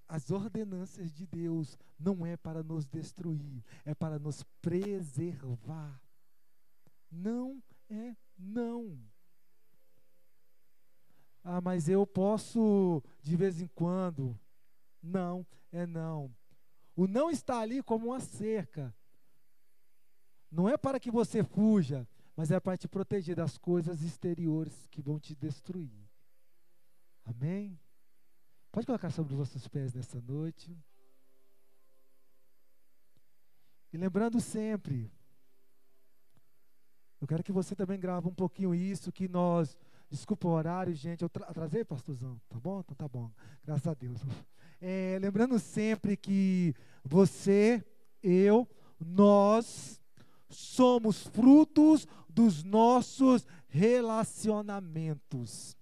as 0.07 0.29
ordenanças 0.29 1.11
de 1.11 1.25
Deus 1.25 1.75
não 1.99 2.23
é 2.23 2.38
para 2.38 2.61
nos 2.61 2.86
destruir, 2.86 3.63
é 3.84 3.95
para 3.95 4.19
nos 4.19 4.43
preservar. 4.61 5.99
Não 7.09 7.63
é 7.89 8.15
não. 8.38 8.99
Ah, 11.43 11.61
mas 11.61 11.89
eu 11.89 12.05
posso 12.05 13.01
de 13.23 13.36
vez 13.36 13.59
em 13.59 13.67
quando. 13.69 14.39
Não, 15.01 15.43
é 15.71 15.88
não. 15.88 16.32
O 16.95 17.07
não 17.07 17.32
está 17.32 17.59
ali 17.59 17.82
como 17.82 18.09
uma 18.09 18.19
cerca. 18.19 18.95
Não 20.52 20.68
é 20.68 20.78
para 20.78 20.99
que 20.99 21.10
você 21.10 21.43
fuja, 21.43 22.06
mas 22.36 22.52
é 22.52 22.60
para 22.60 22.78
te 22.78 22.88
proteger 22.88 23.36
das 23.36 23.58
coisas 23.58 24.02
exteriores 24.02 24.88
que 24.91 25.02
vão 25.02 25.18
te 25.18 25.34
destruir. 25.34 26.10
Amém? 27.24 27.80
Pode 28.72 28.86
colocar 28.86 29.10
sobre 29.12 29.34
os 29.34 29.38
vossos 29.38 29.68
pés 29.68 29.93
nessa 29.93 30.20
noite. 30.22 30.78
E 33.93 33.97
lembrando 33.97 34.39
sempre, 34.39 35.12
eu 37.20 37.28
quero 37.28 37.43
que 37.43 37.52
você 37.52 37.76
também 37.76 37.99
grave 37.99 38.28
um 38.28 38.34
pouquinho 38.34 38.74
isso, 38.74 39.12
que 39.12 39.28
nós, 39.28 39.78
desculpa 40.10 40.47
o 40.47 40.52
horário, 40.52 40.93
gente, 40.93 41.22
eu 41.22 41.30
tra 41.30 41.45
atrasei, 41.45 41.86
pastorzão, 41.86 42.41
tá 42.49 42.60
bom? 42.60 42.80
Então 42.80 42.95
tá 42.95 43.08
bom, 43.08 43.32
graças 43.64 43.88
a 43.88 43.93
Deus. 43.93 44.20
É, 44.84 45.20
lembrando 45.22 45.60
sempre 45.60 46.18
que 46.18 46.74
você, 47.04 47.86
eu, 48.24 48.68
nós 48.99 50.01
somos 50.52 51.28
frutos 51.28 52.08
dos 52.30 52.64
nossos 52.64 53.45
relacionamentos. 53.68 55.76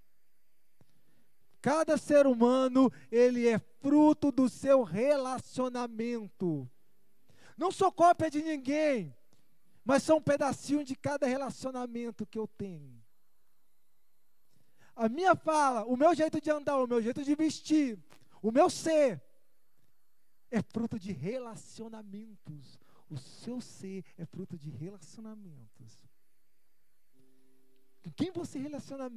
Cada 1.61 1.97
ser 1.97 2.25
humano, 2.25 2.89
ele 3.11 3.45
é 3.47 3.59
fruto 3.59 4.31
do 4.31 4.47
seu 4.47 4.83
relacionamento. 4.83 6.69
Não 7.57 7.69
sou 7.71 7.91
cópia 7.91 8.29
de 8.29 8.41
ninguém, 8.41 9.13
mas 9.83 10.03
sou 10.03 10.19
um 10.19 10.21
pedacinho 10.21 10.85
de 10.85 10.95
cada 10.95 11.27
relacionamento 11.27 12.25
que 12.25 12.39
eu 12.39 12.47
tenho. 12.47 12.97
A 14.95 15.09
minha 15.09 15.35
fala, 15.35 15.83
o 15.85 15.97
meu 15.97 16.15
jeito 16.15 16.39
de 16.39 16.49
andar, 16.49 16.77
o 16.77 16.87
meu 16.87 17.01
jeito 17.01 17.21
de 17.23 17.35
vestir, 17.35 17.99
o 18.41 18.51
meu 18.51 18.69
ser, 18.69 19.21
é 20.49 20.61
fruto 20.61 20.97
de 20.97 21.11
relacionamentos. 21.11 22.78
O 23.09 23.17
seu 23.17 23.59
ser 23.59 24.03
é 24.17 24.25
fruto 24.25 24.55
de 24.57 24.69
relacionamentos. 24.69 26.07
Com 28.03 28.11
quem 28.11 28.31
você 28.31 28.59
relaciona, 28.59 29.09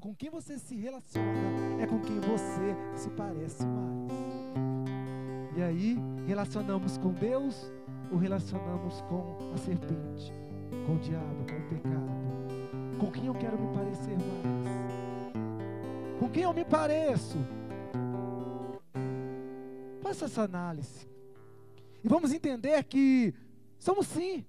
com 0.00 0.14
quem 0.14 0.30
você 0.30 0.58
se 0.58 0.76
relaciona 0.76 1.82
é 1.82 1.86
com 1.86 2.00
quem 2.00 2.20
você 2.20 2.76
se 2.96 3.10
parece 3.10 3.66
mais. 3.66 4.10
E 5.56 5.62
aí, 5.62 5.96
relacionamos 6.26 6.96
com 6.96 7.12
Deus 7.12 7.70
ou 8.10 8.18
relacionamos 8.18 9.00
com 9.02 9.36
a 9.52 9.58
serpente, 9.58 10.32
com 10.86 10.94
o 10.94 10.98
diabo, 11.00 11.44
com 11.44 11.58
o 11.58 11.68
pecado? 11.68 12.98
Com 12.98 13.10
quem 13.10 13.26
eu 13.26 13.34
quero 13.34 13.60
me 13.60 13.74
parecer 13.74 14.16
mais? 14.16 15.40
Com 16.20 16.30
quem 16.30 16.44
eu 16.44 16.52
me 16.52 16.64
pareço? 16.64 17.36
Faça 20.00 20.26
essa 20.26 20.42
análise. 20.42 21.09
E 22.02 22.08
vamos 22.08 22.32
entender 22.32 22.82
que 22.84 23.34
somos 23.78 24.06
sim, 24.06 24.44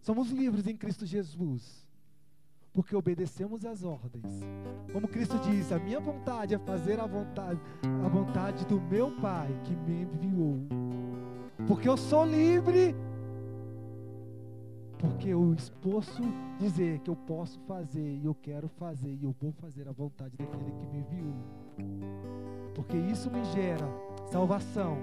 somos 0.00 0.30
livres 0.30 0.66
em 0.66 0.76
Cristo 0.76 1.04
Jesus. 1.06 1.84
Porque 2.72 2.96
obedecemos 2.96 3.64
às 3.64 3.84
ordens. 3.84 4.40
Como 4.92 5.06
Cristo 5.06 5.38
diz, 5.38 5.70
a 5.70 5.78
minha 5.78 6.00
vontade 6.00 6.54
é 6.54 6.58
fazer 6.58 6.98
a 6.98 7.06
vontade, 7.06 7.60
a 8.04 8.08
vontade 8.08 8.66
do 8.66 8.80
meu 8.80 9.12
Pai 9.20 9.48
que 9.62 9.76
me 9.76 10.02
enviou. 10.02 10.58
Porque 11.68 11.88
eu 11.88 11.96
sou 11.96 12.26
livre. 12.26 12.96
Porque 14.98 15.28
eu 15.28 15.54
posso 15.80 16.22
dizer 16.58 16.98
que 17.00 17.10
eu 17.10 17.14
posso 17.14 17.60
fazer 17.60 18.18
e 18.20 18.24
eu 18.24 18.34
quero 18.34 18.68
fazer 18.68 19.14
e 19.14 19.22
eu 19.22 19.34
vou 19.40 19.52
fazer 19.52 19.86
a 19.86 19.92
vontade 19.92 20.36
daquele 20.36 20.72
que 20.72 20.86
me 20.86 20.98
enviou. 20.98 21.34
Porque 22.74 22.96
isso 22.96 23.30
me 23.30 23.44
gera 23.52 23.86
salvação, 24.32 24.98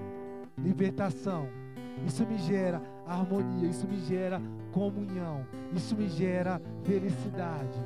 libertação. 0.58 1.61
Isso 2.06 2.26
me 2.26 2.38
gera 2.38 2.82
harmonia, 3.06 3.68
isso 3.68 3.86
me 3.86 3.98
gera 4.00 4.40
comunhão, 4.72 5.46
isso 5.72 5.94
me 5.94 6.08
gera 6.08 6.60
felicidade. 6.84 7.78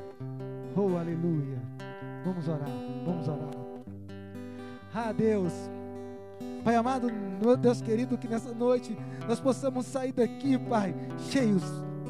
Oh, 0.75 0.97
aleluia. 0.97 1.61
Vamos 2.23 2.47
orar, 2.47 2.69
vamos 3.05 3.27
orar. 3.27 3.49
Ah, 4.93 5.11
Deus. 5.11 5.53
Pai 6.63 6.75
amado, 6.75 7.09
meu 7.41 7.55
Deus 7.55 7.81
querido, 7.81 8.17
que 8.17 8.27
nessa 8.27 8.53
noite 8.53 8.97
nós 9.27 9.39
possamos 9.39 9.85
sair 9.85 10.11
daqui, 10.11 10.57
Pai, 10.57 10.93
cheios 11.17 11.63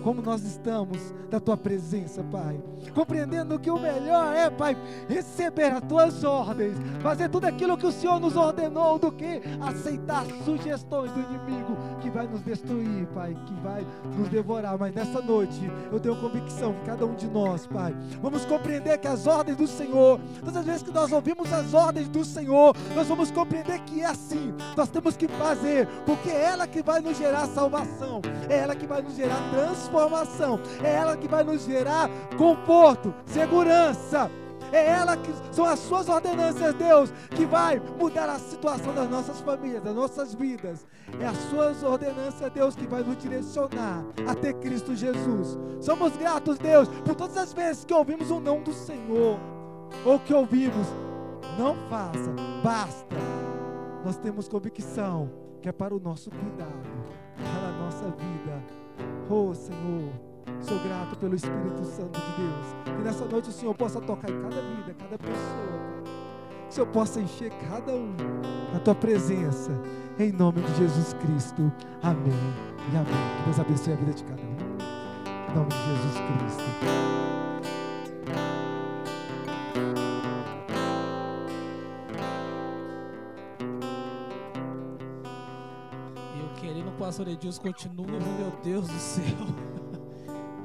como 0.08 0.22
nós 0.22 0.42
estamos 0.46 1.14
da 1.30 1.38
tua 1.38 1.58
presença, 1.58 2.24
Pai. 2.32 2.58
Compreendendo 2.96 3.60
que 3.60 3.70
o 3.70 3.78
melhor 3.78 4.34
é, 4.34 4.50
Pai, 4.50 4.78
receber 5.10 5.74
as 5.74 5.82
tuas 5.82 6.24
ordens, 6.24 6.78
fazer 7.02 7.28
tudo 7.28 7.44
aquilo 7.44 7.78
que 7.78 7.86
o 7.86 7.92
Senhor 7.92 8.18
nos 8.18 8.38
ordenou, 8.38 8.98
do 8.98 9.12
que 9.12 9.42
aceitar 9.60 10.26
sugestões 10.46 11.12
do 11.12 11.20
inimigo 11.20 11.76
que 12.02 12.10
vai 12.10 12.26
nos 12.26 12.40
destruir, 12.40 13.06
Pai, 13.08 13.36
que 13.46 13.54
vai 13.56 13.86
nos 14.18 14.30
devorar. 14.30 14.78
Mas 14.80 14.96
nessa 14.96 15.22
noite 15.22 15.60
eu 15.92 16.00
tenho 16.00 16.16
convicção 16.16 16.72
que 16.76 16.86
cada 16.86 17.06
um 17.06 17.14
de 17.14 17.28
nós, 17.28 17.68
Pai, 17.68 17.94
vamos 18.22 18.46
compreender 18.46 19.00
que 19.00 19.10
as 19.10 19.28
ordens 19.28 19.58
do 19.58 19.68
Senhor, 19.68 20.22
todas 20.40 20.56
as 20.56 20.66
vezes 20.66 20.84
que 20.84 20.92
nós 20.92 21.12
ouvimos 21.12 21.52
as 21.52 21.74
ordens 21.74 22.08
do 22.08 22.24
Senhor, 22.24 22.74
nós 22.96 23.08
vamos 23.10 23.30
compreender 23.30 23.82
que 23.82 24.02
é 24.02 24.06
assim, 24.06 24.54
nós 24.78 24.88
temos 24.88 25.18
que 25.18 25.28
fazer, 25.28 25.86
porque 26.06 26.30
é 26.30 26.46
ela 26.46 26.66
que 26.66 26.82
vai 26.82 27.02
nos 27.02 27.18
gerar 27.18 27.46
salvação, 27.48 28.22
é 28.48 28.60
ela 28.60 28.74
que 28.74 28.88
vai 28.88 29.02
nos 29.02 29.14
gerar 29.14 29.38
transformação 29.52 29.97
transformação. 29.98 30.60
É 30.84 30.94
ela 30.94 31.18
que 31.18 31.28
vai 31.28 31.44
nos 31.44 31.66
gerar 31.66 32.10
conforto, 32.38 33.14
segurança. 33.26 34.30
É 34.72 34.86
ela 34.90 35.16
que 35.16 35.32
são 35.52 35.64
as 35.64 35.80
suas 35.80 36.10
ordenanças, 36.10 36.74
Deus, 36.76 37.14
que 37.30 37.46
vai 37.46 37.82
mudar 37.98 38.30
a 38.30 38.38
situação 38.38 38.94
das 38.94 39.10
nossas 39.10 39.40
famílias, 39.40 39.82
das 39.82 39.96
nossas 39.96 40.34
vidas. 40.34 40.86
É 41.22 41.26
as 41.26 41.38
suas 41.50 41.82
ordenanças, 41.84 42.52
Deus, 42.52 42.76
que 42.76 42.86
vai 42.86 43.02
nos 43.02 43.18
direcionar 43.18 44.06
até 44.28 44.52
Cristo 44.52 44.94
Jesus. 44.94 45.58
Somos 45.80 46.18
gratos, 46.18 46.58
Deus, 46.58 46.90
por 47.06 47.16
todas 47.16 47.38
as 47.38 47.54
vezes 47.54 47.86
que 47.86 47.94
ouvimos 47.94 48.30
o 48.30 48.42
não 48.42 48.62
do 48.62 48.74
Senhor, 48.74 49.40
ou 50.06 50.20
que 50.20 50.34
ouvimos, 50.34 50.88
não 51.58 51.74
faça, 51.90 52.36
basta. 52.62 53.16
Nós 54.04 54.18
temos 54.18 54.50
convicção 54.50 55.32
que 55.62 55.70
é 55.70 55.72
para 55.72 55.96
o 55.96 56.00
nosso 56.00 56.30
cuidado, 56.30 56.74
para 57.38 57.70
a 57.70 57.84
nossa 57.84 58.06
vida 58.10 58.78
Oh 59.30 59.54
Senhor, 59.54 60.10
sou 60.62 60.80
grato 60.80 61.18
pelo 61.18 61.36
Espírito 61.36 61.84
Santo 61.84 62.18
de 62.18 62.42
Deus. 62.42 62.96
Que 62.96 63.04
nessa 63.04 63.26
noite 63.26 63.50
o 63.50 63.52
Senhor 63.52 63.76
possa 63.76 64.00
tocar 64.00 64.30
em 64.30 64.42
cada 64.42 64.62
vida, 64.62 64.96
cada 64.98 65.18
pessoa. 65.18 66.04
Que 66.64 66.70
o 66.70 66.72
Senhor 66.72 66.88
possa 66.88 67.20
encher 67.20 67.52
cada 67.70 67.92
um 67.92 68.16
na 68.72 68.80
tua 68.80 68.96
presença. 68.96 69.72
Em 70.18 70.32
nome 70.32 70.62
de 70.62 70.76
Jesus 70.78 71.14
Cristo. 71.16 71.70
Amém 72.02 72.32
e 72.94 72.96
amém. 72.96 73.38
Que 73.38 73.44
Deus 73.44 73.60
abençoe 73.60 73.94
a 73.94 73.96
vida 73.98 74.14
de 74.14 74.24
cada 74.24 74.42
um. 74.42 75.52
Em 75.52 75.56
nome 75.56 75.70
de 75.70 75.78
Jesus 75.78 76.14
Cristo. 76.14 76.64
Pastor 87.18 87.30
Edilson 87.30 87.62
continua, 87.64 88.06
meu 88.06 88.52
Deus 88.64 88.88
do 88.88 89.00
céu. 89.00 89.24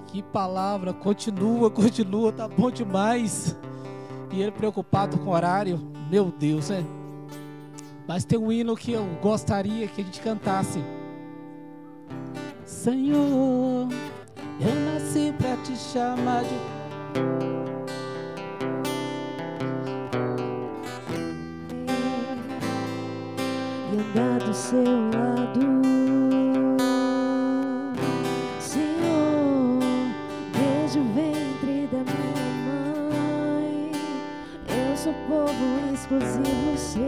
Que 0.09 0.23
palavra, 0.23 0.93
continua, 0.93 1.71
continua, 1.71 2.31
tá 2.31 2.47
bom 2.47 2.71
demais. 2.71 3.57
E 4.31 4.43
ele 4.43 4.51
preocupado 4.51 5.17
com 5.17 5.31
o 5.31 5.33
horário, 5.33 5.81
meu 6.11 6.31
Deus, 6.31 6.71
é. 6.71 6.85
Mas 8.07 8.23
tem 8.23 8.39
um 8.39 8.53
hino 8.53 8.77
que 8.77 8.93
eu 8.93 9.07
gostaria 9.23 9.89
que 9.89 10.03
a 10.03 10.05
gente 10.05 10.21
cantasse. 10.21 10.85
Senhor, 12.67 13.89
eu 14.61 14.75
nasci 14.93 15.33
para 15.39 15.57
te 15.63 15.75
chamar 15.79 16.45
de 16.45 16.51
e 23.91 23.97
andar 23.97 24.47
do 24.47 24.53
seu 24.53 24.85
lado. 24.85 26.12
Povo 35.33 35.95
exclusivo 35.95 36.77
seu. 36.77 37.03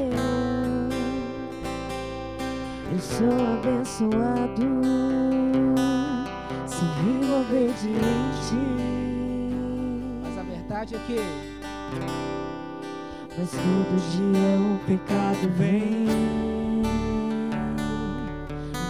Eu 2.90 2.98
sou 2.98 3.28
abençoado, 3.52 4.62
se 6.66 6.84
vivo 7.02 7.40
obediente. 7.40 8.60
Mas 10.22 10.38
a 10.38 10.42
verdade 10.42 10.94
é 10.94 10.98
que. 11.06 11.20
Mas 13.36 13.50
todo 13.50 13.94
dia 14.12 14.58
o 14.58 14.78
pecado 14.86 15.48
vem, 15.58 16.06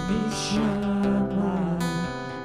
me 0.08 0.30
chama. 0.30 1.78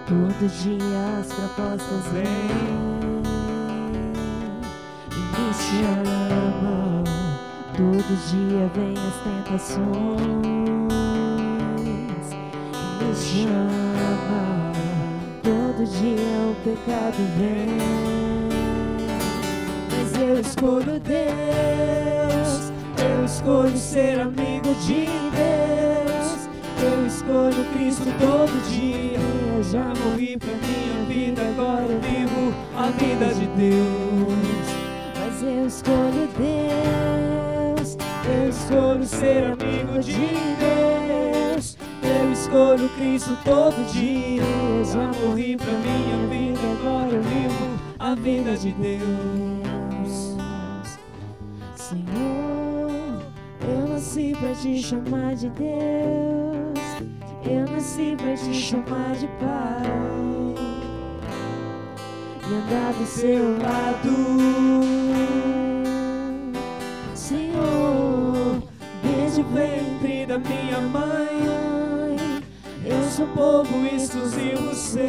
Todo 0.08 0.48
dia 0.48 1.20
as 1.20 1.28
propostas 1.34 2.06
vêm 2.14 3.19
e 5.50 5.52
me 5.52 5.56
chama. 5.56 7.04
Todo 7.76 8.12
dia 8.30 8.70
vem 8.76 8.94
as 8.94 9.18
tentações 9.24 9.80
e 11.82 13.04
me 13.04 13.16
chama. 13.16 14.44
Todo 15.42 15.86
dia 15.86 16.40
o 16.46 16.56
pecado 16.64 17.22
vem, 17.38 17.78
mas 19.92 20.10
eu 20.22 20.40
escolho 20.40 21.00
Deus. 21.00 22.72
Eu 22.98 23.26
escolho 23.26 23.78
ser 23.78 24.20
amigo 24.20 24.76
de 24.86 25.08
Deus. 25.32 26.50
Eu 26.82 27.08
escolho 27.08 27.66
Cristo 27.74 28.06
todo 28.20 28.70
dia. 28.70 29.20
Eu 29.56 29.64
já 29.64 29.86
morri 30.04 30.38
pra 30.38 30.54
minha 30.54 31.06
vida, 31.08 31.42
agora 31.42 31.86
eu 31.86 32.00
vivo 32.02 32.54
a 32.78 32.92
vida 32.92 33.34
de 33.34 33.48
Deus. 33.48 34.39
Escolho 35.70 36.28
Deus. 36.36 37.96
Eu 38.26 38.50
escolho 38.50 39.06
ser 39.06 39.44
amigo 39.44 40.00
de 40.00 40.18
Deus. 40.58 41.78
Eu 42.02 42.32
escolho 42.34 42.90
Cristo 42.98 43.38
todo 43.46 43.76
dia. 43.94 44.42
Já 44.84 45.12
morri 45.22 45.56
pra 45.56 45.72
minha 45.72 46.28
vida, 46.28 46.60
agora 46.72 47.16
eu 47.16 47.22
vivo 47.22 47.80
a 48.00 48.16
vida 48.16 48.58
de 48.58 48.72
Deus. 48.72 50.36
Senhor, 51.76 53.22
eu 53.62 53.90
nasci 53.90 54.36
pra 54.40 54.56
te 54.56 54.82
chamar 54.82 55.36
de 55.36 55.50
Deus. 55.50 56.80
Eu 57.46 57.72
nasci 57.72 58.16
pra 58.18 58.34
te 58.36 58.54
chamar 58.56 59.14
de 59.14 59.28
Pai. 59.40 59.84
E 62.42 62.54
andar 62.56 62.92
do 62.94 63.06
seu 63.06 63.60
lado. 63.60 65.49
Ventre 69.54 70.26
da 70.26 70.38
minha 70.38 70.80
mãe. 70.82 72.42
sou 73.10 73.28
povo 73.28 73.86
exclusivo 73.86 74.74
seu. 74.74 75.02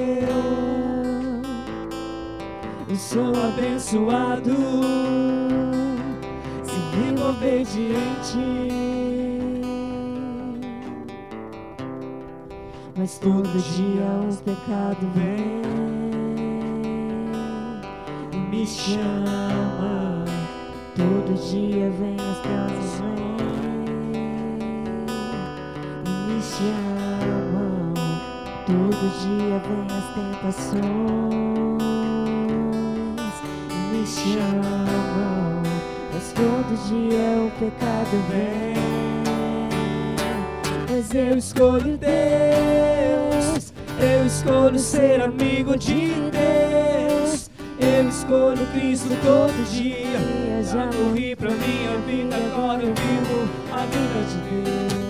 Eu 2.88 2.96
sou 2.96 3.28
abençoado 3.28 4.56
se 6.64 6.96
vivo 6.96 7.28
obediente. 7.28 8.68
Mas 12.96 13.18
todo 13.18 13.48
dia 13.48 14.02
o 14.28 14.36
pecado 14.42 15.06
vem 15.14 15.62
e 18.32 18.36
me 18.36 18.66
chama. 18.66 20.24
Todo 20.96 21.34
dia 21.50 21.90
vem 21.90 22.16
as 22.16 22.38
casas 22.42 23.00
vem 23.00 23.39
e 26.60 26.64
me 26.64 26.74
chamam. 27.20 27.94
Todo 28.66 29.02
dia 29.20 29.56
vem 29.66 29.86
as 29.96 30.06
tentações 30.14 30.80
e 33.70 33.74
me 33.90 34.02
chamam. 34.06 35.62
Mas 36.12 36.26
todo 36.32 36.70
dia 36.88 37.28
o 37.38 37.50
pecado 37.58 38.14
vem. 38.30 38.80
Mas 40.90 41.14
eu 41.14 41.38
escolho 41.38 41.96
Deus, 41.96 43.72
eu 43.98 44.26
escolho 44.26 44.78
ser 44.78 45.22
amigo 45.22 45.76
de 45.76 46.14
Deus. 46.30 47.50
Eu 47.80 48.08
escolho 48.08 48.66
Cristo 48.72 49.08
todo 49.22 49.70
dia. 49.70 50.20
Já 50.62 50.86
morri 50.86 51.34
pra 51.34 51.50
minha 51.50 51.98
vida, 52.06 52.36
agora 52.36 52.82
eu 52.82 52.94
vivo 52.94 53.48
a 53.72 53.86
vida 53.86 54.22
de 54.28 54.36
Deus. 54.50 55.09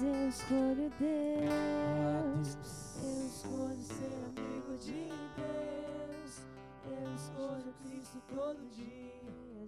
Mas 0.00 0.02
eu 0.02 0.28
escolho 0.28 0.90
Deus, 0.98 2.56
eu 3.04 3.26
escolho 3.26 3.82
ser 3.82 4.14
amigo 4.28 4.78
de 4.78 5.10
Deus. 5.36 6.42
Eu 6.86 7.14
escolho 7.14 7.74
Cristo 7.84 8.22
todo 8.34 8.58
dia. 8.70 9.10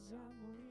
Pra 0.09 0.19
mim. 0.41 0.62